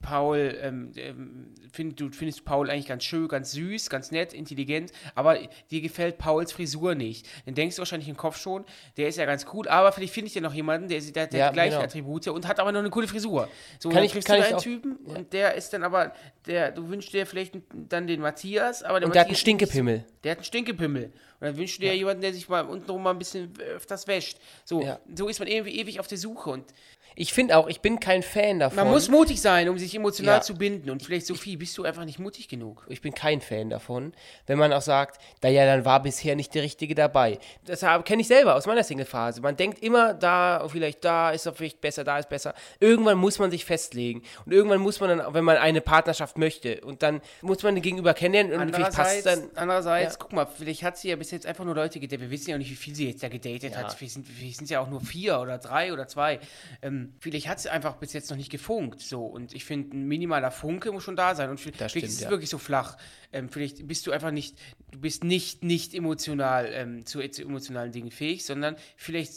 Paul, 0.04 0.56
ähm, 0.62 0.92
ähm, 0.96 1.54
find, 1.72 2.00
du 2.00 2.12
findest 2.12 2.46
Paul 2.46 2.70
eigentlich 2.70 2.86
ganz 2.88 3.04
schön, 3.04 3.28
ganz 3.28 3.54
süß, 3.54 3.90
ganz 3.90 4.12
nett, 4.12 4.34
intelligent, 4.34 4.92
aber 5.16 5.40
dir 5.72 5.82
gefällt 5.82 6.20
Pauls 6.20 6.52
Frisur 6.52 6.94
nicht. 6.94 7.26
Dann 7.48 7.56
denkst 7.56 7.78
du 7.78 7.80
wahrscheinlich 7.80 8.08
im 8.10 8.18
Kopf 8.18 8.38
schon, 8.38 8.64
der 8.98 9.08
ist 9.08 9.18
ja 9.18 9.26
ganz 9.26 9.48
cool, 9.54 9.68
aber 9.68 9.92
vielleicht 9.92 10.14
finde 10.14 10.28
ich 10.28 10.36
ja 10.36 10.42
noch 10.42 10.54
jemanden, 10.54 10.88
der, 10.90 11.02
der, 11.02 11.26
der 11.28 11.40
Ja, 11.40 11.46
hat 11.48 11.52
die 11.52 11.56
gleichen 11.56 11.72
genau. 11.72 11.84
Attribute 11.84 12.28
und 12.28 12.48
hat 12.48 12.60
aber 12.60 12.72
noch 12.72 12.82
eine 12.82 12.92
coole 12.92 13.08
Frisur. 13.08 13.50
So, 13.80 13.90
Kann 13.90 13.96
dann 13.96 14.06
ich- 14.06 14.12
triffst 14.12 14.28
kann 14.28 14.38
du 14.42 14.46
einen 14.46 14.56
auch- 14.56 14.62
Typen 14.62 14.98
und 14.98 15.34
der 15.34 15.56
ist 15.56 15.74
dann 15.74 15.84
aber, 15.84 16.14
der, 16.46 16.72
du 16.72 16.88
wünschst 16.90 17.12
dir 17.14 17.26
vielleicht 17.26 17.56
dann 17.72 18.06
den 18.06 18.22
Matthias, 18.22 18.84
aber 18.84 19.00
der 19.00 19.08
Und 19.08 19.16
der 19.16 19.22
hat 19.22 19.28
einen 19.30 19.36
Stinkepimmel. 19.38 20.06
Der 20.24 20.32
hat 20.34 20.38
einen 20.40 20.46
Stinkepimmel. 20.46 21.06
Und 21.40 21.48
dann 21.48 21.58
wünschst 21.58 21.78
du 21.78 21.82
dir 21.82 21.96
jemanden, 21.96 22.22
der 22.22 22.34
sich 22.34 22.48
mal 22.48 22.62
untenrum 22.62 23.04
mal 23.04 23.12
ein 23.12 23.20
bisschen 23.20 23.52
öfters 23.60 24.08
wäscht. 24.08 24.38
So, 24.64 24.82
Ja. 24.84 25.00
so 25.14 25.28
ist 25.28 25.40
man 25.40 25.48
irgendwie 25.48 25.78
ewig 25.80 26.00
auf 26.00 26.08
der 26.08 26.18
Suche 26.18 26.50
und 26.52 26.66
Ich 27.16 27.34
finde 27.34 27.58
auch, 27.58 27.68
ich 27.68 27.82
bin 27.82 28.00
kein 28.00 28.24
Fan 28.24 28.60
davon. 28.60 28.78
Man 28.78 28.90
muss 28.90 29.10
mutig 29.10 29.42
sein, 29.42 29.70
um 29.70 29.78
sich 29.78 29.94
emotional 29.96 30.36
Ja. 30.38 30.42
zu 30.42 30.56
binden. 30.56 30.90
Und 30.90 31.04
vielleicht, 31.04 31.26
Sophie, 31.26 31.58
bist 31.58 31.78
du 31.78 31.84
einfach 31.84 32.06
nicht 32.06 32.20
mutig 32.20 32.48
genug. 32.48 32.86
ich 32.90 33.02
bin 33.02 33.14
kein 33.14 33.42
Fan 33.42 33.70
davon, 33.70 34.14
wenn 34.48 34.58
man 34.58 34.74
auch 34.74 34.82
sagt, 34.82 35.20
naja, 35.42 35.66
dann 35.66 35.86
war 35.86 36.02
bisher 36.02 36.36
nicht 36.36 36.54
der 36.56 36.64
Richtige 36.64 36.96
dabei. 36.96 37.40
Das 37.66 37.82
kenne 38.06 38.22
ich 38.22 38.28
selber 38.28 38.56
aus 38.56 38.66
meiner 38.66 38.84
Single-Phase. 38.84 39.42
Man 39.42 39.56
denkt 39.56 39.84
immer, 39.84 40.14
da, 40.14 40.66
vielleicht 40.68 41.04
da 41.04 41.32
ist 41.32 41.46
er 41.46 41.54
vielleicht 41.54 41.82
besser, 41.82 42.04
da 42.04 42.18
ist 42.20 42.30
besser. 42.30 42.54
Irgendwann 42.80 43.18
muss 43.18 43.40
man 43.40 43.52
sich 43.52 43.66
festlegen. 43.66 44.24
Und 44.46 44.52
irgendwann 44.54 44.80
muss 44.82 45.00
man 45.00 45.18
dann, 45.18 45.34
wenn 45.34 45.44
man 45.44 45.58
eine 45.58 45.82
Partnerschaft 45.82 46.38
möchte, 46.38 46.82
und 46.82 47.04
dann 47.04 47.22
muss 47.42 47.62
man 47.64 47.76
den 47.76 47.82
Gegenüber 47.82 48.14
kennenlernen 48.14 48.60
und 48.68 48.74
vielleicht 48.76 48.96
passt 48.96 49.26
dann. 49.26 49.50
andererseits 49.56 50.14
Ja. 50.14 50.20
guck 50.20 50.34
mal, 50.34 50.46
vielleicht 50.46 50.84
hat 50.84 50.98
sie 50.98 51.10
ja 51.10 51.16
bis 51.16 51.32
jetzt 51.32 51.46
einfach 51.46 51.66
nur 51.66 51.76
Leute 51.76 52.00
gedatet. 52.00 52.22
Wir 52.22 52.32
wissen 52.32 52.50
ja 52.50 52.56
auch 52.56 52.60
nicht, 52.60 52.72
wie 52.72 52.76
viel 52.76 52.96
sie 52.96 53.08
jetzt 53.10 53.24
da 53.24 53.30
gedatet 53.30 53.76
hat. 53.78 53.94
Vielleicht 53.94 54.14
sind 54.14 54.28
vielleicht 54.28 54.58
sind 54.58 54.70
ja 54.70 54.80
auch 54.80 54.90
nur 54.90 55.02
vier 55.02 55.40
oder 55.40 55.58
drei 55.58 55.92
oder 55.94 56.08
zwei. 56.08 56.40
Ähm, 56.82 57.03
vielleicht 57.20 57.48
hat 57.48 57.60
sie 57.60 57.70
einfach 57.72 57.96
bis 57.98 58.14
jetzt 58.14 58.30
noch 58.30 58.38
nicht 58.38 58.52
gefunkt. 58.52 59.02
So. 59.02 59.26
Und 59.26 59.54
ich 59.54 59.66
finde, 59.66 59.96
ein 59.96 60.08
minimaler 60.08 60.52
Funke 60.52 60.92
muss 60.92 61.04
schon 61.04 61.16
da 61.16 61.36
sein. 61.36 61.50
Und 61.50 61.60
vielleicht 61.60 61.92
stimmt, 61.92 62.06
ist 62.06 62.14
es 62.14 62.22
ja. 62.22 62.30
wirklich 62.30 62.50
so 62.50 62.58
flach. 62.58 62.98
Ähm, 63.32 63.50
vielleicht 63.50 63.88
bist 63.88 64.08
du 64.08 64.12
einfach 64.12 64.32
nicht, 64.32 64.58
du 64.92 65.00
bist 65.00 65.24
nicht, 65.24 65.64
nicht 65.64 65.94
emotional 65.94 66.70
ähm, 66.72 67.06
zu, 67.06 67.28
zu 67.30 67.42
emotionalen 67.44 67.92
Dingen 67.92 68.12
fähig, 68.12 68.46
sondern 68.46 68.76
vielleicht 68.96 69.34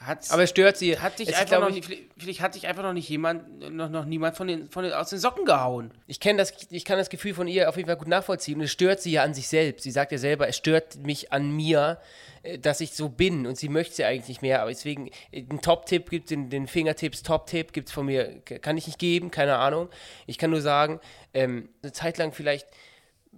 s- 0.00 0.06
hat 0.06 0.30
Aber 0.32 0.42
es 0.44 0.50
stört 0.50 0.76
sie. 0.76 0.98
hat 0.98 1.18
dich 1.18 1.28
Es 1.28 1.34
einfach 1.36 1.60
noch 1.60 1.68
ich- 1.70 1.88
nicht, 1.88 2.04
vielleicht, 2.16 2.40
hat 2.40 2.54
dich 2.54 2.66
einfach 2.66 2.82
noch 2.82 2.92
nicht 2.92 3.08
jemand, 3.08 3.72
noch, 3.72 3.88
noch 3.88 4.04
niemand 4.04 4.36
von 4.36 4.46
den, 4.48 4.68
von 4.70 4.84
den, 4.84 4.92
aus 4.92 5.10
den 5.10 5.18
Socken 5.18 5.44
gehauen. 5.44 5.92
Ich 6.06 6.20
das, 6.36 6.52
ich 6.70 6.84
kann 6.84 6.98
das 6.98 7.10
Gefühl 7.10 7.34
von 7.34 7.48
ihr 7.48 7.68
auf 7.68 7.76
jeden 7.76 7.88
Fall 7.88 7.96
gut 7.96 8.08
nachvollziehen. 8.08 8.56
Und 8.58 8.64
es 8.64 8.70
stört 8.72 9.00
sie 9.00 9.12
ja 9.12 9.22
an 9.22 9.34
sich 9.34 9.48
selbst. 9.48 9.82
Sie 9.84 9.90
sagt 9.90 10.12
ja 10.12 10.18
selber, 10.18 10.48
es 10.48 10.56
stört 10.56 10.96
mich 10.98 11.32
an 11.32 11.50
mir, 11.50 11.98
äh, 12.42 12.58
dass 12.58 12.80
ich 12.80 12.92
so 12.92 13.08
bin. 13.08 13.46
Und 13.46 13.56
sie 13.56 13.68
möchte 13.68 14.02
ja 14.02 14.08
eigentlich 14.08 14.28
nicht 14.28 14.42
mehr. 14.42 14.60
Aber 14.62 14.70
deswegen, 14.70 15.08
äh, 15.32 15.44
einen 15.48 15.60
Top-Tipp 15.60 16.10
gibt 16.10 16.30
den, 16.30 16.48
den 16.50 16.66
Fingertipps, 16.68 17.22
Top-Tipp 17.22 17.72
gibt 17.72 17.88
es 17.88 17.94
von 17.94 18.06
mir, 18.06 18.40
kann 18.40 18.76
ich 18.76 18.86
nicht 18.86 18.98
geben, 18.98 19.30
keine 19.30 19.56
Ahnung. 19.56 19.88
Ich 20.26 20.38
kann 20.38 20.50
nur 20.50 20.60
sagen, 20.60 21.00
ähm, 21.34 21.68
eine 21.82 21.92
Zeit 21.92 22.18
lang 22.18 22.32
vielleicht 22.32 22.66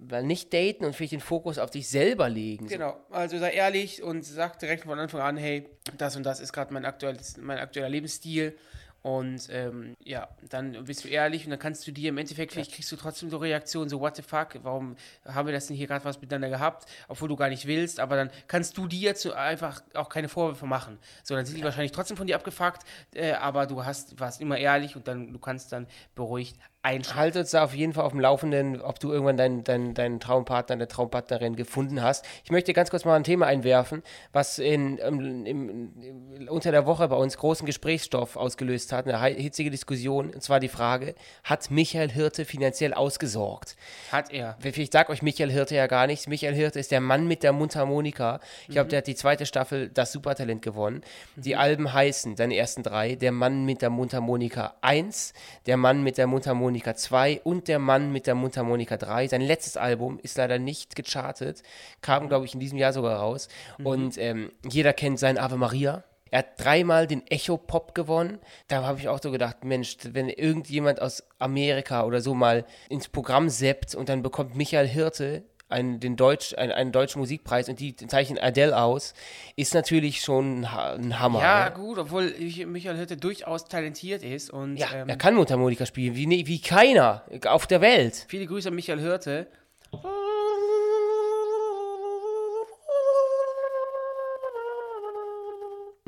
mal 0.09 0.23
nicht 0.23 0.53
daten 0.53 0.85
und 0.85 0.95
vielleicht 0.95 1.13
den 1.13 1.19
Fokus 1.19 1.57
auf 1.57 1.71
sich 1.71 1.87
selber 1.87 2.27
legen. 2.29 2.67
So. 2.67 2.73
Genau, 2.73 2.97
also 3.09 3.37
sei 3.37 3.51
ehrlich 3.51 4.01
und 4.03 4.23
sag 4.25 4.59
direkt 4.59 4.83
von 4.83 4.97
Anfang 4.97 5.21
an, 5.21 5.37
hey, 5.37 5.69
das 5.97 6.15
und 6.15 6.23
das 6.23 6.39
ist 6.39 6.53
gerade 6.53 6.73
mein, 6.73 6.85
aktuelles- 6.85 7.39
mein 7.39 7.59
aktueller 7.59 7.89
Lebensstil. 7.89 8.57
Und 9.03 9.47
ähm, 9.49 9.95
ja, 10.03 10.29
dann 10.49 10.83
bist 10.83 11.03
du 11.03 11.07
ehrlich 11.07 11.45
und 11.45 11.49
dann 11.49 11.57
kannst 11.57 11.87
du 11.87 11.91
dir 11.91 12.09
im 12.09 12.19
Endeffekt, 12.19 12.51
vielleicht 12.51 12.71
kriegst 12.71 12.91
du 12.91 12.95
trotzdem 12.95 13.31
so 13.31 13.37
Reaktionen, 13.37 13.89
so 13.89 13.99
what 13.99 14.15
the 14.15 14.21
fuck, 14.21 14.59
warum 14.61 14.95
haben 15.25 15.47
wir 15.47 15.53
das 15.53 15.65
denn 15.65 15.75
hier 15.75 15.87
gerade 15.87 16.05
was 16.05 16.21
miteinander 16.21 16.49
gehabt, 16.49 16.87
obwohl 17.07 17.27
du 17.27 17.35
gar 17.35 17.49
nicht 17.49 17.65
willst, 17.65 17.99
aber 17.99 18.15
dann 18.15 18.29
kannst 18.47 18.77
du 18.77 18.85
dir 18.85 19.15
zu 19.15 19.33
einfach 19.33 19.81
auch 19.95 20.07
keine 20.07 20.29
Vorwürfe 20.29 20.67
machen. 20.67 20.99
So, 21.23 21.33
dann 21.33 21.47
sind 21.47 21.57
die 21.57 21.63
wahrscheinlich 21.63 21.93
trotzdem 21.93 22.15
von 22.15 22.27
dir 22.27 22.35
abgefuckt, 22.35 22.83
äh, 23.15 23.31
aber 23.31 23.65
du 23.65 23.83
hast, 23.83 24.19
warst 24.19 24.39
immer 24.39 24.59
ehrlich 24.59 24.95
und 24.95 25.07
dann, 25.07 25.33
du 25.33 25.39
kannst 25.39 25.71
dann 25.71 25.87
beruhigt 26.13 26.57
einschalten. 26.83 27.19
Halt 27.19 27.35
uns 27.37 27.51
da 27.51 27.63
auf 27.63 27.75
jeden 27.75 27.93
Fall 27.93 28.05
auf 28.05 28.11
dem 28.11 28.19
Laufenden, 28.19 28.81
ob 28.81 28.99
du 28.99 29.11
irgendwann 29.11 29.37
deinen, 29.37 29.63
deinen, 29.63 29.93
deinen 29.93 30.19
Traumpartner, 30.19 30.75
deine 30.75 30.87
Traumpartnerin 30.87 31.55
gefunden 31.55 32.01
hast. 32.01 32.25
Ich 32.43 32.51
möchte 32.51 32.73
ganz 32.73 32.89
kurz 32.89 33.05
mal 33.05 33.15
ein 33.15 33.23
Thema 33.23 33.45
einwerfen, 33.45 34.01
was 34.31 34.57
in, 34.57 34.97
im, 34.97 35.45
im, 35.45 35.69
im, 35.69 36.47
unter 36.49 36.71
der 36.71 36.85
Woche 36.85 37.07
bei 37.07 37.15
uns 37.15 37.37
großen 37.37 37.65
Gesprächsstoff 37.65 38.35
ausgelöst 38.35 38.91
hat, 38.93 39.07
eine 39.07 39.19
hitzige 39.35 39.69
Diskussion, 39.69 40.31
und 40.31 40.41
zwar 40.41 40.59
die 40.59 40.69
Frage, 40.69 41.13
hat 41.43 41.69
Michael 41.69 42.09
Hirte 42.09 42.45
finanziell 42.45 42.93
ausgesorgt? 42.93 43.75
Hat 44.11 44.31
er. 44.31 44.57
Ich 44.63 44.89
sag 44.91 45.09
euch 45.09 45.21
Michael 45.21 45.51
Hirte 45.51 45.75
ja 45.75 45.85
gar 45.85 46.07
nichts. 46.07 46.27
Michael 46.27 46.55
Hirte 46.55 46.79
ist 46.79 46.91
der 46.91 47.01
Mann 47.01 47.27
mit 47.27 47.43
der 47.43 47.53
Mundharmonika. 47.53 48.39
Ich 48.63 48.73
glaube, 48.73 48.89
der 48.89 48.97
hat 48.99 49.07
die 49.07 49.15
zweite 49.15 49.45
Staffel 49.45 49.89
Das 49.89 50.11
Supertalent 50.11 50.61
gewonnen. 50.63 51.01
Die 51.35 51.55
Alben 51.55 51.93
heißen, 51.93 52.37
seine 52.37 52.55
ersten 52.55 52.81
drei, 52.81 53.15
Der 53.15 53.31
Mann 53.31 53.65
mit 53.65 53.81
der 53.81 53.91
Mundharmonika 53.91 54.75
1, 54.81 55.33
Der 55.67 55.77
Mann 55.77 56.01
mit 56.01 56.17
der 56.17 56.25
Mundharmonika 56.25 56.70
2 56.79 57.41
und 57.43 57.67
Der 57.67 57.79
Mann 57.79 58.11
mit 58.11 58.27
der 58.27 58.35
Mundharmonika 58.35 58.97
3. 58.97 59.27
Sein 59.27 59.41
letztes 59.41 59.77
Album 59.77 60.19
ist 60.21 60.37
leider 60.37 60.59
nicht 60.59 60.95
gechartet, 60.95 61.63
kam, 62.01 62.27
glaube 62.29 62.45
ich, 62.45 62.53
in 62.53 62.59
diesem 62.59 62.77
Jahr 62.77 62.93
sogar 62.93 63.19
raus. 63.19 63.47
Und 63.83 64.17
ähm, 64.17 64.51
jeder 64.69 64.93
kennt 64.93 65.19
sein 65.19 65.37
Ave 65.37 65.57
Maria. 65.57 66.03
Er 66.31 66.39
hat 66.39 66.63
dreimal 66.63 67.07
den 67.07 67.27
Echo 67.27 67.57
Pop 67.57 67.93
gewonnen. 67.93 68.39
Da 68.69 68.83
habe 68.83 68.99
ich 68.99 69.09
auch 69.09 69.19
so 69.21 69.31
gedacht, 69.31 69.65
Mensch, 69.65 69.97
wenn 70.03 70.29
irgendjemand 70.29 71.01
aus 71.01 71.23
Amerika 71.39 72.05
oder 72.05 72.21
so 72.21 72.33
mal 72.33 72.65
ins 72.89 73.09
Programm 73.09 73.49
seppt 73.49 73.95
und 73.95 74.07
dann 74.07 74.23
bekommt 74.23 74.55
Michael 74.55 74.87
Hirte 74.87 75.43
einen, 75.71 75.99
den 75.99 76.15
Deutsch, 76.15 76.53
einen, 76.57 76.71
einen 76.71 76.91
deutschen 76.91 77.19
Musikpreis 77.19 77.69
und 77.69 77.79
die 77.79 77.95
zeichnen 77.95 78.37
Adele 78.39 78.77
aus, 78.77 79.13
ist 79.55 79.73
natürlich 79.73 80.21
schon 80.21 80.61
ein, 80.61 80.71
Ha- 80.71 80.93
ein 80.93 81.19
Hammer. 81.19 81.39
Ja, 81.41 81.65
ne? 81.69 81.75
gut, 81.75 81.97
obwohl 81.97 82.33
ich- 82.37 82.65
Michael 82.65 82.97
Hirte 82.97 83.17
durchaus 83.17 83.65
talentiert 83.65 84.23
ist 84.23 84.49
und 84.51 84.77
ja 84.77 84.87
ähm, 84.93 85.09
er 85.09 85.15
kann 85.17 85.35
Mundharmonika 85.35 85.85
spielen, 85.85 86.15
wie, 86.15 86.27
ne- 86.27 86.45
wie 86.47 86.59
keiner 86.61 87.23
auf 87.47 87.67
der 87.67 87.81
Welt. 87.81 88.25
viele 88.27 88.45
Grüße 88.45 88.69
an 88.69 88.75
Michael 88.75 88.99
Hirte. 88.99 89.47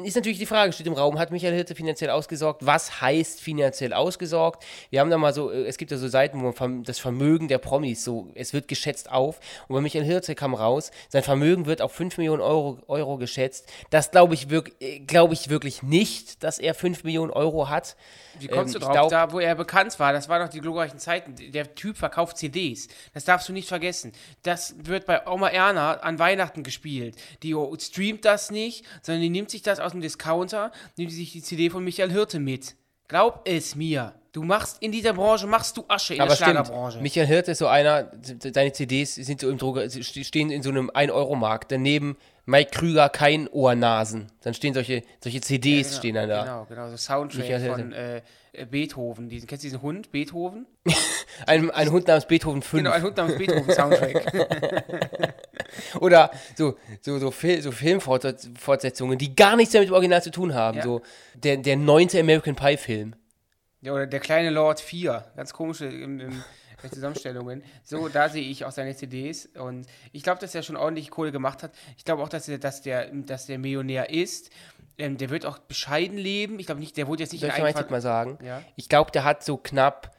Ist 0.03 0.15
natürlich 0.15 0.37
die 0.39 0.45
Frage, 0.45 0.73
steht 0.73 0.87
im 0.87 0.93
Raum, 0.93 1.17
hat 1.19 1.31
Michael 1.31 1.53
Hirte 1.53 1.75
finanziell 1.75 2.09
ausgesorgt? 2.09 2.65
Was 2.65 3.01
heißt 3.01 3.39
finanziell 3.39 3.93
ausgesorgt? 3.93 4.63
Wir 4.89 4.99
haben 4.99 5.09
da 5.09 5.17
mal 5.17 5.33
so, 5.33 5.51
äh, 5.51 5.63
es 5.65 5.77
gibt 5.77 5.91
ja 5.91 5.97
so 5.97 6.07
Seiten, 6.07 6.41
wo 6.41 6.53
man 6.59 6.83
das 6.83 6.99
Vermögen 6.99 7.47
der 7.47 7.57
Promis, 7.59 8.03
so, 8.03 8.29
es 8.35 8.53
wird 8.53 8.67
geschätzt 8.67 9.09
auf. 9.11 9.39
Und 9.67 9.75
bei 9.75 9.81
Michael 9.81 10.03
Hirte 10.03 10.35
kam 10.35 10.53
raus, 10.53 10.91
sein 11.09 11.23
Vermögen 11.23 11.65
wird 11.65 11.81
auf 11.81 11.93
5 11.93 12.17
Millionen 12.17 12.41
Euro, 12.41 12.79
Euro 12.87 13.17
geschätzt. 13.17 13.71
Das 13.91 14.11
glaube 14.11 14.33
ich, 14.33 14.49
wirk, 14.49 14.73
äh, 14.81 14.99
glaube 14.99 15.33
ich 15.35 15.49
wirklich 15.49 15.83
nicht, 15.83 16.43
dass 16.43 16.59
er 16.59 16.73
5 16.73 17.03
Millionen 17.05 17.31
Euro 17.31 17.69
hat. 17.69 17.95
Wie 18.39 18.47
kommst 18.47 18.75
Ähm, 18.75 18.81
du 18.81 18.85
drauf? 18.87 18.93
glaub- 18.93 19.09
da, 19.11 19.31
wo 19.31 19.39
er 19.39 19.55
bekannt 19.55 19.97
war, 19.99 20.11
das 20.11 20.27
waren 20.27 20.41
noch 20.41 20.49
die 20.49 20.59
glorreichen 20.59 20.99
Zeiten. 20.99 21.35
Der 21.51 21.75
Typ 21.75 21.97
verkauft 21.97 22.37
CDs. 22.37 22.87
Das 23.13 23.23
darfst 23.25 23.47
du 23.47 23.53
nicht 23.53 23.67
vergessen. 23.69 24.11
Das 24.41 24.75
wird 24.79 25.05
bei 25.05 25.25
Oma 25.27 25.47
Erna 25.49 25.93
an 25.93 26.19
Weihnachten 26.19 26.63
gespielt. 26.63 27.15
Die 27.43 27.55
streamt 27.79 28.25
das 28.25 28.51
nicht, 28.51 28.85
sondern 29.01 29.21
die 29.21 29.29
nimmt 29.29 29.49
sich 29.49 29.61
das 29.61 29.79
aus 29.79 29.92
dem 29.93 30.01
Discounter, 30.01 30.71
nimmt 30.97 31.11
sich 31.11 31.31
die 31.31 31.41
CD 31.41 31.69
von 31.69 31.83
Michael 31.83 32.11
Hirte 32.11 32.39
mit. 32.39 32.75
Glaub 33.07 33.41
es 33.47 33.75
mir. 33.75 34.13
Du 34.33 34.41
machst 34.41 34.81
in 34.81 34.91
dieser 34.91 35.13
Branche, 35.13 35.45
machst 35.45 35.77
du 35.77 35.85
Asche 35.87 36.15
in 36.15 36.21
Aber 36.21 36.29
der 36.29 36.35
stimmt, 36.37 36.51
Schlagerbranche. 36.51 37.01
Michael 37.01 37.27
Hirte 37.27 37.51
ist 37.51 37.59
so 37.59 37.67
einer, 37.67 38.11
seine 38.39 38.73
CDs 38.73 39.13
sind 39.13 39.39
so 39.39 39.49
im 39.49 39.59
Droger, 39.59 39.87
stehen 39.89 40.49
in 40.49 40.63
so 40.63 40.71
einem 40.71 40.89
1-Euro-Markt. 40.89 41.71
Daneben 41.71 42.17
Mike 42.45 42.71
Krüger, 42.71 43.09
kein 43.09 43.47
Ohrnasen. 43.47 44.31
Dann 44.41 44.55
stehen 44.55 44.73
solche, 44.73 45.03
solche 45.23 45.39
CDs 45.41 45.97
stehen 45.97 46.15
dann 46.15 46.29
da. 46.29 46.43
Genau, 46.43 46.65
genau, 46.65 46.89
so 46.89 46.97
Soundtrack 46.97 47.43
Michael 47.43 47.71
von 47.71 47.93
äh, 47.93 48.21
äh, 48.53 48.65
Beethoven. 48.65 49.29
Diesen, 49.29 49.47
kennst 49.47 49.63
du 49.63 49.67
diesen 49.67 49.81
Hund, 49.81 50.11
Beethoven? 50.11 50.65
Ein, 51.47 51.71
ein 51.71 51.91
Hund 51.91 52.07
namens 52.07 52.27
Beethoven 52.27 52.61
5. 52.61 52.83
Genau, 52.83 52.91
ein 52.91 53.01
Hund 53.01 53.17
namens 53.17 53.37
Beethoven-Soundtrack. 53.37 54.33
Oder 55.99 56.31
so, 56.55 56.77
so, 57.01 57.19
so, 57.19 57.31
Fil 57.31 57.61
so 57.61 57.71
Filmfortsetzungen, 57.71 59.17
die 59.17 59.35
gar 59.35 59.55
nichts 59.55 59.73
mehr 59.73 59.81
mit 59.81 59.89
dem 59.89 59.93
Original 59.93 60.23
zu 60.23 60.31
tun 60.31 60.53
haben. 60.53 60.77
Ja. 60.77 60.83
So 60.83 61.01
der, 61.35 61.57
der 61.57 61.77
neunte 61.77 62.19
American 62.19 62.55
Pie-Film. 62.55 63.15
Ja, 63.81 63.93
oder 63.93 64.07
der 64.07 64.19
kleine 64.19 64.49
Lord 64.49 64.79
4. 64.79 65.25
Ganz 65.35 65.53
komische 65.53 65.85
im, 65.85 66.19
im, 66.19 66.43
Zusammenstellungen. 66.91 67.63
So, 67.83 68.09
da 68.09 68.29
sehe 68.29 68.43
ich 68.43 68.65
auch 68.65 68.71
seine 68.71 68.95
CDs. 68.95 69.45
Und 69.57 69.87
ich 70.11 70.23
glaube, 70.23 70.41
dass 70.41 70.53
er 70.55 70.63
schon 70.63 70.75
ordentlich 70.75 71.09
Kohle 71.11 71.31
gemacht 71.31 71.63
hat. 71.63 71.71
Ich 71.97 72.05
glaube 72.05 72.23
auch, 72.23 72.29
dass, 72.29 72.47
er, 72.49 72.57
dass, 72.57 72.81
der, 72.81 73.07
dass 73.07 73.45
der 73.45 73.57
Millionär 73.57 74.09
ist. 74.09 74.49
Ähm, 74.97 75.17
der 75.17 75.29
wird 75.29 75.45
auch 75.45 75.59
bescheiden 75.59 76.17
leben. 76.17 76.59
Ich 76.59 76.65
glaube 76.65 76.81
nicht, 76.81 76.97
der 76.97 77.07
wurde 77.07 77.23
jetzt 77.23 77.31
nicht 77.31 77.41
Soll 77.41 77.49
ich 77.49 77.89
mal 77.89 78.01
sagen? 78.01 78.37
Ja. 78.43 78.61
Ich 78.75 78.89
glaube, 78.89 79.11
der 79.11 79.23
hat 79.23 79.43
so 79.43 79.57
knapp, 79.57 80.15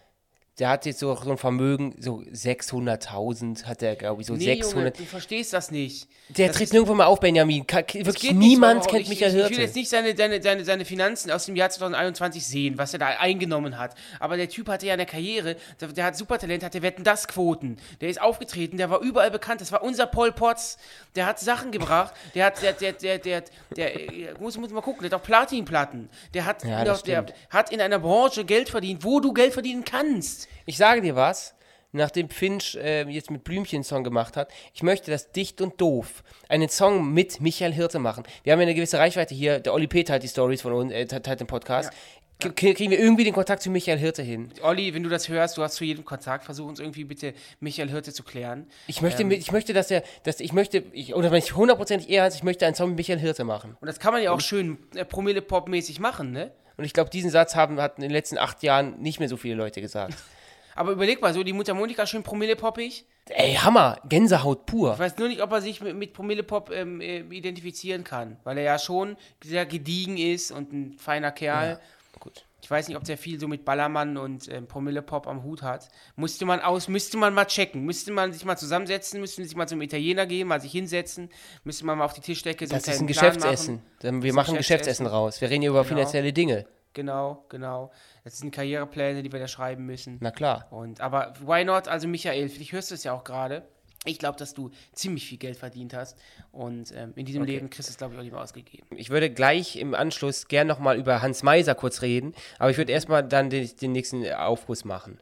der 0.59 0.69
hat 0.69 0.87
jetzt 0.87 1.01
so, 1.01 1.14
so 1.17 1.31
ein 1.33 1.37
Vermögen, 1.38 1.97
so 1.99 2.23
600.000 2.33 3.64
hat 3.64 3.83
er, 3.83 3.97
glaube 3.97 4.21
ich, 4.23 4.27
so 4.29 4.35
Nee, 4.35 4.45
Junge, 4.53 4.62
600. 4.64 4.99
du 4.99 5.05
verstehst 5.05 5.53
das 5.53 5.71
nicht. 5.71 6.09
der 6.29 6.49
das 6.49 6.57
tritt 6.57 6.73
nirgendwo 6.73 6.95
mal 6.95 7.07
auf, 7.07 7.21
Benjamin. 7.21 7.67
Ka 7.67 7.79
wirklich 7.93 8.33
niemand 8.33 8.87
kennt 8.87 9.03
ich, 9.03 9.09
Michael 9.09 9.31
ich, 9.31 9.35
ich 9.35 9.40
will 9.43 9.49
Hirte. 9.49 9.62
jetzt 9.62 9.75
nicht 9.77 9.88
seine, 9.90 10.17
seine, 10.17 10.43
seine, 10.43 10.64
seine 10.64 10.85
Finanzen 10.85 11.31
aus 11.31 11.47
dem 11.47 11.57
Jahr 11.57 11.71
2021 11.71 12.47
sehen, 12.47 12.79
was 12.79 12.93
er 12.93 12.99
da 13.01 13.07
eingenommen 13.07 13.79
hat. 13.79 13.95
Aber 14.21 14.37
der 14.37 14.49
Typ 14.49 14.69
hatte 14.69 14.87
ja 14.87 14.93
eine 14.95 15.07
Karriere, 15.07 15.57
der, 15.81 15.88
der 15.88 16.05
hat 16.05 16.17
Supertalent, 16.17 16.62
hatte 16.62 16.83
Wetten 16.83 17.05
das 17.05 17.27
Quoten. 17.29 17.79
Der 18.01 18.09
ist 18.09 18.21
aufgetreten, 18.21 18.77
der 18.77 18.90
war 18.90 19.01
überall 19.01 19.31
bekannt. 19.31 19.61
Das 19.61 19.73
war 19.73 19.83
unser 19.83 20.07
Paul 20.07 20.33
Potts. 20.33 20.79
Der 21.17 21.27
hat 21.27 21.38
Sachen 21.40 21.73
gebracht. 21.73 22.14
Der 22.35 22.47
hat, 22.47 22.62
der, 22.62 22.73
der, 22.73 22.93
der, 22.93 23.19
der, 23.19 23.45
der, 23.77 23.90
der 23.90 24.38
muss, 24.40 24.57
muss 24.59 24.71
mal 24.71 24.81
gucken, 24.83 25.03
der 25.03 25.11
hat 25.11 25.21
auch 25.21 25.25
Platinplatten. 25.27 26.09
Der 26.33 26.45
hat, 26.45 26.64
Ja, 26.64 26.85
der 26.85 26.95
stimmt. 26.97 27.35
hat 27.51 27.71
in 27.73 27.81
einer 27.81 27.99
Branche 27.99 28.45
Geld 28.45 28.69
verdient, 28.69 29.05
wo 29.05 29.21
du 29.21 29.33
Geld 29.33 29.53
verdienen 29.53 29.85
kannst. 29.85 30.43
Ich 30.66 30.76
sage 30.76 31.00
dir 31.00 31.16
was, 31.16 31.54
nachdem 31.92 32.28
Finch 32.28 32.74
äh, 32.76 33.02
jetzt 33.09 33.30
mit 33.30 33.44
Blümchen 33.44 33.76
einen 33.78 33.85
Song 33.85 34.02
gemacht 34.04 34.37
hat, 34.37 34.50
ich 34.74 34.83
möchte, 34.83 35.11
dass 35.11 35.30
Dicht 35.33 35.61
und 35.61 35.80
Doof 35.80 36.24
einen 36.48 36.68
Song 36.68 37.12
mit 37.12 37.40
Michael 37.40 37.72
Hirte 37.72 37.98
machen. 37.98 38.24
Wir 38.42 38.52
haben 38.52 38.61
ja 38.61 38.64
eine 38.64 38.74
gewisse 38.74 38.98
Reichweite 38.98 39.35
hier, 39.35 39.61
der 39.61 39.72
Olli 39.74 39.87
P. 39.87 40.02
teilt 40.04 40.22
die 40.22 40.28
Stories 40.28 40.62
von 40.62 40.72
uns, 40.72 40.92
äh, 40.92 41.07
teilt 41.07 41.40
den 41.40 41.46
Podcast. 41.46 41.92
K- 42.40 42.50
Kriegen 42.50 42.90
wir 42.90 42.98
irgendwie 42.98 43.22
den 43.22 43.33
Kontakt 43.33 43.62
zu 43.62 43.70
Michael 43.70 43.96
Hirte 43.96 44.22
hin? 44.22 44.50
Olli, 44.61 44.92
wenn 44.92 45.04
du 45.04 45.09
das 45.09 45.28
hörst, 45.28 45.57
du 45.57 45.62
hast 45.62 45.76
zu 45.76 45.85
jedem 45.85 46.04
Kontakt, 46.04 46.44
versuch 46.44 46.66
uns 46.66 46.80
irgendwie 46.80 47.04
bitte 47.04 47.33
Michael 47.61 47.88
Hirte 47.90 48.12
zu 48.12 48.24
klären. 48.24 48.66
Ich 48.88 49.00
möchte, 49.02 49.22
mit, 49.22 49.38
ich 49.38 49.52
möchte, 49.52 49.72
dass 49.72 49.88
er, 49.92 50.02
dass 50.24 50.40
ich 50.40 50.52
möchte, 50.52 50.83
ich, 50.92 51.14
oder 51.14 51.30
wenn 51.30 51.38
ich 51.38 51.54
hundertprozentig 51.54 52.11
eher 52.11 52.24
als 52.24 52.35
ich 52.35 52.42
möchte 52.42 52.66
einen 52.66 52.74
Song 52.74 52.88
mit 52.90 52.98
Michael 52.98 53.20
Hirte 53.20 53.44
machen. 53.44 53.76
Und 53.80 53.87
das 53.87 54.00
kann 54.00 54.12
man 54.12 54.20
ja 54.20 54.33
auch 54.33 54.40
schön 54.40 54.78
äh, 54.96 55.04
Promille-Pop-mäßig 55.04 56.00
machen, 56.00 56.33
ne? 56.33 56.50
Und 56.76 56.84
ich 56.84 56.92
glaube, 56.92 57.10
diesen 57.10 57.30
Satz 57.30 57.54
haben 57.54 57.80
hatten 57.80 58.02
in 58.02 58.08
den 58.08 58.14
letzten 58.14 58.38
acht 58.38 58.62
Jahren 58.62 59.00
nicht 59.00 59.20
mehr 59.20 59.28
so 59.28 59.37
viele 59.37 59.54
Leute 59.54 59.80
gesagt. 59.80 60.14
Aber 60.74 60.90
überleg 60.90 61.22
mal, 61.22 61.32
so 61.32 61.44
die 61.44 61.52
Mundharmonika 61.52 62.06
schön 62.06 62.22
promillepoppig. 62.22 63.06
Ey, 63.28 63.54
Hammer, 63.54 63.98
Gänsehaut 64.08 64.66
pur. 64.66 64.94
Ich 64.94 64.98
weiß 64.98 65.16
nur 65.18 65.28
nicht, 65.28 65.40
ob 65.40 65.52
er 65.52 65.62
sich 65.62 65.80
mit, 65.80 65.96
mit 65.96 66.12
Promillepop 66.12 66.70
ähm, 66.70 67.00
äh, 67.00 67.20
identifizieren 67.20 68.04
kann, 68.04 68.38
weil 68.44 68.58
er 68.58 68.64
ja 68.64 68.78
schon 68.78 69.16
sehr 69.42 69.64
gediegen 69.64 70.18
ist 70.18 70.50
und 70.50 70.72
ein 70.72 70.98
feiner 70.98 71.30
Kerl. 71.32 71.80
Gut. 72.20 72.44
Ich 72.64 72.70
weiß 72.70 72.88
nicht, 72.88 72.96
ob 72.96 73.05
der 73.05 73.18
viel 73.18 73.38
so 73.38 73.46
mit 73.46 73.66
Ballermann 73.66 74.16
und 74.16 74.48
ähm, 74.48 74.66
Promillepop 74.66 75.27
am 75.27 75.42
Hut 75.42 75.61
hat. 75.61 75.90
Musste 76.16 76.46
man 76.46 76.61
aus, 76.61 76.88
müsste 76.88 77.18
man 77.18 77.35
mal 77.35 77.44
checken. 77.44 77.85
Müsste 77.85 78.11
man 78.11 78.33
sich 78.33 78.46
mal 78.46 78.57
zusammensetzen, 78.57 79.20
müsste 79.20 79.44
sich 79.44 79.55
mal 79.55 79.68
zum 79.68 79.83
Italiener 79.83 80.24
gehen, 80.24 80.48
mal 80.48 80.62
sich 80.62 80.72
hinsetzen, 80.72 81.29
müsste 81.64 81.85
man 81.85 81.98
mal 81.98 82.07
auf 82.07 82.14
die 82.14 82.22
Tischdecke 82.22 82.66
so 82.66 82.74
Das 82.74 82.88
ist 82.88 83.00
ein 83.03 83.07
Geschäftsessen. 83.07 83.83
machen. 84.03 84.22
Wir 84.22 84.33
machen 84.33 84.57
Geschäftsessen 84.57 85.07
raus. 85.07 85.42
Wir 85.42 85.50
reden 85.50 85.61
hier 85.61 85.72
über 85.72 85.83
Genau. 85.83 85.94
finanzielle 85.96 86.33
Dinge. 86.33 86.64
Genau, 86.94 87.44
genau. 87.50 87.90
Das 88.22 88.38
sind 88.38 88.50
Karrierepläne, 88.55 89.22
die 89.22 89.31
wir 89.31 89.40
da 89.40 89.46
schreiben 89.48 89.85
müssen. 89.85 90.16
Na 90.22 90.31
klar. 90.31 90.66
Und, 90.70 91.03
aber 91.03 91.35
why 91.44 91.66
not? 91.66 91.87
Also 91.87 92.09
Michael, 92.09 92.48
vielleicht 92.48 92.72
hörst 92.72 92.90
du 92.90 92.94
es 92.94 93.05
ja 93.05 93.12
auch 93.12 93.24
gerade. 93.24 93.68
Ich 94.05 94.19
glaube, 94.19 94.38
dass 94.38 94.55
du 94.55 94.71
ziemlich 94.93 95.27
viel 95.27 95.38
Geld 95.38 95.57
verdient 95.57 95.95
hast. 95.95 96.19
Und 96.53 96.93
ähm, 96.95 97.12
in 97.17 97.25
diesem 97.25 97.43
Okay. 97.43 97.53
Leben 97.53 97.71
kriegst 97.71 97.88
du 97.88 97.93
es, 97.93 97.97
glaube 97.99 98.14
ich, 98.14 98.19
auch 98.21 98.23
nicht 98.23 98.33
mehr 98.33 98.43
ausgegeben. 98.43 98.87
Ich 98.97 99.11
würde 99.11 99.31
gleich 99.31 99.77
im 99.77 99.95
Anschluss 99.95 100.47
gern 100.49 100.67
nochmal 100.67 100.99
über 100.99 101.23
Hans 101.23 101.43
Meiser 101.43 101.75
kurz 101.75 102.03
reden, 102.03 102.35
aber 102.59 102.71
ich 102.71 102.77
würde 102.77 102.93
erstmal 102.93 103.27
dann 103.27 103.51
den, 103.51 103.69
den 103.81 103.93
nächsten 103.93 104.31
Aufguss 104.33 104.85
machen. 104.85 105.21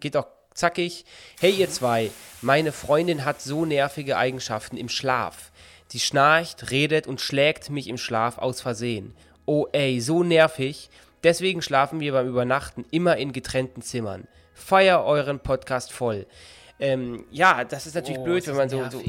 Geht 0.00 0.16
auch 0.16 0.26
zackig. 0.54 1.04
Hey 1.40 1.52
ihr 1.52 1.68
zwei, 1.70 2.10
meine 2.42 2.72
Freundin 2.72 3.24
hat 3.24 3.40
so 3.40 3.64
nervige 3.64 4.16
Eigenschaften 4.16 4.76
im 4.76 4.88
Schlaf. 4.88 5.52
Sie 5.88 6.00
schnarcht, 6.00 6.70
redet 6.70 7.06
und 7.06 7.20
schlägt 7.20 7.70
mich 7.70 7.86
im 7.88 7.96
Schlaf 7.96 8.38
aus 8.38 8.60
Versehen. 8.60 9.14
Oh 9.46 9.66
ey, 9.72 10.00
so 10.00 10.22
nervig. 10.22 10.90
Deswegen 11.22 11.62
schlafen 11.62 12.00
wir 12.00 12.12
beim 12.12 12.28
Übernachten 12.28 12.84
immer 12.90 13.16
in 13.16 13.32
getrennten 13.32 13.82
Zimmern. 13.82 14.28
Feier 14.54 15.04
euren 15.04 15.40
Podcast 15.40 15.92
voll. 15.92 16.26
Ähm, 16.80 17.24
ja, 17.30 17.64
das 17.64 17.86
ist 17.86 17.94
natürlich 17.94 18.20
Oh, 18.20 18.24
blöd, 18.24 18.46
wenn 18.46 18.56
man 18.56 18.68
so, 18.68 18.88
so. 18.90 19.02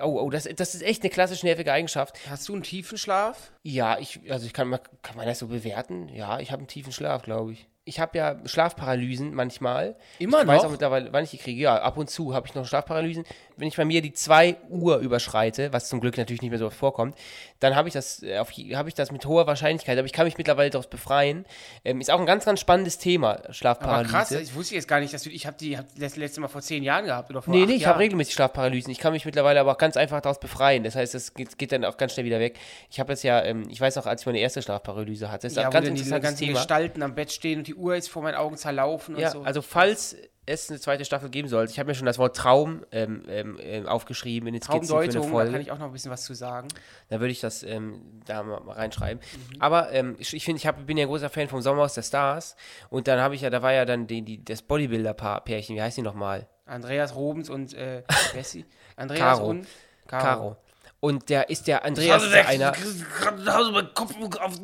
Oh, 0.00 0.20
oh, 0.20 0.30
das, 0.30 0.48
das 0.56 0.74
ist 0.74 0.82
echt 0.82 1.02
eine 1.02 1.10
klassisch 1.10 1.42
nervige 1.42 1.72
Eigenschaft. 1.72 2.18
Hast 2.28 2.48
du 2.48 2.54
einen 2.54 2.62
tiefen 2.62 2.96
Schlaf? 2.98 3.52
Ja, 3.62 3.98
ich, 3.98 4.20
also 4.30 4.46
ich 4.46 4.52
kann, 4.52 4.78
kann 5.02 5.16
man 5.16 5.26
das 5.26 5.38
so 5.38 5.48
bewerten? 5.48 6.08
Ja, 6.08 6.40
ich 6.40 6.50
habe 6.50 6.60
einen 6.60 6.68
tiefen 6.68 6.92
Schlaf, 6.92 7.22
glaube 7.22 7.52
ich. 7.52 7.68
Ich 7.84 7.98
habe 7.98 8.16
ja 8.16 8.36
Schlafparalysen 8.44 9.34
manchmal. 9.34 9.96
Immer 10.20 10.42
ich 10.42 10.46
weiß 10.46 10.58
noch? 10.58 10.66
auch 10.66 10.70
mittlerweile, 10.70 11.12
wann 11.12 11.24
ich 11.24 11.30
die 11.30 11.38
kriege. 11.38 11.62
Ja, 11.62 11.82
ab 11.82 11.96
und 11.96 12.08
zu 12.08 12.32
habe 12.32 12.46
ich 12.46 12.54
noch 12.54 12.64
Schlafparalysen. 12.64 13.24
Wenn 13.56 13.66
ich 13.66 13.76
bei 13.76 13.84
mir 13.84 14.00
die 14.02 14.12
2 14.12 14.56
Uhr 14.70 14.98
überschreite, 14.98 15.72
was 15.72 15.88
zum 15.88 16.00
Glück 16.00 16.16
natürlich 16.16 16.42
nicht 16.42 16.50
mehr 16.50 16.60
so 16.60 16.66
oft 16.66 16.76
vorkommt, 16.76 17.16
dann 17.58 17.74
habe 17.74 17.88
ich 17.88 17.94
das 17.94 18.22
äh, 18.22 18.38
auf 18.38 18.52
habe 18.52 18.88
ich 18.88 18.94
das 18.94 19.10
mit 19.10 19.26
hoher 19.26 19.48
Wahrscheinlichkeit. 19.48 19.98
Aber 19.98 20.06
ich 20.06 20.12
kann 20.12 20.26
mich 20.26 20.38
mittlerweile 20.38 20.70
daraus 20.70 20.86
befreien. 20.86 21.44
Ähm, 21.84 22.00
ist 22.00 22.10
auch 22.10 22.20
ein 22.20 22.26
ganz, 22.26 22.44
ganz 22.44 22.60
spannendes 22.60 22.98
Thema, 22.98 23.32
Aber 23.32 23.52
Schlafparalyse. 23.52 24.10
krass, 24.12 24.30
ich 24.30 24.54
wusste 24.54 24.76
jetzt 24.76 24.86
gar 24.86 25.00
nicht, 25.00 25.12
dass 25.12 25.24
du, 25.24 25.30
ich 25.30 25.46
habe 25.46 25.56
die 25.58 25.76
hab 25.76 25.86
das 25.98 26.16
letzte 26.16 26.40
Mal 26.40 26.48
vor 26.48 26.60
zehn 26.62 26.84
Jahren 26.84 27.06
gehabt 27.06 27.30
oder 27.30 27.42
vor 27.42 27.52
Nee, 27.52 27.66
nee, 27.66 27.74
ich 27.74 27.86
habe 27.86 27.98
regelmäßig 27.98 28.34
Schlafparalysen. 28.34 28.92
Ich 28.92 28.98
kann 28.98 29.12
mich 29.12 29.24
mittlerweile 29.24 29.58
aber 29.58 29.72
auch 29.72 29.78
ganz 29.78 29.96
einfach 29.96 30.20
daraus 30.20 30.38
befreien. 30.38 30.84
Das 30.84 30.94
heißt, 30.94 31.14
das 31.14 31.34
geht, 31.34 31.58
geht 31.58 31.72
dann 31.72 31.84
auch 31.84 31.96
ganz 31.96 32.12
schnell 32.12 32.26
wieder 32.26 32.38
weg. 32.38 32.58
Ich 32.90 33.00
habe 33.00 33.12
jetzt 33.12 33.24
ja, 33.24 33.42
ähm, 33.42 33.64
ich 33.68 33.80
weiß 33.80 33.96
noch, 33.96 34.06
als 34.06 34.22
ich 34.22 34.26
meine 34.26 34.38
erste 34.38 34.62
Schlafparalyse 34.62 35.32
hatte, 35.32 35.48
das 35.48 35.52
ist 35.52 35.58
Ja, 35.58 35.66
wo 35.66 35.70
ganz 35.72 35.88
interessantes 35.88 36.36
Thema. 36.36 36.52
Gestalten 36.52 37.02
am 37.02 37.14
Bett 37.16 37.32
stehen 37.32 37.58
und 37.58 37.66
die 37.66 37.71
Uhr 37.74 37.96
ist 37.96 38.08
vor 38.08 38.22
meinen 38.22 38.34
Augen 38.34 38.56
zerlaufen 38.56 39.16
Ja, 39.16 39.28
und 39.28 39.32
so. 39.32 39.42
also 39.42 39.62
falls 39.62 40.16
es 40.44 40.70
eine 40.70 40.80
zweite 40.80 41.04
Staffel 41.04 41.30
geben 41.30 41.48
sollte, 41.48 41.72
ich 41.72 41.78
habe 41.78 41.88
mir 41.88 41.94
schon 41.94 42.06
das 42.06 42.18
Wort 42.18 42.36
Traum 42.36 42.84
ähm, 42.90 43.22
ähm, 43.28 43.58
ähm, 43.60 43.86
aufgeschrieben 43.86 44.48
in 44.48 44.54
den 44.54 44.62
Skizzen 44.62 44.88
für 44.88 44.98
eine 44.98 45.04
Traumdeutung, 45.04 45.22
da 45.22 45.28
Folge. 45.28 45.52
kann 45.52 45.60
ich 45.60 45.70
auch 45.70 45.78
noch 45.78 45.86
ein 45.86 45.92
bisschen 45.92 46.10
was 46.10 46.24
zu 46.24 46.34
sagen. 46.34 46.68
Da 47.08 47.20
würde 47.20 47.30
ich 47.30 47.40
das 47.40 47.62
ähm, 47.62 48.20
da 48.26 48.42
mal, 48.42 48.60
reinschreiben. 48.72 49.22
Mhm. 49.22 49.62
Aber 49.62 49.92
ähm, 49.92 50.16
ich, 50.18 50.34
ich 50.34 50.44
finde, 50.44 50.58
ich 50.58 50.66
hab, 50.66 50.84
bin 50.84 50.96
ja 50.96 51.04
ein 51.04 51.08
großer 51.08 51.30
Fan 51.30 51.48
vom 51.48 51.62
Sommerhaus 51.62 51.94
der 51.94 52.02
Stars. 52.02 52.56
Und 52.90 53.06
dann 53.06 53.20
habe 53.20 53.36
ich 53.36 53.42
ja, 53.42 53.50
da 53.50 53.62
war 53.62 53.72
ja 53.72 53.84
dann 53.84 54.08
die, 54.08 54.22
die, 54.22 54.44
das 54.44 54.62
Bodybuilder-Pärchen, 54.62 55.76
wie 55.76 55.82
heißt 55.82 55.96
die 55.96 56.02
nochmal? 56.02 56.48
Andreas 56.66 57.14
Robens 57.14 57.48
und 57.48 57.74
äh, 57.74 58.02
Bessie. 58.34 58.64
Andreas 58.96 59.38
Caro. 59.38 59.46
und 59.48 59.66
Caro. 60.08 60.56
Und 60.98 61.30
der 61.30 61.50
ist 61.50 61.66
der 61.66 61.84
Andreas 61.84 62.22
ja 62.32 62.46
einer. 62.46 62.72
Hause 62.72 63.72
mein 63.72 63.92
Kopf 63.92 64.14
auf 64.40 64.54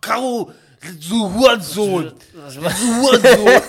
Caro, 0.00 0.52
du 1.08 1.32
Hurensohn. 1.32 2.12
Du 2.32 2.40
Hurensohn. 2.40 3.62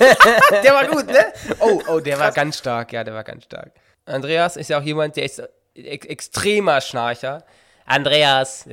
Der 0.63 0.73
war 0.73 0.87
gut, 0.87 1.07
ne? 1.07 1.25
Oh, 1.59 1.81
oh, 1.87 1.99
der 1.99 2.19
war 2.19 2.31
ganz 2.31 2.57
stark, 2.57 2.93
ja, 2.93 3.03
der 3.03 3.13
war 3.13 3.23
ganz 3.23 3.43
stark. 3.45 3.71
Andreas 4.05 4.57
ist 4.57 4.69
ja 4.69 4.79
auch 4.79 4.83
jemand, 4.83 5.15
der 5.15 5.25
ist 5.25 5.41
ex 5.73 6.05
extremer 6.05 6.81
Schnarcher. 6.81 7.43
Andreas. 7.85 8.67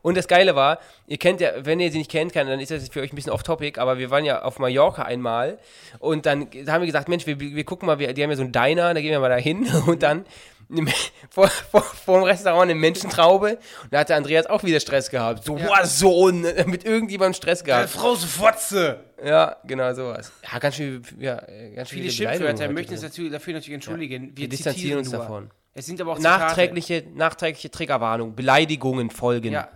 Und 0.00 0.16
das 0.16 0.26
Geile 0.26 0.56
war, 0.56 0.78
ihr 1.06 1.18
kennt 1.18 1.40
ja, 1.40 1.50
wenn 1.66 1.80
ihr 1.80 1.92
sie 1.92 1.98
nicht 1.98 2.10
kennt, 2.10 2.34
dann 2.34 2.48
ist 2.60 2.70
das 2.70 2.88
für 2.88 3.02
euch 3.02 3.12
ein 3.12 3.16
bisschen 3.16 3.32
off-topic, 3.32 3.78
aber 3.78 3.98
wir 3.98 4.10
waren 4.10 4.24
ja 4.24 4.42
auf 4.42 4.58
Mallorca 4.58 5.02
einmal 5.02 5.58
und 5.98 6.24
dann 6.24 6.48
haben 6.66 6.80
wir 6.80 6.86
gesagt, 6.86 7.08
Mensch, 7.10 7.26
wir, 7.26 7.38
wir 7.38 7.64
gucken 7.64 7.86
mal, 7.86 7.98
wir, 7.98 8.14
die 8.14 8.22
haben 8.22 8.30
ja 8.30 8.36
so 8.36 8.42
einen 8.42 8.52
Diner, 8.52 8.94
da 8.94 9.00
gehen 9.00 9.10
wir 9.10 9.20
mal 9.20 9.28
da 9.28 9.36
hin 9.36 9.66
und 9.86 10.02
dann 10.02 10.24
vor, 11.30 11.48
vor, 11.48 11.82
vor 11.82 12.18
dem 12.20 12.24
Restaurant 12.24 12.70
eine 12.70 12.74
Menschentraube 12.74 13.58
und 13.82 13.92
da 13.92 14.00
hatte 14.00 14.14
Andreas 14.14 14.46
auch 14.46 14.62
wieder 14.64 14.80
Stress 14.80 15.10
gehabt. 15.10 15.44
So, 15.44 15.54
boah, 15.54 15.84
so, 15.84 16.30
mit 16.32 16.84
irgendjemandem 16.84 17.34
Stress 17.34 17.62
gehabt. 17.64 17.90
Frau 17.90 18.14
Fotze. 18.14 19.00
Ja, 19.24 19.56
genau 19.64 19.92
sowas. 19.94 20.32
Ja, 20.50 20.58
ganz 20.58 20.76
schön, 20.76 21.02
ja, 21.18 21.38
äh, 21.48 21.74
ganz 21.74 21.88
Viele 21.88 22.10
Schimpfwörter, 22.10 22.68
wir 22.68 22.74
möchten 22.74 22.92
uns 22.92 23.02
natürlich, 23.02 23.32
dafür 23.32 23.54
natürlich 23.54 23.74
entschuldigen. 23.74 24.32
Wir 24.34 24.48
distanzieren 24.48 24.74
zitieren 24.76 24.98
uns 24.98 25.10
nur. 25.12 25.20
davon. 25.20 25.50
Es 25.72 25.86
sind 25.86 26.00
aber 26.00 26.12
auch 26.12 26.18
Zitate. 26.18 26.44
Nachträgliche, 26.44 27.04
nachträgliche 27.14 27.70
Triggerwarnung, 27.70 28.34
Beleidigungen 28.34 29.10
folgen. 29.10 29.52
Ja, 29.52 29.68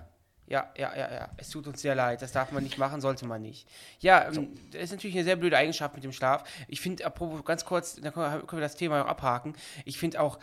ja, 0.48 0.66
ja, 0.76 0.96
ja, 0.96 1.12
ja. 1.12 1.28
Es 1.36 1.50
tut 1.50 1.66
uns 1.66 1.82
sehr 1.82 1.94
leid. 1.94 2.22
Das 2.22 2.32
darf 2.32 2.52
man 2.52 2.62
nicht 2.62 2.78
machen, 2.78 3.00
sollte 3.02 3.26
man 3.26 3.42
nicht. 3.42 3.68
Ja, 4.00 4.28
ähm, 4.28 4.54
das 4.72 4.84
ist 4.84 4.92
natürlich 4.92 5.16
eine 5.16 5.24
sehr 5.24 5.36
blöde 5.36 5.56
Eigenschaft 5.58 5.94
mit 5.94 6.04
dem 6.04 6.12
Schlaf. 6.12 6.44
Ich 6.68 6.80
finde, 6.80 7.04
apropos, 7.04 7.44
ganz 7.44 7.64
kurz, 7.66 7.96
dann 7.96 8.14
können 8.14 8.32
wir, 8.32 8.46
können 8.46 8.60
wir 8.60 8.66
das 8.66 8.76
Thema 8.76 9.02
auch 9.02 9.08
abhaken. 9.08 9.54
Ich 9.84 9.98
finde 9.98 10.20
auch, 10.20 10.38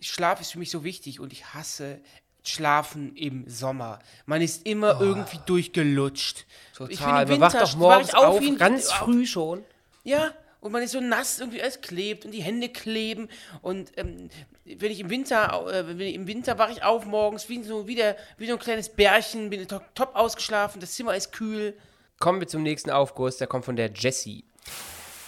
Schlaf 0.00 0.40
ist 0.40 0.52
für 0.52 0.58
mich 0.58 0.70
so 0.70 0.84
wichtig 0.84 1.20
und 1.20 1.32
ich 1.32 1.44
hasse 1.54 2.00
Schlafen 2.42 3.14
im 3.16 3.48
Sommer. 3.48 3.98
Man 4.26 4.40
ist 4.40 4.66
immer 4.66 5.00
irgendwie 5.00 5.38
durchgelutscht. 5.46 6.46
Ich 6.88 6.98
Total. 6.98 7.26
Man 7.26 7.40
wacht 7.40 7.60
doch 7.60 7.76
morgens 7.76 8.14
auf, 8.14 8.40
ein- 8.40 8.56
ganz 8.56 8.88
auf- 8.88 8.96
früh 8.98 9.26
schon. 9.26 9.62
ja, 10.04 10.32
und 10.62 10.72
man 10.72 10.82
ist 10.82 10.92
so 10.92 11.00
nass, 11.00 11.38
irgendwie 11.38 11.62
alles 11.62 11.80
klebt 11.80 12.26
und 12.26 12.32
die 12.32 12.42
Hände 12.42 12.68
kleben. 12.68 13.28
Und 13.62 13.92
ähm, 13.96 14.28
wenn 14.64 14.90
ich 14.92 15.00
im 15.00 15.08
Winter, 15.08 15.66
äh, 15.72 15.86
wenn 15.88 16.00
ich, 16.00 16.14
im 16.14 16.26
Winter 16.26 16.58
wache 16.58 16.72
ich 16.72 16.82
auf 16.82 17.06
morgens 17.06 17.48
wie 17.48 17.62
so, 17.62 17.86
wie, 17.86 17.94
der, 17.94 18.14
wie 18.36 18.46
so 18.46 18.52
ein 18.54 18.58
kleines 18.58 18.90
Bärchen, 18.90 19.48
bin 19.48 19.66
top, 19.68 19.82
top 19.94 20.14
ausgeschlafen, 20.14 20.78
das 20.80 20.92
Zimmer 20.92 21.14
ist 21.16 21.32
kühl. 21.32 21.74
Kommen 22.18 22.40
wir 22.40 22.46
zum 22.48 22.62
nächsten 22.62 22.90
Aufguss, 22.90 23.38
der 23.38 23.46
kommt 23.46 23.64
von 23.64 23.76
der 23.76 23.90
Jessie. 23.94 24.44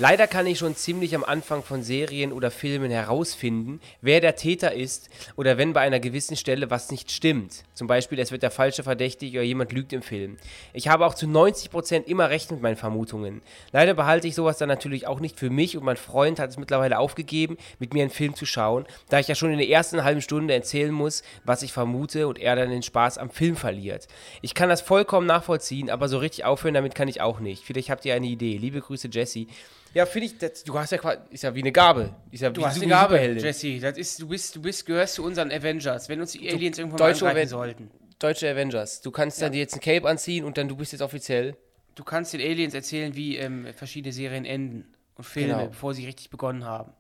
Leider 0.03 0.27
kann 0.27 0.49
ich 0.49 0.59
schon 0.59 0.75
ziemlich 0.75 1.15
am 1.15 1.23
Anfang 1.23 1.63
von 1.63 1.85
Serien 1.85 2.33
oder 2.33 2.51
Filmen 2.51 2.91
herausfinden, 2.91 3.81
wer 4.01 4.21
der 4.21 4.35
Täter 4.35 4.73
ist 4.73 5.09
oder 5.37 5.59
wenn 5.59 5.73
bei 5.73 5.83
einer 5.83 6.01
gewissen 6.01 6.37
Stelle 6.37 6.71
was 6.71 6.91
nicht 6.91 7.13
stimmt. 7.13 7.63
Zum 7.73 7.87
Beispiel, 7.87 8.19
es 8.19 8.33
wird 8.33 8.43
der 8.43 8.51
Falsche 8.51 8.83
verdächtig 8.83 9.33
oder 9.35 9.45
jemand 9.45 9.71
lügt 9.71 9.93
im 9.93 10.03
Film. 10.03 10.39
Ich 10.73 10.89
habe 10.89 11.07
auch 11.07 11.15
zu 11.15 11.27
90% 11.27 12.07
immer 12.07 12.31
recht 12.31 12.51
mit 12.51 12.61
meinen 12.61 12.75
Vermutungen. 12.75 13.43
Leider 13.71 13.95
behalte 13.95 14.27
ich 14.27 14.35
sowas 14.35 14.59
dann 14.59 14.69
natürlich 14.69 15.07
auch 15.07 15.21
nicht 15.21 15.39
für 15.39 15.51
mich 15.51 15.77
und 15.77 15.85
mein 15.85 15.97
Freund 15.97 16.41
hat 16.41 16.51
es 16.51 16.59
mittlerweile 16.59 16.99
aufgegeben, 16.99 17.57
mit 17.79 17.95
mir 17.95 18.03
einen 18.03 18.11
Film 18.11 18.35
zu 18.35 18.45
schauen, 18.45 18.87
da 19.09 19.21
ich 19.21 19.29
ja 19.29 19.37
schon 19.37 19.53
in 19.53 19.59
der 19.59 19.69
ersten 19.69 20.03
halben 20.03 20.21
Stunde 20.21 20.53
erzählen 20.53 20.91
muss, 20.91 21.23
was 21.45 21.63
ich 21.63 21.73
vermute 21.73 22.27
und 22.27 22.41
er 22.41 22.57
dann 22.57 22.71
den 22.71 22.83
Spaß 22.83 23.19
am 23.19 23.31
Film 23.31 23.55
verliert. 23.55 24.09
Ich 24.41 24.55
kann 24.55 24.69
das 24.69 24.81
vollkommen 24.81 25.29
nachvollziehen, 25.29 25.91
aber 25.91 26.09
so 26.09 26.19
richtig 26.19 26.45
aufhören 26.45 26.75
damit 26.75 26.97
kann 26.97 27.07
ich 27.07 27.21
auch 27.21 27.39
nicht. 27.39 27.63
Vielleicht 27.63 27.89
habt 27.89 28.05
ihr 28.05 28.17
eine 28.17 28.27
Idee. 28.27 28.57
Liebe 28.57 28.81
Grüße, 28.81 29.07
Jessie. 29.07 29.47
Ja, 29.95 30.07
finde 30.07 30.27
ich, 30.27 30.39
das, 30.39 30.65
du 30.65 30.79
hast 30.79 30.91
ja 30.93 30.99
quasi, 30.99 31.19
ist 31.31 31.43
ja 31.43 31.55
wie 31.55 31.61
eine 31.61 31.73
Gabe. 31.73 32.15
Ist 32.31 32.41
ja 32.41 32.51
Du 32.51 32.61
wie 32.61 32.65
hast 32.67 32.77
eine 32.77 32.87
Gabe, 32.89 33.15
Superheldin. 33.15 33.45
Jesse. 33.45 33.79
Das 33.81 33.99
ist, 33.99 34.21
du, 34.23 34.29
bist, 34.29 34.57
du 34.57 34.63
bist, 34.63 34.87
gehörst 34.87 35.15
zu 35.15 35.25
unseren 35.25 35.51
Avengers, 35.53 36.09
wenn 36.09 36.21
uns 36.21 36.33
die 36.33 36.49
Aliens 36.51 36.79
irgendwann 36.79 37.01
mal 37.01 37.13
angreifen 37.13 37.49
sollten. 37.49 37.91
Deutsche 38.19 38.49
Avengers. 38.51 39.01
Du 39.03 39.11
kannst 39.11 39.43
dann 39.43 39.53
dir 39.53 39.59
jetzt 39.59 39.75
ein 39.75 39.81
Cape 39.81 40.09
anziehen 40.09 40.45
und 40.45 40.57
dann 40.57 40.69
du 40.69 40.77
bist 40.77 40.93
jetzt 40.93 41.03
offiziell. 41.03 41.57
Du 41.95 42.05
kannst 42.05 42.33
den 42.33 42.41
Aliens 42.41 42.73
erzählen, 42.73 43.15
wie 43.17 43.37
ähm, 43.37 43.67
verschiedene 43.75 44.13
Serien 44.13 44.45
enden 44.47 44.87
und 45.17 45.25
Filme, 45.25 45.55
Genau. 45.55 45.67
bevor 45.67 45.93
sie 45.93 46.07
richtig 46.07 46.31
begonnen 46.31 46.65
haben. 46.65 46.93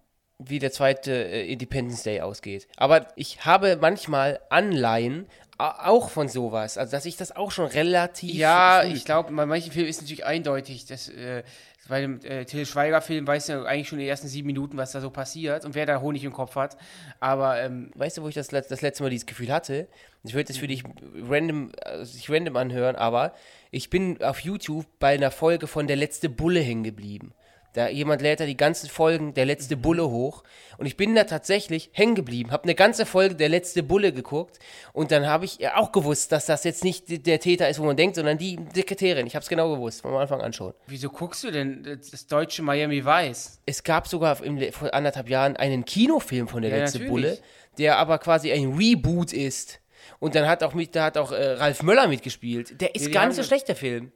wie 0.45 0.59
der 0.59 0.73
zweite 0.73 1.13
äh, 1.13 1.51
Independence 1.53 2.03
Day 2.03 2.21
ausgeht. 2.21 2.67
Aber 2.77 3.07
ich 3.17 3.45
habe 3.47 3.79
manchmal 3.81 4.41
Anleihen 4.51 5.27
auch 5.59 6.11
von 6.11 6.27
sowas. 6.29 6.77
Also, 6.77 6.91
dass 6.91 7.05
ich 7.07 7.17
das 7.17 7.31
auch 7.37 7.53
schon 7.53 7.67
relativ. 7.67 8.35
Ja, 8.35 8.83
ich 8.83 9.05
glaube, 9.05 9.33
bei 9.33 9.47
manchen 9.47 9.71
Filmen 9.71 9.89
ist 9.89 10.01
natürlich 10.01 10.27
eindeutig, 10.27 10.87
dass 10.87 11.09
äh, 11.09 11.45
bei 11.89 12.01
dem 12.01 12.21
äh, 12.25 12.45
Till 12.45 12.65
Schweiger-Film 12.65 13.27
weiß 13.27 13.49
ja 13.49 13.65
eigentlich 13.65 13.89
schon 13.89 13.99
in 13.99 14.05
den 14.05 14.11
ersten 14.11 14.29
sieben 14.29 14.47
Minuten, 14.47 14.77
was 14.77 14.93
da 14.93 15.01
so 15.01 15.11
passiert 15.11 15.65
und 15.65 15.75
wer 15.75 15.87
da 15.87 16.01
Honig 16.01 16.25
im 16.25 16.33
Kopf 16.33 16.55
hat. 16.55 16.77
Aber 17.21 17.61
ähm, 17.61 17.91
Weißt 17.95 18.19
du, 18.19 18.23
wo 18.23 18.29
ich 18.29 18.35
das, 18.35 18.49
das 18.49 18.81
letzte 18.81 19.03
Mal 19.03 19.11
dieses 19.11 19.27
Gefühl 19.27 19.53
hatte? 19.53 19.89
Ich 20.25 20.35
würde 20.35 20.49
das 20.49 20.57
für 20.57 20.69
dich 20.69 20.85
random, 21.29 21.73
äh, 21.85 22.05
sich 22.05 22.31
random 22.31 22.57
anhören, 22.57 22.97
aber 22.97 23.35
ich 23.71 23.91
bin 23.91 24.23
auf 24.23 24.41
YouTube 24.41 24.87
bei 24.99 25.15
einer 25.15 25.31
Folge 25.31 25.67
von 25.67 25.87
Der 25.87 25.97
letzte 25.97 26.29
Bulle 26.29 26.61
hängen 26.61 26.85
geblieben. 26.85 27.33
Da 27.75 27.89
jemand 27.89 28.21
lädt 28.21 28.41
da 28.41 28.45
die 28.47 28.57
ganzen 28.57 28.89
Folgen 28.91 29.33
der 29.35 29.47
letzte 29.47 29.77
Bulle 29.77 30.11
hoch 30.11 30.45
und 30.77 30.87
ich 30.87 30.97
bin 30.97 31.15
da 31.15 31.25
tatsächlich 31.25 31.89
hängen 31.93 32.15
geblieben, 32.15 32.51
habe 32.51 32.65
eine 32.65 32.75
ganze 32.75 33.07
Folge 33.07 33.35
der 33.35 33.49
letzte 33.49 33.83
Bulle 33.83 34.13
geguckt 34.13 34.59
und 34.93 35.11
dann 35.11 35.27
habe 35.27 35.47
ich 35.47 35.67
auch 35.71 35.91
gewusst, 35.93 36.33
dass 36.33 36.47
das 36.47 36.65
jetzt 36.65 36.85
nicht 36.85 37.27
der 37.27 37.41
Täter 37.41 37.69
ist, 37.69 37.81
wo 37.81 37.85
man 37.85 37.97
denkt, 37.97 38.17
sondern 38.17 38.37
die 38.37 38.59
Sekretärin. 38.75 39.27
Ich 39.27 39.35
habe 39.35 39.43
es 39.43 39.49
genau 39.49 39.75
gewusst, 39.75 40.03
von 40.03 40.15
Anfang 40.15 40.43
an 40.43 40.53
schon. 40.53 40.75
Wieso 40.87 41.09
guckst 41.09 41.45
du 41.45 41.51
denn 41.51 41.83
das 41.83 42.27
deutsche 42.27 42.63
Miami 42.63 43.05
Vice? 43.05 43.61
Es 43.65 43.83
gab 43.83 44.07
sogar 44.07 44.43
im, 44.45 44.61
vor 44.73 44.93
anderthalb 44.93 45.31
Jahren 45.31 45.57
einen 45.57 45.85
Kinofilm 45.85 46.49
von 46.49 46.61
der 46.63 46.71
Ja, 46.71 46.77
letzte 46.79 46.99
natürlich. 46.99 47.11
Bulle, 47.11 47.39
der 47.79 47.97
aber 47.97 48.19
quasi 48.19 48.53
ein 48.53 48.75
Reboot 48.77 49.33
ist. 49.33 49.81
Und 50.19 50.35
dann 50.35 50.47
hat 50.47 50.63
auch 50.63 50.75
mit, 50.75 50.95
da 50.95 51.05
hat 51.05 51.17
auch 51.17 51.33
äh, 51.33 51.53
Ralf 51.53 51.83
Möller 51.83 52.07
mitgespielt. 52.09 52.81
Der 52.81 52.95
ist 52.95 53.07
Ja, 53.07 53.13
gar 53.13 53.27
nicht 53.27 53.37
so 53.37 53.43
schlecht, 53.43 53.69
der 53.69 53.77
Film. 53.77 54.13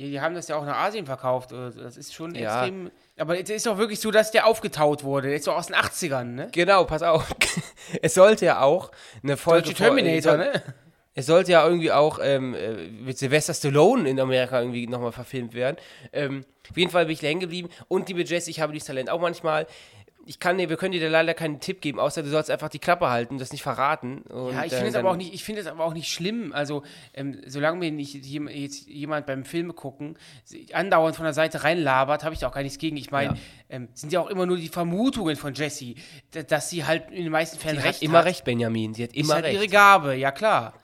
Ja, 0.00 0.06
die 0.06 0.20
haben 0.22 0.34
das 0.34 0.48
ja 0.48 0.56
auch 0.56 0.64
nach 0.64 0.78
Asien 0.78 1.04
verkauft. 1.04 1.52
oder 1.52 1.70
so. 1.72 1.82
Das 1.82 1.98
ist 1.98 2.14
schon 2.14 2.34
Ja. 2.34 2.60
extrem. 2.64 2.90
Aber 3.18 3.38
es 3.38 3.50
ist 3.50 3.66
doch 3.66 3.76
wirklich 3.76 4.00
so, 4.00 4.10
dass 4.10 4.30
der 4.30 4.46
aufgetaut 4.46 5.04
wurde. 5.04 5.28
Der 5.28 5.36
ist 5.36 5.46
doch 5.46 5.56
aus 5.58 5.66
den 5.66 5.76
80ern, 5.76 6.24
ne? 6.24 6.48
Genau, 6.52 6.84
pass 6.84 7.02
auf. 7.02 7.26
es 8.02 8.14
sollte 8.14 8.46
ja 8.46 8.62
auch 8.62 8.92
eine 9.22 9.36
Folge. 9.36 9.64
Deutsche 9.64 9.74
Terminator, 9.76 10.38
ne? 10.38 10.62
Es 11.12 11.26
sollte 11.26 11.52
ja 11.52 11.66
irgendwie 11.66 11.92
auch 11.92 12.18
ähm, 12.22 12.54
äh, 12.54 12.88
mit 12.88 13.18
Sylvester 13.18 13.52
Stallone 13.52 14.08
in 14.08 14.18
Amerika 14.18 14.58
irgendwie 14.60 14.86
nochmal 14.86 15.12
verfilmt 15.12 15.52
werden. 15.52 15.76
Ähm, 16.14 16.46
auf 16.70 16.76
jeden 16.78 16.90
Fall 16.90 17.04
bin 17.04 17.12
ich 17.12 17.20
hängen 17.20 17.40
geblieben. 17.40 17.68
Und 17.88 18.08
liebe 18.08 18.22
Jess, 18.22 18.48
ich 18.48 18.60
habe 18.60 18.72
dieses 18.72 18.86
Talent 18.86 19.10
auch 19.10 19.20
manchmal. 19.20 19.66
Ich 20.26 20.38
kann 20.38 20.58
dir, 20.58 20.68
wir 20.68 20.76
können 20.76 20.92
dir 20.92 21.00
da 21.00 21.08
leider 21.08 21.34
keinen 21.34 21.60
Tipp 21.60 21.80
geben, 21.80 21.98
außer 21.98 22.22
du 22.22 22.28
sollst 22.28 22.50
einfach 22.50 22.68
die 22.68 22.78
Klappe 22.78 23.08
halten, 23.08 23.38
das 23.38 23.52
nicht 23.52 23.62
verraten. 23.62 24.18
Und, 24.22 24.52
Ja, 24.54 24.64
ich 24.64 24.72
äh, 24.72 24.76
finde 24.76 24.86
es 24.88 24.92
dann- 24.92 25.00
aber 25.00 25.10
auch 25.12 25.16
nicht, 25.16 25.32
ich 25.34 25.42
finde 25.42 25.60
es 25.62 25.66
aber 25.66 25.84
auch 25.84 25.94
nicht 25.94 26.12
schlimm. 26.12 26.52
Also, 26.52 26.82
ähm, 27.14 27.40
solange 27.46 27.78
mir 27.78 27.90
nicht 27.90 28.14
jetzt 28.14 28.86
jemand 28.86 29.26
beim 29.26 29.44
Filme 29.44 29.72
gucken 29.72 30.16
andauernd 30.72 31.16
von 31.16 31.24
der 31.24 31.32
Seite 31.34 31.64
reinlabert, 31.64 32.22
habe 32.22 32.34
ich 32.34 32.40
da 32.40 32.48
auch 32.48 32.52
gar 32.52 32.62
nichts 32.62 32.78
gegen. 32.78 32.96
Ich 32.98 33.10
meine, 33.10 33.32
Ja. 33.34 33.38
ähm, 33.70 33.88
sind 33.94 34.12
ja 34.12 34.20
auch 34.20 34.28
immer 34.28 34.46
nur 34.46 34.56
die 34.58 34.68
Vermutungen 34.68 35.36
von 35.36 35.54
Jessie, 35.54 35.96
d- 36.34 36.44
dass 36.44 36.68
sie 36.70 36.84
halt 36.84 37.10
in 37.10 37.24
den 37.24 37.32
meisten 37.32 37.58
Fällen 37.58 37.78
Sie 37.78 37.82
recht 37.82 37.96
hat 37.96 38.02
immer 38.02 38.18
hat. 38.18 38.26
recht, 38.26 38.44
Benjamin. 38.44 38.94
Sie 38.94 39.02
hat 39.04 39.12
Ist 39.14 39.24
immer 39.24 39.34
halt 39.34 39.46
recht. 39.46 39.54
ihre 39.56 39.68
Gabe, 39.68 40.14
ja 40.16 40.30
klar. 40.32 40.74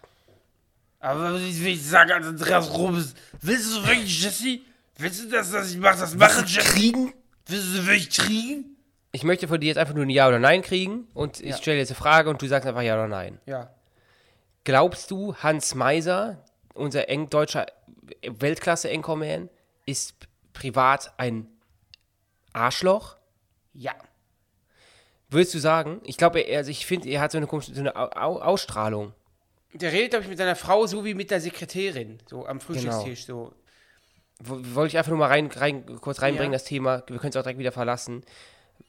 Aber 0.98 1.36
ich, 1.38 1.62
ich 1.64 1.82
sage 1.84 2.14
an 2.14 2.24
Andreas 2.24 2.72
Rubens, 2.72 3.14
willst 3.42 3.76
du 3.76 3.86
wirklich, 3.86 4.22
Jessie? 4.22 4.64
Willst 4.98 5.22
du 5.24 5.28
das, 5.28 5.52
dass 5.52 5.70
ich 5.70 5.78
mache? 5.78 5.98
Das 6.00 6.14
mache 6.16 6.40
Jessie? 6.46 6.58
kriegen? 6.60 7.12
Willst 7.46 7.66
du 7.76 7.86
wirklich 7.86 8.10
kriegen? 8.10 8.75
Ich 9.16 9.24
möchte 9.24 9.48
von 9.48 9.58
dir 9.58 9.68
jetzt 9.68 9.78
einfach 9.78 9.94
nur 9.94 10.04
ein 10.04 10.10
Ja 10.10 10.28
oder 10.28 10.38
Nein 10.38 10.60
kriegen 10.60 11.08
und 11.14 11.40
ich 11.40 11.52
Ja. 11.52 11.56
stelle 11.56 11.78
jetzt 11.78 11.88
eine 11.88 11.96
Frage 11.96 12.28
und 12.28 12.42
du 12.42 12.46
sagst 12.46 12.68
einfach 12.68 12.82
Ja 12.82 12.92
oder 12.96 13.08
Nein. 13.08 13.40
Ja. 13.46 13.70
Glaubst 14.64 15.10
du, 15.10 15.34
Hans 15.36 15.74
Meiser, 15.74 16.44
unser 16.74 17.08
eng 17.08 17.30
deutscher 17.30 17.64
Weltklasse-Anchorman, 18.22 19.48
ist 19.86 20.20
p- 20.20 20.26
privat 20.52 21.14
ein 21.16 21.48
Arschloch? 22.52 23.16
Ja. 23.72 23.94
Würdest 25.30 25.54
du 25.54 25.60
sagen? 25.60 26.02
Ich 26.04 26.18
glaube, 26.18 26.40
er, 26.40 26.58
also 26.58 26.70
ich 26.70 26.84
finde, 26.84 27.08
er 27.08 27.22
hat 27.22 27.32
so 27.32 27.38
eine 27.38 27.46
komische 27.46 27.72
so 27.74 27.80
eine 27.80 27.96
Au 27.96 28.10
Au 28.10 28.40
Ausstrahlung. 28.42 29.14
Der 29.72 29.92
redet, 29.92 30.10
glaube 30.10 30.24
ich, 30.24 30.28
mit 30.28 30.36
seiner 30.38 30.56
Frau 30.56 30.86
so 30.86 31.06
wie 31.06 31.14
mit 31.14 31.30
der 31.30 31.40
Sekretärin, 31.40 32.18
so 32.26 32.46
am 32.46 32.60
Frühstückstisch. 32.60 33.24
So. 33.24 33.54
W- 34.40 34.74
Wollte 34.74 34.88
ich 34.92 34.98
einfach 34.98 35.08
nur 35.10 35.18
mal 35.18 35.28
rein, 35.28 35.46
rein, 35.50 35.86
kurz 36.02 36.20
reinbringen, 36.20 36.52
Ja. 36.52 36.58
das 36.58 36.64
Thema. 36.64 37.02
Wir 37.06 37.18
können 37.18 37.30
es 37.30 37.36
auch 37.36 37.42
direkt 37.42 37.58
wieder 37.58 37.72
verlassen. 37.72 38.22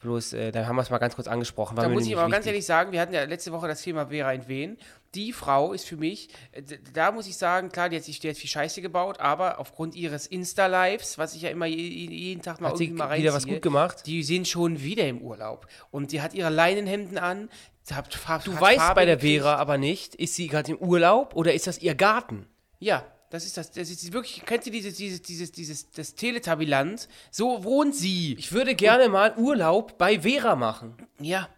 Bloß, 0.02 0.34
äh, 0.34 0.52
dann 0.52 0.68
haben 0.68 0.76
wir 0.76 0.84
es 0.84 0.90
mal 0.92 1.00
ganz 1.00 1.16
kurz 1.16 1.28
angesprochen. 1.28 1.76
Da 1.76 1.90
muss 1.90 2.06
ich 2.06 2.16
aber 2.16 2.30
ganz 2.30 2.46
ehrlich 2.46 2.66
sagen, 2.66 2.92
wir 2.92 3.02
hatten 3.02 3.14
ja 3.14 3.24
letzte 3.24 3.52
Woche 3.52 3.68
das 3.68 3.82
Thema 3.82 4.08
Vera 4.08 4.32
in 4.32 4.48
Wen. 4.48 4.78
Die 5.16 5.34
Frau 5.34 5.74
ist 5.74 5.86
für 5.88 5.98
mich, 5.98 6.30
äh, 6.52 6.62
da 6.94 7.12
muss 7.12 7.28
ich 7.28 7.36
sagen, 7.38 7.70
klar, 7.70 7.90
die 7.90 7.96
hat 7.98 8.04
sich 8.04 8.20
die 8.20 8.30
hat 8.30 8.38
viel 8.38 8.50
Scheiße 8.50 8.82
gebaut, 8.82 9.20
aber 9.20 9.60
aufgrund 9.60 9.96
ihres 9.96 10.28
Insta-Lives, 10.28 11.18
was 11.18 11.34
ich 11.34 11.42
ja 11.42 11.50
immer 11.50 11.66
je, 11.66 11.76
jeden 11.78 12.42
Tag 12.44 12.62
mal 12.62 12.70
Hat 12.70 12.78
sie 12.78 12.86
irgendwie 12.86 13.00
mal 13.00 13.18
wieder 13.18 13.30
was 13.30 13.44
reinziehe, 13.44 13.54
gut 13.56 13.62
gemacht? 13.64 14.06
Die 14.06 14.22
sind 14.24 14.48
schon 14.48 14.82
wieder 14.84 15.08
im 15.08 15.20
Urlaub. 15.22 15.68
Und 15.90 16.12
sie 16.12 16.22
hat 16.22 16.34
ihre 16.36 16.50
Leinenhemden 16.50 17.18
an. 17.18 17.50
Hat, 17.92 18.14
Farb- 18.14 18.44
Du 18.44 18.54
hat 18.54 18.62
weißt 18.62 18.78
Farbe 18.80 18.96
bei 19.02 19.06
der. 19.06 19.20
Vera 19.20 19.56
aber 19.56 19.78
nicht, 19.78 20.14
ist 20.16 20.36
sie 20.36 20.48
gerade 20.48 20.72
im 20.74 20.78
Urlaub 20.78 21.36
oder 21.36 21.54
ist 21.54 21.66
das 21.68 21.80
ihr 21.80 21.96
Garten? 21.96 22.46
Ja, 22.80 23.04
das 23.30 23.46
ist 23.46 23.58
das. 23.58 23.72
Das 23.72 23.90
ist 23.90 24.12
wirklich. 24.14 24.46
Kennt 24.46 24.66
ihr 24.66 24.72
dieses, 24.72 24.96
dieses, 24.96 25.22
dieses, 25.22 25.52
dieses, 25.52 25.90
das 25.92 26.16
Teletabiland? 26.16 27.08
So 27.32 27.64
wohnt 27.64 27.96
sie. 27.96 28.36
Ich 28.40 28.52
würde 28.52 28.76
gerne 28.76 29.10
mal 29.10 29.36
Urlaub 29.38 29.98
bei 29.98 30.22
Vera 30.22 30.56
machen. 30.56 30.96
Ja. 31.20 31.50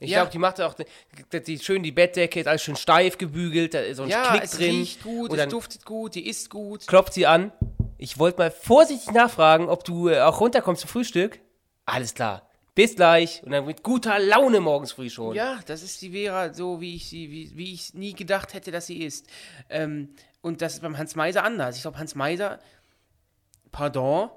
Ich 0.00 0.10
Ja. 0.10 0.18
glaube, 0.20 0.32
die 0.32 0.38
macht 0.38 0.60
auch 0.60 0.74
die, 0.74 1.40
die, 1.40 1.58
schön 1.58 1.82
die 1.82 1.92
Bettdecke, 1.92 2.40
ist 2.40 2.46
alles 2.48 2.62
schön 2.62 2.76
steif 2.76 3.16
gebügelt, 3.16 3.74
da 3.74 3.80
ist 3.80 3.96
so 3.98 4.02
ein 4.02 4.08
Ja, 4.10 4.30
Knick 4.32 4.42
es 4.44 4.50
drin. 4.52 4.70
riecht 4.76 5.02
gut, 5.02 5.30
und 5.30 5.38
es 5.38 5.48
duftet 5.48 5.84
gut, 5.84 6.14
die 6.16 6.26
isst 6.28 6.50
gut. 6.50 6.86
klopft 6.86 7.14
sie 7.14 7.26
an. 7.26 7.52
Ich 7.96 8.18
wollte 8.18 8.38
mal 8.38 8.50
vorsichtig 8.50 9.12
nachfragen, 9.14 9.68
ob 9.68 9.84
du 9.84 10.08
äh, 10.08 10.20
auch 10.20 10.40
runterkommst 10.40 10.80
zum 10.82 10.90
Frühstück. 10.90 11.40
Alles 11.86 12.12
klar. 12.12 12.48
Bis 12.74 12.96
gleich. 12.96 13.40
Und 13.44 13.52
dann 13.52 13.66
mit 13.66 13.84
guter 13.84 14.18
Laune 14.18 14.58
morgens 14.60 14.92
früh 14.92 15.08
schon. 15.08 15.34
Ja, 15.36 15.60
das 15.66 15.82
ist 15.84 16.02
die 16.02 16.10
Vera, 16.10 16.52
so 16.52 16.80
wie 16.80 16.96
ich 16.96 17.08
sie, 17.08 17.30
wie, 17.30 17.52
wie 17.56 17.72
ich 17.72 17.94
nie 17.94 18.14
gedacht 18.14 18.52
hätte, 18.52 18.72
dass 18.72 18.86
sie 18.88 18.98
ist. 19.00 19.26
Ähm, 19.70 20.08
und 20.44 20.60
das 20.60 20.74
ist 20.74 20.82
beim 20.82 20.98
Hans 20.98 21.16
Meiser 21.16 21.42
anders. 21.42 21.76
Ich 21.76 21.82
glaube, 21.82 21.98
Hans 21.98 22.14
Meiser, 22.14 22.58
pardon, 23.72 24.28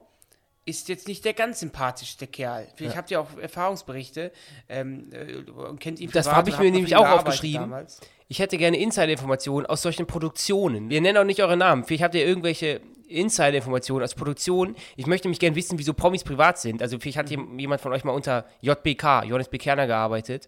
ist 0.67 0.89
jetzt 0.89 1.07
nicht 1.07 1.23
der 1.25 1.33
ganz 1.33 1.61
sympathischste 1.61 2.27
Kerl. 2.27 2.67
Vielleicht 2.75 2.95
habt 2.97 3.09
ihr 3.09 3.19
auch 3.21 3.37
Erfahrungsberichte 3.41 4.31
ähm, 4.69 5.09
äh, 5.11 5.49
und 5.49 5.79
kennt 5.79 5.99
ihn 5.99 6.11
Das 6.11 6.31
habe 6.31 6.49
ich 6.49 6.57
und 6.57 6.63
mir 6.65 6.71
nämlich 6.71 6.95
auch 6.95 7.07
aufgeschrieben. 7.07 7.61
damals. 7.61 7.99
Ich 8.27 8.39
hätte 8.39 8.57
gerne 8.57 8.77
Insider-Informationen 8.77 9.65
aus 9.65 9.81
solchen 9.81 10.05
Produktionen. 10.05 10.89
Wir 10.89 10.99
nennen 11.01 11.17
auch 11.17 11.23
nicht 11.23 11.41
eure 11.41 11.55
Namen. 11.57 11.85
Vielleicht 11.85 12.03
habt 12.03 12.13
ihr 12.15 12.25
irgendwelche 12.25 12.81
Insider-Informationen 13.07 14.03
aus 14.03 14.15
Produktionen. 14.15 14.75
Ich 14.97 15.05
möchte 15.07 15.27
nämlich 15.27 15.39
gerne 15.39 15.55
wissen, 15.55 15.79
wieso 15.79 15.93
Promis 15.93 16.25
privat 16.25 16.59
sind. 16.59 16.81
Also 16.81 16.99
vielleicht 16.99 17.17
hat 17.17 17.29
jem- 17.29 17.57
jemand 17.57 17.79
von 17.81 17.93
euch 17.93 18.03
mal 18.03 18.11
unter 18.11 18.45
JBK, 18.61 19.23
Johannes 19.23 19.47
B. 19.47 19.57
Kerner, 19.57 19.87
gearbeitet. 19.87 20.47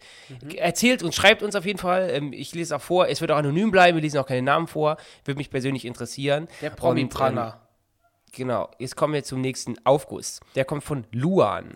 Erzählt 0.58 1.02
uns, 1.04 1.16
schreibt 1.16 1.42
uns 1.42 1.56
auf 1.56 1.66
jeden 1.66 1.80
Fall. 1.80 2.10
Ähm, 2.12 2.34
Ich 2.34 2.54
lese 2.54 2.76
auch 2.76 2.82
vor. 2.82 3.08
Es 3.08 3.22
wird 3.22 3.32
auch 3.32 3.38
anonym 3.38 3.72
bleiben. 3.72 3.96
Wir 3.98 4.02
lesen 4.02 4.18
auch 4.20 4.26
keine 4.28 4.42
Namen 4.42 4.68
vor. 4.68 4.98
Würde 5.24 5.38
mich 5.38 5.50
persönlich 5.50 5.86
interessieren. 5.86 6.48
Der 6.62 6.72
Und, 6.72 6.78
Promi-Pranner. 6.80 7.62
Genau, 8.32 8.70
jetzt 8.78 8.96
kommen 8.96 9.14
wir 9.14 9.24
zum 9.24 9.42
nächsten 9.42 9.76
Aufguss. 9.86 10.40
Der 10.56 10.66
kommt 10.66 10.84
von 10.84 11.06
Luan. 11.12 11.76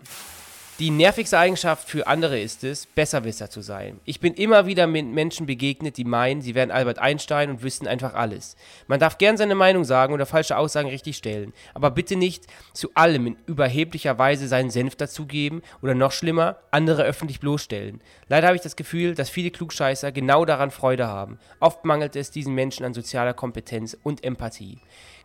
Die 0.80 0.90
nervigste 0.90 1.38
Eigenschaft 1.38 1.88
für 1.88 2.08
andere 2.08 2.40
ist 2.40 2.64
es, 2.64 2.86
Besserwisser 2.86 3.48
zu 3.48 3.60
sein. 3.60 4.00
Ich 4.04 4.18
bin 4.18 4.34
immer 4.34 4.66
wieder 4.66 4.88
mit 4.88 5.06
Menschen 5.06 5.46
begegnet, 5.46 5.96
die 5.96 6.04
meinen, 6.04 6.42
sie 6.42 6.56
wären 6.56 6.72
Albert 6.72 6.98
Einstein 6.98 7.48
und 7.48 7.62
wüssten 7.62 7.86
einfach 7.86 8.14
alles. 8.14 8.56
Man 8.88 8.98
darf 8.98 9.18
gern 9.18 9.36
seine 9.36 9.54
Meinung 9.54 9.84
sagen 9.84 10.12
oder 10.12 10.26
falsche 10.26 10.56
Aussagen 10.56 10.88
richtig 10.88 11.16
stellen, 11.16 11.52
aber 11.74 11.92
bitte 11.92 12.16
nicht 12.16 12.48
zu 12.72 12.90
allem 12.94 13.28
in 13.28 13.36
überheblicher 13.46 14.18
Weise 14.18 14.48
seinen 14.48 14.70
Senf 14.70 14.96
dazugeben 14.96 15.62
oder 15.80 15.94
noch 15.94 16.10
schlimmer, 16.10 16.56
andere 16.72 17.04
öffentlich 17.04 17.38
bloßstellen. 17.38 18.00
Leider 18.26 18.48
habe 18.48 18.56
ich 18.56 18.62
das 18.62 18.74
Gefühl, 18.74 19.14
dass 19.14 19.30
viele 19.30 19.52
Klugscheißer 19.52 20.10
genau 20.10 20.44
daran 20.44 20.72
Freude 20.72 21.06
haben. 21.06 21.38
Oft 21.60 21.84
mangelt 21.84 22.16
es 22.16 22.32
diesen 22.32 22.52
Menschen 22.52 22.84
an 22.84 22.94
sozialer 22.94 23.32
Kompetenz 23.32 23.96
und 24.02 24.24
Empathie. 24.24 24.78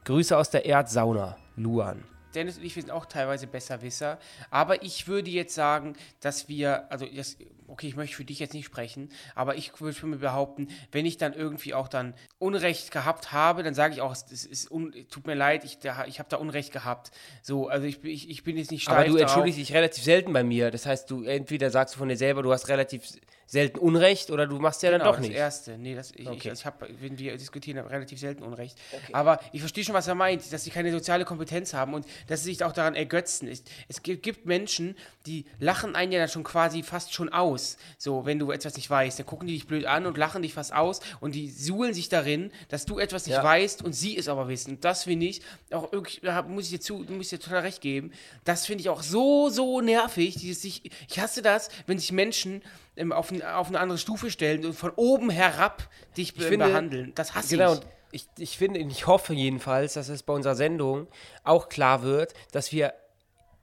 Grüße 0.05 0.35
aus 0.37 0.49
der 0.49 0.65
Erdsauna, 0.65 1.37
Luan. 1.55 2.03
Dennis 2.33 2.57
und 2.57 2.63
ich, 2.63 2.75
wir 2.75 2.83
sind 2.83 2.91
auch 2.91 3.05
teilweise 3.05 3.47
Besserwisser. 3.47 4.19
Aber 4.51 4.83
ich 4.83 5.07
würde 5.07 5.29
jetzt 5.31 5.55
sagen, 5.55 5.95
dass 6.21 6.47
wir, 6.47 6.91
also 6.91 7.05
das, 7.05 7.37
okay, 7.69 7.87
ich 7.87 7.95
möchte 7.95 8.15
für 8.15 8.25
dich 8.25 8.39
jetzt 8.39 8.53
nicht 8.53 8.65
sprechen, 8.65 9.09
aber 9.35 9.55
ich 9.55 9.79
würde 9.79 9.93
für 9.97 10.07
mich 10.07 10.19
behaupten, 10.19 10.67
wenn 10.91 11.05
ich 11.05 11.17
dann 11.17 11.33
irgendwie 11.33 11.73
auch 11.73 11.87
dann 11.87 12.13
Unrecht 12.37 12.91
gehabt 12.91 13.31
habe, 13.31 13.63
dann 13.63 13.73
sage 13.73 13.93
ich 13.93 14.01
auch, 14.01 14.11
es, 14.13 14.23
ist 14.45 14.71
un, 14.71 14.93
tut 15.09 15.27
mir 15.27 15.35
leid, 15.35 15.63
ich, 15.63 15.79
da, 15.79 16.05
ich 16.05 16.19
habe 16.19 16.29
da 16.29 16.37
Unrecht 16.37 16.71
gehabt. 16.71 17.11
So, 17.41 17.67
also 17.67 17.85
ich, 17.85 18.01
bin- 18.01 18.11
ich, 18.11 18.29
ich 18.29 18.43
bin 18.43 18.57
jetzt 18.57 18.71
nicht 18.71 18.83
steif 18.83 18.95
Aber 18.95 19.05
du 19.07 19.15
entschuldigst 19.17 19.59
dich 19.59 19.73
relativ 19.73 20.03
selten 20.03 20.33
bei 20.33 20.43
mir. 20.43 20.71
Das 20.71 20.85
heißt, 20.85 21.09
du 21.09 21.23
entweder 21.23 21.69
sagst 21.69 21.95
du 21.95 21.99
von 21.99 22.09
dir 22.09 22.17
selber, 22.17 22.43
du 22.43 22.51
hast 22.51 22.67
relativ 22.67 23.03
selten 23.45 23.79
Unrecht 23.79 24.29
oder 24.29 24.45
du 24.45 24.59
machst 24.59 24.83
ja 24.83 24.91
dann 24.91 24.99
Genau, 24.99 25.11
doch 25.11 25.17
das 25.17 25.27
nicht. 25.27 25.35
Erste. 25.35 25.77
Nee, 25.77 25.95
das, 25.95 26.11
ich, 26.11 26.27
Okay. 26.27 26.49
ich, 26.53 26.59
ich 26.59 26.65
hab, 26.67 26.85
wenn 27.01 27.17
wir 27.17 27.35
diskutieren, 27.35 27.79
relativ 27.83 28.19
selten 28.19 28.43
Unrecht. 28.43 28.77
Aber 29.11 29.39
ich 29.51 29.59
verstehe 29.61 29.83
schon, 29.83 29.95
was 29.95 30.07
er 30.07 30.13
meint, 30.13 30.53
dass 30.53 30.63
sie 30.65 30.69
keine 30.69 30.91
soziale 30.91 31.25
Kompetenz 31.25 31.73
haben 31.73 31.95
und 31.95 32.05
dass 32.27 32.43
sie 32.43 32.51
sich 32.53 32.63
auch 32.63 32.73
daran 32.73 32.93
ergötzen. 32.93 33.47
Es, 33.47 34.03
gibt 34.03 34.45
Menschen, 34.45 34.95
die 35.25 35.45
lachen 35.59 35.95
einen 35.95 36.11
ja 36.11 36.19
dann 36.19 36.29
schon 36.29 36.43
quasi 36.43 36.83
fast 36.83 37.11
schon 37.13 37.29
aus. 37.29 37.58
So, 37.97 38.25
wenn 38.25 38.39
du 38.39 38.51
etwas 38.51 38.75
nicht 38.75 38.89
weißt, 38.89 39.19
dann 39.19 39.25
gucken 39.25 39.47
die 39.47 39.53
dich 39.53 39.67
blöd 39.67 39.85
an 39.85 40.05
und 40.05 40.17
lachen 40.17 40.41
dich 40.41 40.53
fast 40.53 40.73
aus 40.73 40.99
und 41.19 41.35
die 41.35 41.49
suhlen 41.49 41.93
sich 41.93 42.09
darin, 42.09 42.51
dass 42.69 42.85
du 42.85 42.99
etwas 42.99 43.25
nicht 43.27 43.35
Ja. 43.35 43.43
weißt 43.43 43.83
und 43.83 43.93
sie 43.93 44.17
es 44.17 44.27
aber 44.27 44.47
wissen. 44.47 44.75
Und 44.75 44.85
das 44.85 45.03
finde 45.03 45.25
ich 45.27 45.41
auch 45.71 45.91
wirklich, 45.91 46.21
da 46.21 46.41
muss 46.43 46.65
ich 46.65 46.69
dir 46.71 46.79
zu, 46.81 46.99
muss 47.09 47.31
ich 47.31 47.39
dir 47.39 47.39
total 47.39 47.61
recht 47.61 47.81
geben. 47.81 48.11
Das 48.43 48.65
finde 48.65 48.81
ich 48.81 48.89
auch 48.89 49.03
so, 49.03 49.49
so 49.49 49.81
nervig. 49.81 50.35
Dieses 50.35 50.61
sich, 50.61 50.91
ich 51.09 51.19
hasse 51.19 51.41
das, 51.41 51.69
wenn 51.87 51.99
sich 51.99 52.11
Menschen 52.11 52.61
ähm, 52.95 53.11
auf, 53.11 53.31
ein, 53.31 53.41
auf 53.43 53.67
eine 53.67 53.79
andere 53.79 53.97
Stufe 53.97 54.29
stellen 54.31 54.65
und 54.65 54.73
von 54.73 54.91
oben 54.95 55.29
herab 55.29 55.89
dich 56.17 56.33
be 56.35 56.43
finde- 56.43 56.65
behandeln. 56.67 57.11
Das 57.15 57.35
hasse 57.35 57.55
Genau, 57.57 57.75
ich. 58.11 58.25
ich, 58.37 58.43
ich 58.43 58.57
finde, 58.57 58.79
ich 58.79 59.07
hoffe 59.07 59.33
jedenfalls, 59.33 59.93
dass 59.93 60.09
es 60.09 60.23
bei 60.23 60.33
unserer 60.33 60.55
Sendung 60.55 61.07
auch 61.43 61.69
klar 61.69 62.01
wird, 62.03 62.33
dass 62.51 62.71
wir 62.71 62.93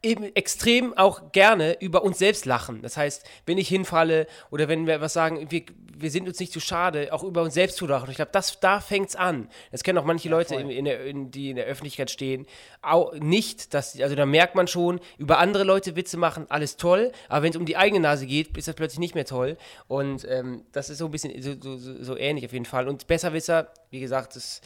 eben 0.07 0.35
extrem 0.35 0.97
auch 0.97 1.33
gerne 1.33 1.77
über 1.81 2.03
uns 2.03 2.19
selbst 2.19 2.47
lachen. 2.47 2.81
Das 2.83 2.97
heißt, 2.97 3.29
wenn 3.45 3.59
ich 3.59 3.69
hinfalle 3.69 4.27
oder 4.51 4.69
wenn 4.69 4.87
wir 4.87 5.01
was 5.01 5.13
sagen, 5.13 5.51
wir, 5.51 5.63
wir 5.95 6.11
sind 6.11 6.29
uns 6.29 6.39
nicht 6.39 6.53
zu 6.53 6.61
schade, 6.61 7.13
auch 7.13 7.25
über 7.25 7.43
uns 7.43 7.55
selbst 7.55 7.77
zu 7.77 7.87
lachen. 7.87 8.09
Ich 8.11 8.17
glaube, 8.17 8.31
das, 8.33 8.61
da 8.61 8.81
fängt 8.81 9.11
es 9.11 9.17
an. 9.17 9.49
Das 9.73 9.83
kennen 9.83 9.99
auch 9.99 10.05
manche 10.05 10.29
Leute, 10.29 10.55
in, 10.55 10.71
in 10.71 10.85
der, 10.85 11.05
in, 11.05 11.31
die 11.31 11.51
in 11.51 11.57
der 11.57 11.67
Öffentlichkeit 11.67 12.11
stehen, 12.11 12.47
auch 12.83 13.13
nicht, 13.15 13.75
dass, 13.75 14.01
also 14.01 14.15
da 14.15 14.27
merkt 14.27 14.55
man 14.55 14.69
schon, 14.69 15.01
über 15.19 15.39
andere 15.39 15.65
Leute 15.65 15.97
Witze 15.97 16.17
machen, 16.17 16.47
alles 16.49 16.77
toll, 16.77 17.13
aber 17.29 17.43
wenn 17.43 17.51
es 17.51 17.57
um 17.57 17.67
die 17.67 17.77
eigene 17.77 18.01
Nase 18.01 18.27
geht, 18.27 18.57
ist 18.57 18.69
das 18.69 18.75
plötzlich 18.75 19.01
nicht 19.01 19.15
mehr 19.15 19.25
toll. 19.25 19.57
Und 19.89 20.27
ähm, 20.29 20.65
das 20.73 20.91
ist 20.91 20.99
so 20.99 21.07
ein 21.07 21.11
bisschen 21.11 21.43
so, 21.43 21.55
so, 21.61 21.77
so 21.77 22.17
ähnlich 22.17 22.47
auf 22.47 22.53
jeden 22.53 22.65
Fall. 22.65 22.89
Und 22.89 23.07
Besserwisser, 23.07 23.73
wie 23.91 24.01
gesagt, 24.01 24.37
das 24.37 24.61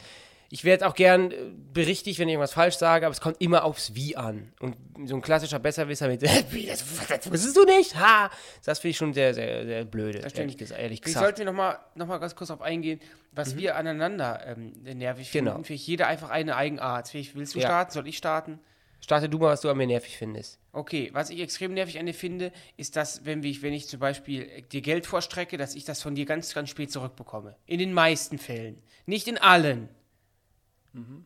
ich 0.51 0.65
werde 0.65 0.85
auch 0.85 0.95
gern 0.95 1.31
äh, 1.31 1.35
berichtig, 1.73 2.19
wenn 2.19 2.27
ich 2.27 2.33
irgendwas 2.33 2.53
falsch 2.53 2.75
sage, 2.75 3.05
aber 3.05 3.13
es 3.13 3.21
kommt 3.21 3.37
immer 3.39 3.63
aufs 3.63 3.95
Wie 3.95 4.17
an. 4.17 4.51
Und 4.59 4.75
so 5.05 5.15
ein 5.15 5.21
klassischer 5.21 5.59
Besserwisser 5.59 6.09
mit, 6.09 6.21
wie, 6.51 6.65
das, 6.67 6.83
das 7.07 7.31
wusstest 7.31 7.55
du 7.55 7.63
nicht? 7.63 7.95
Ha! 7.95 8.29
Das 8.65 8.79
finde 8.79 8.91
ich 8.91 8.97
schon 8.97 9.13
sehr, 9.13 9.33
sehr, 9.33 9.65
sehr 9.65 9.85
blöde, 9.85 10.19
ehrlich, 10.19 10.57
gesagt, 10.57 10.81
ehrlich 10.81 11.01
gesagt. 11.01 11.23
Ich 11.23 11.25
sollte 11.25 11.45
nochmal 11.45 11.79
noch 11.95 12.05
mal 12.05 12.17
ganz 12.17 12.35
kurz 12.35 12.49
darauf 12.49 12.61
eingehen, 12.61 12.99
was 13.31 13.55
mhm. 13.55 13.59
wir 13.59 13.77
aneinander 13.77 14.41
ähm, 14.45 14.73
nervig 14.83 15.31
genau. 15.31 15.51
finden. 15.51 15.65
Vielleicht 15.65 15.87
jeder 15.87 16.07
einfach 16.07 16.29
eine 16.29 16.57
Eigenart. 16.57 17.07
Vielleicht 17.07 17.33
willst 17.35 17.55
du 17.55 17.59
ja. 17.59 17.67
starten? 17.67 17.91
Soll 17.93 18.07
ich 18.09 18.17
starten? 18.17 18.59
Starte 18.99 19.29
du 19.29 19.39
mal, 19.39 19.47
was 19.47 19.61
du 19.61 19.69
an 19.69 19.77
mir 19.77 19.87
nervig 19.87 20.17
findest. 20.17 20.59
Okay, 20.73 21.09
was 21.13 21.29
ich 21.29 21.39
extrem 21.39 21.73
nervig 21.73 21.97
an 21.97 22.05
dir 22.05 22.13
finde, 22.13 22.51
ist, 22.75 22.97
dass, 22.97 23.25
wenn 23.25 23.41
ich, 23.41 23.61
wenn 23.61 23.73
ich 23.73 23.87
zum 23.87 24.01
Beispiel 24.01 24.63
dir 24.71 24.81
Geld 24.81 25.05
vorstrecke, 25.05 25.57
dass 25.57 25.75
ich 25.75 25.85
das 25.85 26.01
von 26.01 26.13
dir 26.13 26.25
ganz, 26.25 26.53
ganz 26.53 26.69
spät 26.69 26.91
zurückbekomme. 26.91 27.55
In 27.65 27.79
den 27.79 27.93
meisten 27.93 28.37
Fällen. 28.37 28.83
Nicht 29.05 29.27
in 29.27 29.37
allen. 29.37 29.89
Mhm. 30.93 31.25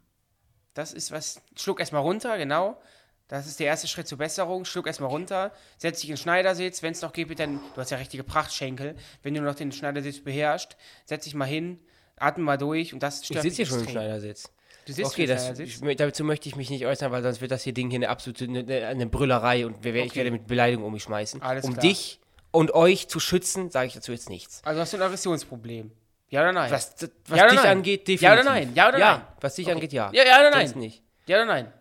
Das 0.74 0.94
ist 0.94 1.12
was. 1.12 1.42
Schluck 1.56 1.80
erstmal 1.80 2.02
runter, 2.02 2.38
genau. 2.38 2.80
Das 3.28 3.48
ist 3.48 3.60
der 3.60 3.68
erste 3.68 3.88
Schritt 3.88 4.08
zur 4.08 4.20
Besserung. 4.20 4.66
Schluck 4.66 4.86
erstmal 4.86 5.10
runter, 5.10 5.52
setz 5.78 6.02
dich 6.02 6.10
in 6.10 6.16
den 6.16 6.22
Schneidersitz. 6.22 6.84
Wenn 6.84 6.92
es 6.92 7.02
noch 7.02 7.12
geht, 7.12 7.40
dann, 7.40 7.60
du 7.74 7.82
hast 7.82 7.90
ja 7.90 7.98
richtige 7.98 8.24
Prachtschenkel. 8.24 8.96
Wenn 9.24 9.34
du 9.34 9.42
noch 9.42 9.56
den 9.56 9.72
Schneidersitz 9.72 10.24
beherrschst, 10.24 10.78
setz 11.06 11.24
dich 11.24 11.34
mal 11.34 11.46
hin, 11.46 11.80
atme 12.18 12.44
mal 12.44 12.58
durch 12.58 12.94
und 12.94 13.02
das 13.02 13.26
stört 13.26 13.44
Ich 13.44 13.56
sitze 13.56 13.56
hier 13.56 13.66
schon 13.66 13.80
im 13.80 13.90
Schneidersitz. 13.90 14.52
Du 14.86 14.94
sitzt 14.94 15.14
okay, 15.14 15.26
das, 15.26 15.58
ich, 15.58 15.80
dazu 15.98 16.24
möchte 16.24 16.48
ich 16.48 16.56
mich 16.56 16.70
nicht 16.70 16.86
äußern, 16.86 17.12
weil 17.12 17.24
sonst 17.24 17.42
wird 17.42 17.50
das 17.50 17.64
hier 17.64 17.74
Ding 17.74 17.90
hier 17.90 17.98
eine 17.98 18.10
absolute 18.10 18.46
eine, 18.46 18.86
eine 18.86 19.08
Brüllerei 19.08 19.66
und 19.66 19.84
wir, 19.84 19.94
okay. 19.94 20.04
ich 20.06 20.16
werde 20.16 20.30
mit 20.30 20.46
Beleidigung 20.46 20.86
um 20.86 20.94
mich 20.94 21.02
schmeißen. 21.02 21.42
Alles 21.42 21.66
um 21.66 21.74
klar. 21.74 21.82
dich 21.82 22.20
und 22.52 22.76
euch 22.76 23.08
zu 23.08 23.20
schützen, 23.20 23.72
sage 23.72 23.88
ich 23.88 23.94
dazu 23.94 24.12
jetzt 24.12 24.30
nichts. 24.30 24.62
Also 24.64 24.82
hast 24.82 24.94
du 24.94 24.98
ein 24.98 25.04
Aggressionsproblem. 25.04 25.92
Ja 26.30 26.42
oder 26.42 26.54
nein? 26.54 26.72
Was, 26.72 26.96
was 27.28 27.38
ja 27.38 27.48
dich 27.48 27.56
nein? 27.56 27.66
angeht, 27.68 28.02
definitiv. 28.02 28.22
Ja 28.22 28.34
oder 28.34 28.44
nein? 28.44 28.72
Ja 28.74 28.90
oder 28.90 28.98
ja, 28.98 29.12
nein? 29.14 29.28
Was 29.42 29.56
dich 29.56 29.66
okay. 29.66 29.76
angeht, 29.76 29.94
ja. 29.94 30.10
Ja, 30.12 30.26
ja 30.26 30.40
oder 30.40 30.52
nein? 30.52 30.68
Sonst 30.68 30.80
nicht. 30.80 31.04
Ja 31.28 31.38
oder 31.38 31.46
nein? 31.46 31.74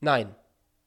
Nein. 0.00 0.34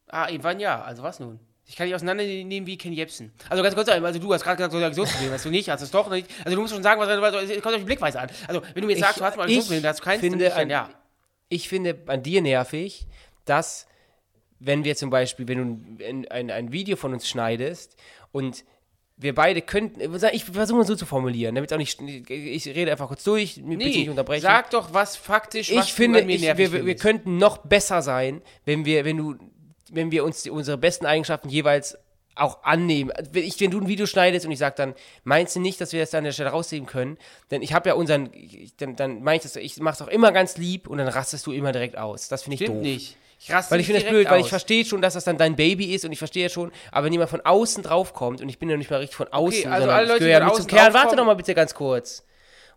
Ah, 0.07 0.29
irgendwann 0.29 0.59
ja. 0.59 0.81
Also 0.81 1.03
was 1.03 1.19
nun? 1.19 1.39
Ich 1.65 1.75
kann 1.75 1.85
dich 1.85 1.95
auseinandernehmen 1.95 2.65
wie 2.65 2.77
Ken 2.77 2.93
Jebsen. 2.93 3.33
Also 3.49 3.61
ganz 3.61 3.75
kurz, 3.75 3.89
also 3.89 4.19
du 4.19 4.33
hast 4.33 4.43
gerade 4.43 4.55
gesagt, 4.55 4.73
du 4.73 5.03
hast 5.31 5.45
du 5.45 5.49
nicht, 5.49 5.69
hast 5.69 5.81
du 5.81 5.85
es 5.85 5.91
doch 5.91 6.09
nicht. 6.09 6.29
Also 6.45 6.55
du 6.55 6.61
musst 6.61 6.73
schon 6.73 6.81
sagen, 6.81 7.01
was, 7.01 7.09
was 7.09 7.61
kommt 7.61 7.75
auf 7.75 7.81
die 7.81 7.85
Blickweise 7.85 8.21
an. 8.21 8.29
Also 8.47 8.61
wenn 8.73 8.81
du 8.81 8.87
mir 8.87 8.93
jetzt 8.93 9.01
sagst, 9.01 9.19
du 9.19 9.25
hast 9.25 9.35
mal 9.35 9.43
Aggressionsproblem, 9.43 9.83
dann 9.83 9.89
hast 9.89 9.99
du 9.99 10.03
keins, 10.03 10.21
finde, 10.21 10.55
an, 10.55 10.69
ja. 10.69 10.89
Ich 11.49 11.67
finde 11.67 11.97
an 12.07 12.23
dir 12.23 12.41
nervig, 12.41 13.05
dass 13.43 13.85
wenn 14.59 14.85
wir 14.85 14.95
zum 14.95 15.09
Beispiel, 15.09 15.47
wenn 15.49 15.57
du 15.57 16.05
ein, 16.05 16.27
ein, 16.29 16.51
ein 16.51 16.71
Video 16.71 16.95
von 16.95 17.13
uns 17.13 17.27
schneidest 17.27 17.97
und 18.31 18.63
wir 19.17 19.33
beide 19.33 19.63
könnten, 19.63 19.99
ich 20.31 20.45
versuche 20.45 20.77
mal 20.77 20.85
so 20.85 20.95
zu 20.95 21.07
formulieren, 21.07 21.55
damit 21.55 21.73
auch 21.73 21.77
nicht, 21.77 21.99
ich 22.01 22.67
rede 22.67 22.91
einfach 22.91 23.07
kurz 23.07 23.23
durch, 23.23 23.57
nee, 23.57 23.75
bitte 23.75 23.97
nicht 23.97 24.09
unterbrechen. 24.09 24.43
Sag 24.43 24.69
doch 24.69 24.93
was 24.93 25.15
faktisch, 25.15 25.73
was 25.73 25.87
ich 25.87 25.93
finde, 25.93 26.21
ich, 26.21 26.41
wir, 26.41 26.85
wir, 26.85 26.95
könnten 26.95 27.37
noch 27.37 27.57
besser 27.57 28.03
sein, 28.03 28.41
wenn 28.65 28.85
wir, 28.85 29.05
wenn 29.05 29.17
du, 29.17 29.35
wenn 29.91 30.11
wir 30.11 30.23
uns 30.23 30.43
die, 30.43 30.51
unsere 30.51 30.77
besten 30.77 31.07
Eigenschaften 31.07 31.49
jeweils 31.49 31.97
auch 32.35 32.63
annehmen. 32.63 33.11
Wenn, 33.31 33.43
ich, 33.43 33.59
wenn 33.59 33.71
du 33.71 33.81
ein 33.81 33.87
Video 33.87 34.05
schneidest 34.05 34.45
und 34.45 34.51
ich 34.51 34.59
sage 34.59 34.75
dann, 34.77 34.93
meinst 35.23 35.55
du 35.55 35.59
nicht, 35.59 35.81
dass 35.81 35.93
wir 35.93 36.01
das 36.01 36.13
an 36.13 36.23
der 36.23 36.31
Stelle 36.31 36.51
rausnehmen 36.51 36.87
können? 36.87 37.17
Denn 37.49 37.63
ich 37.63 37.73
habe 37.73 37.89
ja 37.89 37.95
unseren, 37.95 38.29
dann, 38.77 38.95
dann 38.95 39.23
meine 39.23 39.37
ich 39.37 39.43
das, 39.43 39.55
ich 39.55 39.79
mache 39.79 39.95
es 39.95 40.01
auch 40.03 40.11
immer 40.11 40.31
ganz 40.31 40.57
lieb 40.57 40.87
und 40.87 40.99
dann 40.99 41.07
rastest 41.07 41.47
du 41.47 41.51
immer 41.51 41.71
direkt 41.71 41.97
aus. 41.97 42.27
Das 42.27 42.43
finde 42.43 42.55
ich 42.55 42.61
Stimmt 42.61 42.77
doof. 42.77 42.83
nicht. 42.83 43.17
Ich 43.39 43.51
raste 43.51 43.71
weil 43.71 43.79
ich 43.79 43.85
finde 43.85 44.01
das 44.01 44.09
blöd, 44.09 44.27
aus. 44.27 44.33
weil 44.33 44.41
ich 44.41 44.49
verstehe 44.49 44.83
schon, 44.83 45.01
dass 45.01 45.13
das 45.13 45.23
dann 45.23 45.37
dein 45.37 45.55
Baby 45.55 45.93
ist 45.93 46.05
und 46.05 46.11
ich 46.11 46.19
verstehe 46.19 46.49
schon, 46.49 46.71
aber 46.91 47.05
wenn 47.05 47.13
jemand 47.13 47.29
von 47.29 47.41
außen 47.41 47.83
draufkommt 47.83 48.41
und 48.41 48.49
ich 48.49 48.57
bin 48.57 48.69
ja 48.69 48.77
nicht 48.77 48.89
mal 48.89 48.97
richtig 48.97 49.15
von 49.15 49.27
außen, 49.27 49.59
okay, 49.59 49.67
also 49.67 49.81
sondern 49.81 49.97
alle 49.97 50.07
Leute, 50.07 50.23
ich 50.25 50.31
gehöre 50.31 50.47
ja 50.47 50.53
zum 50.53 50.67
Kern, 50.67 50.93
warte 50.93 51.15
doch 51.15 51.25
mal 51.25 51.35
bitte 51.35 51.53
ganz 51.53 51.73
kurz. 51.73 52.23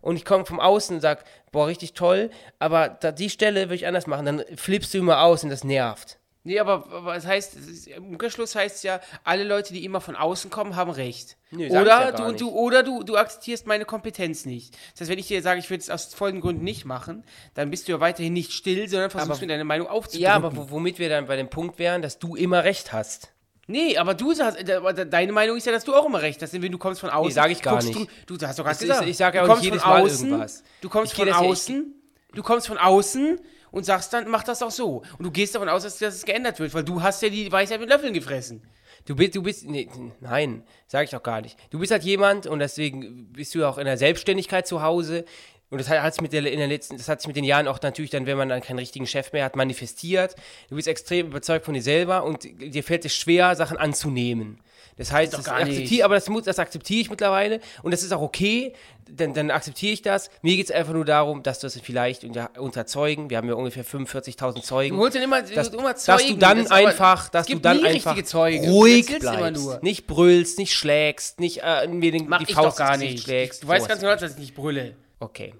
Und 0.01 0.15
ich 0.15 0.25
komme 0.25 0.45
vom 0.45 0.59
Außen 0.59 0.95
und 0.95 1.01
sage, 1.01 1.23
boah, 1.51 1.67
richtig 1.67 1.93
toll, 1.93 2.31
aber 2.59 2.89
da, 2.89 3.11
die 3.11 3.29
Stelle 3.29 3.65
würde 3.65 3.75
ich 3.75 3.87
anders 3.87 4.07
machen, 4.07 4.25
dann 4.25 4.43
flippst 4.55 4.93
du 4.93 4.99
immer 4.99 5.21
aus 5.21 5.43
und 5.43 5.49
das 5.49 5.63
nervt. 5.63 6.17
Nee, 6.43 6.59
aber, 6.59 6.91
aber 6.91 7.21
heißt, 7.21 7.55
im 7.95 8.05
Umkehrschluss 8.05 8.55
heißt 8.55 8.77
es 8.77 8.83
ja, 8.83 8.99
alle 9.23 9.43
Leute, 9.43 9.73
die 9.73 9.85
immer 9.85 10.01
von 10.01 10.15
außen 10.15 10.49
kommen, 10.49 10.75
haben 10.75 10.89
recht. 10.89 11.37
Nee, 11.51 11.69
oder 11.69 11.85
ja 11.85 12.11
du, 12.11 12.31
du, 12.31 12.49
oder 12.49 12.81
du, 12.81 13.03
du 13.03 13.15
akzeptierst 13.15 13.67
meine 13.67 13.85
Kompetenz 13.85 14.45
nicht. 14.45 14.73
Das 14.93 15.01
heißt, 15.01 15.11
wenn 15.11 15.19
ich 15.19 15.27
dir 15.27 15.43
sage, 15.43 15.59
ich 15.59 15.69
würde 15.69 15.81
es 15.81 15.89
aus 15.91 16.13
folgenden 16.15 16.41
Gründen 16.41 16.63
nicht 16.63 16.85
machen, 16.85 17.23
dann 17.53 17.69
bist 17.69 17.87
du 17.87 17.91
ja 17.91 17.99
weiterhin 17.99 18.33
nicht 18.33 18.53
still, 18.53 18.89
sondern 18.89 19.11
versuchst 19.11 19.31
aber, 19.31 19.41
mir 19.41 19.47
deine 19.47 19.65
Meinung 19.65 19.87
aufzudrücken. 19.87 20.23
Ja, 20.23 20.33
aber 20.33 20.71
womit 20.71 20.97
wir 20.97 21.09
dann 21.09 21.27
bei 21.27 21.35
dem 21.35 21.49
Punkt 21.49 21.77
wären, 21.77 22.01
dass 22.01 22.17
du 22.17 22.35
immer 22.35 22.63
recht 22.63 22.91
hast. 22.91 23.31
Nee, 23.67 23.97
aber 23.97 24.15
du 24.15 24.33
sagst, 24.33 24.57
deine 25.09 25.31
Meinung 25.31 25.57
ist 25.57 25.65
ja, 25.65 25.71
dass 25.71 25.83
du 25.83 25.93
auch 25.93 26.05
immer 26.05 26.21
recht 26.21 26.41
hast, 26.41 26.51
denn 26.53 26.63
wenn 26.63 26.71
du 26.71 26.79
kommst 26.79 27.01
von 27.01 27.11
außen. 27.11 27.27
Nee, 27.27 27.33
sag 27.33 27.51
ich 27.51 27.61
gar 27.61 27.81
nicht. 27.83 27.95
Du, 28.25 28.35
du 28.35 28.47
hast 28.47 28.57
doch 28.57 28.65
gerade 28.65 28.79
gesagt. 28.79 29.03
Ich, 29.03 29.11
ich 29.11 29.17
sage 29.17 29.37
ja 29.37 29.43
auch 29.43 29.55
nicht 29.55 29.63
jedes 29.63 29.85
Mal 29.85 30.01
außen, 30.01 30.27
irgendwas. 30.27 30.63
Du 30.81 30.89
kommst 30.89 31.13
von 31.13 31.31
außen, 31.31 31.93
du 32.33 32.41
kommst 32.41 32.67
von 32.67 32.77
außen 32.79 33.39
und 33.71 33.85
sagst 33.85 34.13
dann, 34.13 34.29
mach 34.29 34.43
das 34.43 34.61
auch 34.61 34.71
so. 34.71 35.03
Und 35.17 35.23
du 35.23 35.31
gehst 35.31 35.55
davon 35.55 35.69
aus, 35.69 35.83
dass 35.83 35.97
das 35.97 36.25
geändert 36.25 36.59
wird, 36.59 36.73
weil 36.73 36.83
du 36.83 37.01
hast 37.01 37.21
ja 37.21 37.29
die 37.29 37.51
Weisheit 37.51 37.79
mit 37.79 37.89
Löffeln 37.89 38.13
gefressen. 38.13 38.61
Du 39.05 39.15
bist, 39.15 39.35
du 39.35 39.41
bist, 39.41 39.67
nee, 39.67 39.89
nein, 40.19 40.63
sag 40.87 41.05
ich 41.05 41.09
doch 41.09 41.23
gar 41.23 41.41
nicht. 41.41 41.57
Du 41.71 41.79
bist 41.79 41.91
halt 41.91 42.03
jemand 42.03 42.45
und 42.45 42.59
deswegen 42.59 43.31
bist 43.33 43.55
du 43.55 43.65
auch 43.65 43.77
in 43.77 43.85
der 43.85 43.97
Selbstständigkeit 43.97 44.67
zu 44.67 44.83
Hause. 44.83 45.25
Und 45.71 45.79
das 45.79 45.89
hat 45.89 46.21
mit 46.21 46.33
der, 46.33 46.45
in 46.51 46.59
der 46.59 46.67
letzten, 46.67 46.97
das 46.97 47.07
hat 47.07 47.21
sich 47.21 47.27
mit 47.27 47.37
den 47.37 47.45
Jahren 47.45 47.67
auch 47.67 47.81
natürlich 47.81 48.11
dann, 48.11 48.25
wenn 48.25 48.37
man 48.37 48.49
dann 48.49 48.61
keinen 48.61 48.79
richtigen 48.79 49.07
Chef 49.07 49.31
mehr 49.31 49.45
hat, 49.45 49.55
manifestiert. 49.55 50.35
Du 50.69 50.75
bist 50.75 50.89
extrem 50.89 51.27
überzeugt 51.27 51.65
von 51.65 51.73
dir 51.73 51.81
selber 51.81 52.25
und 52.25 52.43
dir 52.43 52.83
fällt 52.83 53.05
es 53.05 53.15
schwer, 53.15 53.55
Sachen 53.55 53.77
anzunehmen. 53.77 54.59
Das 55.01 55.11
heißt, 55.11 55.33
das 55.33 55.47
akzeptiere, 55.47 56.05
aber 56.05 56.13
das, 56.13 56.29
das 56.45 56.59
akzeptiere 56.59 57.01
ich 57.01 57.09
mittlerweile 57.09 57.59
und 57.81 57.89
das 57.89 58.03
ist 58.03 58.11
auch 58.11 58.21
okay, 58.21 58.73
dann, 59.09 59.33
dann 59.33 59.49
akzeptiere 59.49 59.93
ich 59.93 60.03
das. 60.03 60.29
Mir 60.43 60.55
geht 60.55 60.65
es 60.65 60.71
einfach 60.71 60.93
nur 60.93 61.05
darum, 61.05 61.41
dass 61.41 61.57
du 61.57 61.65
es 61.65 61.79
vielleicht 61.81 62.23
unter, 62.23 62.51
unter 62.59 62.85
Zeugen, 62.85 63.31
wir 63.31 63.37
haben 63.37 63.47
ja 63.47 63.55
ungefähr 63.55 63.83
45.000 63.83 64.61
Zeugen. 64.61 64.95
Du 64.95 65.01
holst 65.01 65.15
dann 65.15 65.23
immer, 65.23 65.41
dass, 65.41 65.69
immer 65.69 65.95
Zeugen. 65.95 66.19
Dass 66.19 66.27
du 66.27 66.37
dann 66.37 66.57
das 66.59 66.71
einfach, 66.71 67.29
dass 67.29 67.47
du 67.47 67.57
dann 67.57 67.83
einfach 67.83 68.15
ruhig 68.15 69.07
bleibst, 69.07 69.81
nicht 69.81 70.05
brüllst, 70.05 70.59
nicht 70.59 70.75
schlägst, 70.75 71.39
nicht 71.39 71.63
äh, 71.63 71.87
mir 71.87 72.11
den, 72.11 72.29
Mach 72.29 72.43
die 72.43 72.53
Faust 72.53 72.77
gar 72.77 72.95
nicht. 72.95 73.23
schlägst. 73.23 73.63
Du 73.63 73.67
weißt 73.67 73.87
ganz 73.87 74.01
genau, 74.01 74.15
dass 74.15 74.33
ich 74.33 74.37
nicht 74.37 74.53
brülle. 74.53 74.95
Okay. 75.19 75.55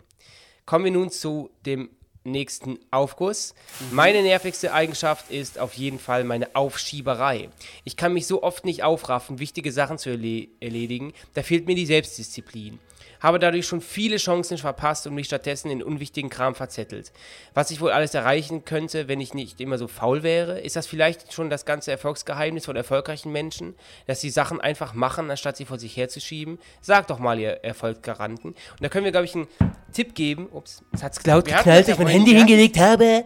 Kommen 0.67 0.85
wir 0.85 0.91
nun 0.91 1.09
zu 1.09 1.49
dem 1.65 1.89
nächsten 2.23 2.79
Aufguss. 2.91 3.53
Meine 3.91 4.21
nervigste 4.21 4.73
Eigenschaft 4.73 5.31
ist 5.31 5.59
auf 5.59 5.73
jeden 5.73 5.99
Fall 5.99 6.23
meine 6.23 6.55
Aufschieberei. 6.55 7.49
Ich 7.83 7.97
kann 7.97 8.13
mich 8.13 8.27
so 8.27 8.43
oft 8.43 8.65
nicht 8.65 8.83
aufraffen, 8.83 9.39
wichtige 9.39 9.71
Sachen 9.71 9.97
zu 9.97 10.09
erledigen. 10.09 11.13
Da 11.33 11.43
fehlt 11.43 11.65
mir 11.67 11.75
die 11.75 11.85
Selbstdisziplin 11.85 12.79
habe 13.21 13.39
dadurch 13.39 13.67
schon 13.67 13.81
viele 13.81 14.17
Chancen 14.17 14.57
verpasst 14.57 15.07
und 15.07 15.15
mich 15.15 15.27
stattdessen 15.27 15.71
in 15.71 15.81
unwichtigen 15.81 16.29
Kram 16.29 16.55
verzettelt. 16.55 17.13
Was 17.53 17.71
ich 17.71 17.79
wohl 17.79 17.91
alles 17.91 18.13
erreichen 18.13 18.65
könnte, 18.65 19.07
wenn 19.07 19.21
ich 19.21 19.33
nicht 19.33 19.61
immer 19.61 19.77
so 19.77 19.87
faul 19.87 20.23
wäre, 20.23 20.59
ist 20.59 20.75
das 20.75 20.87
vielleicht 20.87 21.31
schon 21.31 21.49
das 21.49 21.65
ganze 21.65 21.91
Erfolgsgeheimnis 21.91 22.65
von 22.65 22.75
erfolgreichen 22.75 23.31
Menschen, 23.31 23.75
dass 24.07 24.21
sie 24.21 24.29
Sachen 24.29 24.59
einfach 24.59 24.93
machen, 24.93 25.31
anstatt 25.31 25.55
sie 25.55 25.65
vor 25.65 25.79
sich 25.79 25.95
herzuschieben. 25.95 26.59
Sag 26.81 27.07
doch 27.07 27.19
mal, 27.19 27.39
ihr 27.39 27.63
Erfolgsgaranten. 27.63 28.51
Und 28.51 28.81
da 28.81 28.89
können 28.89 29.05
wir, 29.05 29.11
glaube 29.11 29.25
ich, 29.25 29.35
einen 29.35 29.47
Tipp 29.93 30.15
geben. 30.15 30.47
Ups, 30.51 30.83
es 30.91 31.03
hat 31.03 31.25
laut 31.25 31.45
geknallt, 31.45 31.67
als 31.67 31.87
ich 31.87 31.97
mein 31.97 32.07
Handy 32.07 32.31
hingelegt 32.31 32.79
habe 32.79 33.25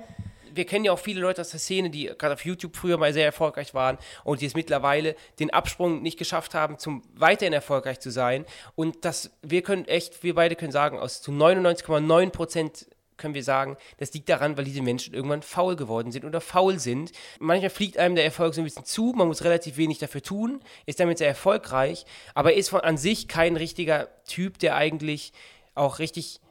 wir 0.55 0.65
kennen 0.65 0.85
ja 0.85 0.91
auch 0.91 0.99
viele 0.99 1.21
Leute 1.21 1.41
aus 1.41 1.49
der 1.49 1.59
Szene, 1.59 1.89
die 1.89 2.05
gerade 2.05 2.33
auf 2.33 2.45
YouTube 2.45 2.75
früher 2.75 2.97
mal 2.97 3.13
sehr 3.13 3.25
erfolgreich 3.25 3.73
waren 3.73 3.97
und 4.23 4.41
die 4.41 4.45
es 4.45 4.55
mittlerweile 4.55 5.15
den 5.39 5.51
Absprung 5.51 6.01
nicht 6.01 6.17
geschafft 6.17 6.53
haben, 6.53 6.77
zum 6.79 7.03
weiterhin 7.15 7.53
erfolgreich 7.53 7.99
zu 7.99 8.11
sein. 8.11 8.45
Und 8.75 9.05
das, 9.05 9.31
wir 9.41 9.61
können 9.61 9.85
echt, 9.85 10.23
wir 10.23 10.35
beide 10.35 10.55
können 10.55 10.71
sagen, 10.71 10.99
aus 10.99 11.21
zu 11.21 11.31
99,9 11.31 12.29
Prozent 12.29 12.87
können 13.17 13.33
wir 13.33 13.43
sagen, 13.43 13.77
das 13.97 14.13
liegt 14.13 14.27
daran, 14.29 14.57
weil 14.57 14.65
diese 14.65 14.81
Menschen 14.81 15.13
irgendwann 15.13 15.41
faul 15.41 15.75
geworden 15.75 16.11
sind 16.11 16.25
oder 16.25 16.41
faul 16.41 16.79
sind. 16.79 17.11
Manchmal 17.39 17.69
fliegt 17.69 17.97
einem 17.97 18.15
der 18.15 18.25
Erfolg 18.25 18.53
so 18.53 18.61
ein 18.61 18.65
bisschen 18.65 18.85
zu, 18.85 19.13
man 19.15 19.27
muss 19.27 19.43
relativ 19.43 19.77
wenig 19.77 19.99
dafür 19.99 20.21
tun, 20.21 20.59
ist 20.85 20.99
damit 20.99 21.17
sehr 21.17 21.27
erfolgreich, 21.27 22.05
aber 22.33 22.53
ist 22.53 22.69
von 22.69 22.81
an 22.81 22.97
sich 22.97 23.27
kein 23.27 23.55
richtiger 23.55 24.09
Typ, 24.25 24.59
der 24.59 24.75
eigentlich 24.75 25.31
auch 25.75 25.99
richtig 25.99 26.41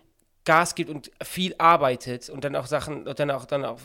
Gas 0.45 0.75
gibt 0.75 0.91
und 0.91 1.11
viel 1.23 1.55
arbeitet 1.59 2.29
und 2.29 2.45
dann 2.45 2.57
auch 2.57 2.67
Sachen, 2.67 3.07
und 3.07 3.19
dann 3.19 3.31
auch, 3.31 3.47
dann 3.47 3.65
auch 3.65 3.79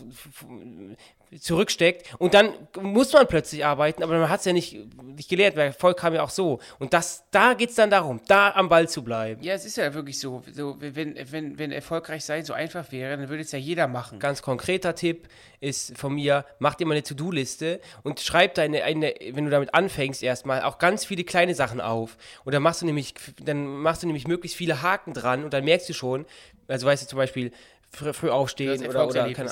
zurücksteckt 1.38 2.16
und 2.18 2.34
dann 2.34 2.54
muss 2.82 3.14
man 3.14 3.28
plötzlich 3.28 3.64
arbeiten, 3.64 4.02
aber 4.02 4.18
man 4.18 4.30
hat 4.30 4.40
es 4.40 4.46
ja 4.46 4.54
nicht, 4.54 4.78
nicht 5.04 5.30
gelehrt, 5.30 5.56
weil 5.56 5.68
Erfolg 5.68 5.98
kam 5.98 6.14
ja 6.16 6.24
auch 6.24 6.30
so. 6.32 6.60
Und 6.80 6.94
das, 6.94 7.24
da 7.30 7.54
geht 7.54 7.70
es 7.70 7.76
dann 7.76 7.92
darum, 7.92 8.20
da 8.28 8.52
am 8.52 8.68
Ball 8.68 8.90
zu 8.90 9.04
bleiben. 9.04 9.44
Ja, 9.44 9.54
es 9.54 9.66
ist 9.66 9.78
ja 9.78 9.94
wirklich 9.94 10.20
so. 10.20 10.42
so 10.52 10.78
wenn, 10.80 11.16
wenn, 11.32 11.60
wenn 11.60 11.72
erfolgreich 11.72 12.26
sein 12.26 12.46
so 12.46 12.54
einfach 12.54 12.92
wäre, 12.92 13.16
dann 13.16 13.30
würde 13.30 13.44
es 13.44 13.52
ja 13.52 13.60
jeder 13.60 13.88
machen. 13.88 14.20
Ganz 14.20 14.42
konkreter 14.42 14.96
Tipp 14.96 15.28
ist 15.60 15.98
von 15.98 16.16
mir, 16.16 16.46
mach 16.58 16.76
dir 16.76 16.88
mal 16.88 16.94
eine 16.94 17.04
To-Do-Liste 17.04 17.80
und 18.04 18.22
schreib 18.22 18.56
deine, 18.56 18.84
eine, 18.84 19.14
wenn 19.32 19.46
du 19.46 19.52
damit 19.52 19.74
anfängst, 19.74 20.24
erstmal 20.24 20.64
auch 20.64 20.78
ganz 20.80 21.06
viele 21.06 21.24
kleine 21.24 21.54
Sachen 21.54 21.82
auf. 21.82 22.18
Und 22.44 22.54
dann 22.54 22.64
machst 22.64 22.82
du 22.82 22.86
nämlich, 22.86 23.14
dann 23.44 23.68
machst 23.68 24.02
du 24.02 24.08
nämlich 24.08 24.28
möglichst 24.28 24.58
viele 24.58 24.82
Haken 24.82 25.14
dran 25.14 25.44
und 25.44 25.54
dann 25.54 25.66
merkst 25.66 25.90
du 25.90 25.94
schon, 25.94 26.26
also 26.68 26.88
weißt 26.88 27.04
du 27.04 27.08
zum 27.08 27.18
Beispiel, 27.18 27.52
früh, 27.90 28.14
früh 28.14 28.30
aufstehen 28.30 28.86
oder, 28.88 29.08
oder 29.08 29.32
keine, 29.34 29.52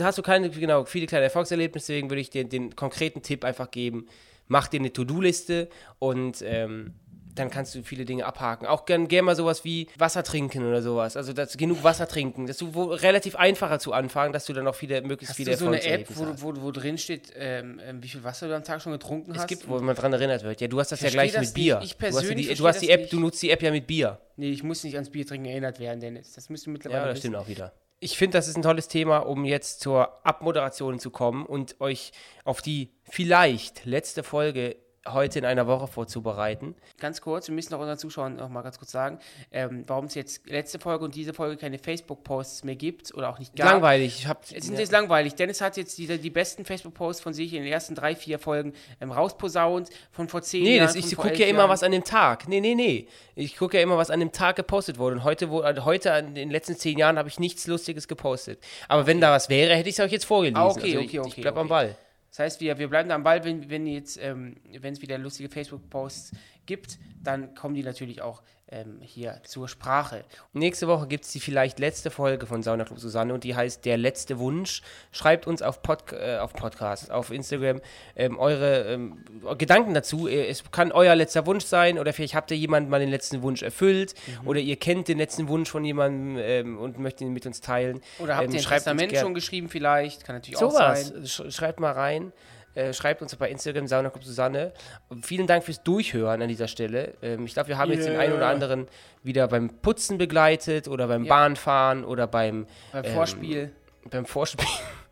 hast 0.00 0.18
du 0.18 0.22
keine, 0.22 0.50
genau, 0.50 0.84
viele 0.84 1.06
kleine 1.06 1.24
Erfolgserlebnisse, 1.24 1.92
deswegen 1.92 2.10
würde 2.10 2.20
ich 2.20 2.30
dir 2.30 2.44
den 2.44 2.74
konkreten 2.76 3.22
Tipp 3.22 3.44
einfach 3.44 3.70
geben, 3.70 4.06
mach 4.48 4.68
dir 4.68 4.80
eine 4.80 4.92
To-Do-Liste 4.92 5.68
und 5.98 6.42
ähm, 6.44 6.94
dann 7.34 7.50
kannst 7.50 7.74
du 7.74 7.82
viele 7.82 8.04
Dinge 8.04 8.26
abhaken. 8.26 8.66
Auch 8.66 8.84
gerne 8.84 9.06
gern 9.06 9.24
mal 9.24 9.34
sowas 9.34 9.64
wie 9.64 9.88
Wasser 9.96 10.22
trinken 10.22 10.66
oder 10.66 10.82
sowas. 10.82 11.16
Also 11.16 11.32
das, 11.32 11.56
genug 11.56 11.82
Wasser 11.82 12.06
trinken. 12.06 12.46
Das 12.46 12.60
ist 12.60 12.74
wo, 12.74 12.84
relativ 12.84 13.36
einfacher 13.36 13.78
zu 13.78 13.92
anfangen, 13.92 14.32
dass 14.32 14.44
du 14.44 14.52
dann 14.52 14.66
auch 14.66 14.74
viele, 14.74 15.00
möglichst 15.02 15.30
hast 15.30 15.36
viele 15.36 15.52
du 15.52 15.56
so 15.56 15.66
eine 15.68 15.82
App, 15.82 16.06
wo, 16.10 16.26
wo, 16.36 16.62
wo 16.62 16.70
drin 16.70 16.98
steht, 16.98 17.32
ähm, 17.34 17.80
ähm, 17.82 18.02
wie 18.02 18.08
viel 18.08 18.22
Wasser 18.22 18.48
du 18.48 18.56
am 18.56 18.64
Tag 18.64 18.82
schon 18.82 18.92
getrunken 18.92 19.32
es 19.32 19.38
hast? 19.38 19.44
Es 19.44 19.48
gibt, 19.48 19.68
wo 19.68 19.78
man 19.78 19.96
dran 19.96 20.12
erinnert 20.12 20.42
wird. 20.42 20.60
Ja, 20.60 20.68
du 20.68 20.78
hast 20.78 20.92
das 20.92 21.00
ich 21.00 21.04
ja 21.04 21.10
gleich 21.10 21.32
das 21.32 21.46
mit 21.46 21.54
Bier. 21.54 21.78
Nicht. 21.78 21.92
Ich 21.92 21.98
persönlich 21.98 22.46
du 22.46 22.50
hast 22.50 22.50
die, 22.50 22.62
du 22.62 22.68
hast 22.68 22.82
die 22.82 22.90
App, 22.90 23.00
nicht. 23.00 23.12
du 23.12 23.20
nutzt 23.20 23.42
die 23.42 23.50
App 23.50 23.62
ja 23.62 23.70
mit 23.70 23.86
Bier. 23.86 24.20
Nee, 24.36 24.50
ich 24.50 24.62
muss 24.62 24.84
nicht 24.84 24.94
ans 24.94 25.10
Bier 25.10 25.26
trinken 25.26 25.46
erinnert 25.46 25.80
werden, 25.80 26.00
Dennis. 26.00 26.32
Das 26.34 26.50
müsst 26.50 26.66
ihr 26.66 26.72
mittlerweile 26.72 27.00
Ja, 27.00 27.06
das 27.06 27.16
wissen. 27.16 27.20
stimmt 27.28 27.36
auch 27.36 27.48
wieder. 27.48 27.72
Ich 28.00 28.18
finde, 28.18 28.36
das 28.36 28.48
ist 28.48 28.56
ein 28.56 28.62
tolles 28.62 28.88
Thema, 28.88 29.18
um 29.18 29.44
jetzt 29.44 29.80
zur 29.80 30.26
Abmoderation 30.26 30.98
zu 30.98 31.10
kommen 31.10 31.46
und 31.46 31.80
euch 31.80 32.10
auf 32.44 32.60
die 32.60 32.90
vielleicht 33.04 33.84
letzte 33.84 34.24
Folge 34.24 34.76
heute 35.08 35.38
in 35.38 35.44
einer 35.44 35.66
Woche 35.66 35.86
vorzubereiten. 35.88 36.74
Ganz 36.98 37.20
kurz, 37.20 37.48
wir 37.48 37.54
müssen 37.54 37.74
auch 37.74 37.80
unseren 37.80 37.98
Zuschauern 37.98 38.36
noch 38.36 38.48
mal 38.48 38.62
ganz 38.62 38.78
kurz 38.78 38.92
sagen, 38.92 39.18
ähm, 39.50 39.82
warum 39.86 40.04
es 40.04 40.14
jetzt 40.14 40.48
letzte 40.48 40.78
Folge 40.78 41.04
und 41.04 41.14
diese 41.14 41.34
Folge 41.34 41.56
keine 41.56 41.78
Facebook-Posts 41.78 42.64
mehr 42.64 42.76
gibt 42.76 43.12
oder 43.14 43.28
auch 43.28 43.38
nicht 43.38 43.56
gab. 43.56 43.66
Langweilig. 43.66 44.20
Ich 44.20 44.26
hab, 44.26 44.44
Es 44.44 44.66
sind 44.66 44.78
jetzt 44.78 44.92
langweilig. 44.92 45.34
Dennis 45.34 45.60
hat 45.60 45.76
jetzt 45.76 45.98
die, 45.98 46.06
die 46.06 46.30
besten 46.30 46.64
Facebook-Posts 46.64 47.22
von 47.22 47.32
sich 47.34 47.52
in 47.54 47.62
den 47.62 47.72
ersten 47.72 47.94
drei, 47.94 48.14
vier 48.14 48.38
Folgen 48.38 48.72
ähm, 49.00 49.10
rausposaunt, 49.10 49.90
von 50.12 50.28
vor 50.28 50.42
zehn 50.42 50.62
Nee, 50.62 50.76
Jahren. 50.76 50.88
von 50.88 50.98
ich 50.98 51.16
gucke 51.16 51.36
ja 51.36 51.46
immer, 51.46 51.68
was 51.68 51.82
an 51.82 51.92
dem 51.92 52.04
Tag. 52.04 52.48
Nee, 52.48 52.60
nee, 52.60 52.74
nee. 52.74 53.08
Ich 53.34 53.56
gucke 53.56 53.76
ja 53.78 53.82
immer, 53.82 53.96
was 53.96 54.10
an 54.10 54.20
dem 54.20 54.32
Tag 54.32 54.56
gepostet 54.56 54.98
wurde. 54.98 55.16
Und 55.16 55.24
heute, 55.24 55.50
wo, 55.50 55.60
also 55.60 55.84
heute 55.84 56.10
in 56.10 56.34
den 56.34 56.50
letzten 56.50 56.76
zehn 56.76 56.98
Jahren, 56.98 57.18
habe 57.18 57.28
ich 57.28 57.40
nichts 57.40 57.66
Lustiges 57.66 58.06
gepostet. 58.08 58.60
Aber 58.88 59.06
wenn 59.06 59.20
da 59.20 59.32
was 59.32 59.48
wäre, 59.48 59.74
hätte 59.74 59.88
ich 59.88 59.98
es 59.98 60.04
euch 60.04 60.12
jetzt 60.12 60.26
vorgelesen. 60.26 60.56
Ah, 60.56 60.66
okay, 60.66 60.82
also 60.82 60.98
okay, 60.98 61.06
ich, 61.06 61.20
okay, 61.20 61.28
ich 61.36 61.42
bleib 61.42 61.56
am 61.56 61.66
okay. 61.66 61.68
Ball. 61.68 61.96
Das 62.32 62.38
heißt, 62.38 62.60
wir, 62.62 62.78
wir 62.78 62.88
bleiben 62.88 63.10
da 63.10 63.14
am 63.14 63.24
Ball, 63.24 63.44
wenn, 63.44 63.68
wenn 63.68 63.86
jetzt, 63.86 64.18
ähm, 64.18 64.56
wenn 64.80 64.94
es 64.94 65.02
wieder 65.02 65.18
lustige 65.18 65.50
Facebook-Posts 65.50 66.32
gibt, 66.66 66.98
dann 67.22 67.54
kommen 67.54 67.74
die 67.74 67.82
natürlich 67.82 68.20
auch 68.22 68.42
ähm, 68.68 69.00
hier 69.02 69.38
zur 69.44 69.68
Sprache. 69.68 70.24
Nächste 70.54 70.88
Woche 70.88 71.06
gibt 71.06 71.24
es 71.24 71.32
die 71.32 71.40
vielleicht 71.40 71.78
letzte 71.78 72.10
Folge 72.10 72.46
von 72.46 72.62
Sauna 72.62 72.84
Club 72.84 72.98
Susanne 72.98 73.34
und 73.34 73.44
die 73.44 73.54
heißt 73.54 73.84
Der 73.84 73.98
letzte 73.98 74.38
Wunsch. 74.38 74.80
Schreibt 75.12 75.46
uns 75.46 75.60
auf, 75.60 75.82
Pod, 75.82 76.12
äh, 76.12 76.38
auf 76.38 76.54
Podcast, 76.54 77.10
auf 77.10 77.30
Instagram 77.30 77.82
ähm, 78.16 78.38
eure 78.38 78.84
ähm, 78.94 79.18
Gedanken 79.58 79.92
dazu. 79.92 80.26
Äh, 80.26 80.46
Es 80.48 80.64
kann 80.70 80.90
euer 80.90 81.14
letzter 81.14 81.44
Wunsch 81.44 81.66
sein 81.66 81.98
oder 81.98 82.14
vielleicht 82.14 82.34
habt 82.34 82.50
ihr 82.50 82.56
jemanden 82.56 82.88
mal 82.88 82.98
den 82.98 83.10
letzten 83.10 83.42
Wunsch 83.42 83.62
erfüllt 83.62 84.14
oder 84.46 84.58
ihr 84.58 84.76
kennt 84.76 85.06
den 85.06 85.18
letzten 85.18 85.48
Wunsch 85.48 85.70
von 85.70 85.84
jemandem 85.84 86.38
ähm, 86.42 86.78
und 86.78 86.98
möchtet 86.98 87.22
ihn 87.26 87.34
mit 87.34 87.44
uns 87.44 87.60
teilen. 87.60 88.00
Oder 88.20 88.36
habt 88.36 88.46
Ähm, 88.46 88.52
ihr 88.54 88.60
ein 88.60 88.62
schreibt 88.62 88.86
uns 88.86 88.96
Testament 88.96 89.16
schon 89.18 89.34
geschrieben 89.34 89.68
vielleicht? 89.68 90.24
Kann 90.24 90.36
natürlich 90.36 90.56
auch 90.56 90.70
Sowas. 90.72 91.08
sein. 91.08 91.26
Sch 91.26 91.54
schreibt 91.54 91.78
mal 91.78 91.92
rein. 91.92 92.32
Äh, 92.74 92.92
schreibt 92.94 93.20
uns 93.22 93.34
bei 93.36 93.50
Instagram 93.50 93.86
Sauna 93.86 94.10
Club 94.10 94.24
Susanne. 94.24 94.72
Und 95.08 95.26
vielen 95.26 95.46
Dank 95.46 95.64
fürs 95.64 95.82
Durchhören 95.82 96.40
an 96.40 96.48
dieser 96.48 96.68
Stelle. 96.68 97.14
Ähm, 97.22 97.44
ich 97.44 97.54
glaube, 97.54 97.68
wir 97.68 97.78
haben 97.78 97.90
jetzt 97.92 98.04
den 98.06 98.12
Yeah. 98.14 98.22
einen 98.22 98.32
oder 98.34 98.46
anderen 98.48 98.88
wieder 99.22 99.46
beim 99.48 99.68
Putzen 99.68 100.18
begleitet 100.18 100.88
oder 100.88 101.06
beim 101.08 101.24
Ja. 101.24 101.28
Bahnfahren 101.34 102.04
oder 102.04 102.26
beim, 102.26 102.66
Beim 102.92 103.04
ähm, 103.04 103.12
Vorspiel. 103.12 103.72
beim 104.10 104.24
Vorspiel. 104.26 104.66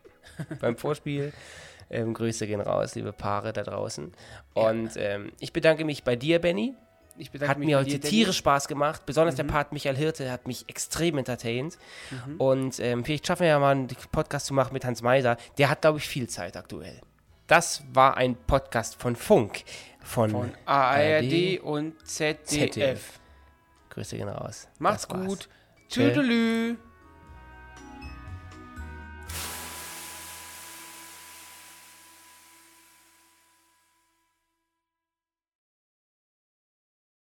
beim 0.60 0.76
Vorspiel. 0.76 1.32
Ähm, 1.90 2.14
Grüße 2.14 2.46
gehen 2.46 2.60
raus, 2.60 2.94
liebe 2.94 3.12
Paare 3.12 3.52
da 3.52 3.62
draußen. 3.62 4.12
Und 4.54 4.90
ähm, 4.96 5.32
ich 5.40 5.52
bedanke 5.52 5.84
mich 5.84 6.04
bei 6.04 6.14
dir, 6.16 6.38
Benny. 6.38 6.74
Ich 7.18 7.30
bedanke 7.32 7.50
Hat 7.50 7.58
mich 7.58 7.66
mir 7.66 7.78
heute 7.78 7.90
dir, 7.90 8.00
tierisch 8.00 8.38
Spaß 8.38 8.68
gemacht. 8.68 9.04
Besonders 9.04 9.34
der 9.34 9.44
Part 9.44 9.72
Michael 9.72 9.96
Hirte 9.96 10.30
hat 10.30 10.46
mich 10.46 10.64
extrem 10.68 11.18
entertained. 11.18 11.76
Und 12.38 12.80
ähm, 12.80 13.04
vielleicht 13.04 13.26
schaffen 13.26 13.42
wir 13.42 13.48
ja 13.48 13.58
mal 13.58 13.72
einen 13.72 13.88
Podcast 14.12 14.46
zu 14.46 14.54
machen 14.54 14.72
mit 14.72 14.84
Hans 14.86 15.02
Meiser. 15.02 15.36
Der 15.58 15.68
hat, 15.68 15.82
glaube 15.82 15.98
ich, 15.98 16.08
viel 16.08 16.28
Zeit 16.28 16.56
aktuell. 16.56 16.98
Das 17.50 17.82
war 17.92 18.16
ein 18.16 18.36
Podcast 18.36 18.94
von 19.02 19.16
Funk. 19.16 19.64
Von, 19.98 20.30
Von 20.30 20.52
ARD 20.66 21.58
und 21.60 21.94
ZDF. 22.06 22.46
ZDF. 22.46 23.20
Grüße 23.88 24.16
gehen 24.16 24.28
raus. 24.28 24.68
Macht's 24.78 25.08
gut. 25.08 25.48
Tschö. 25.88 26.10
Tüdelü. 26.10 26.76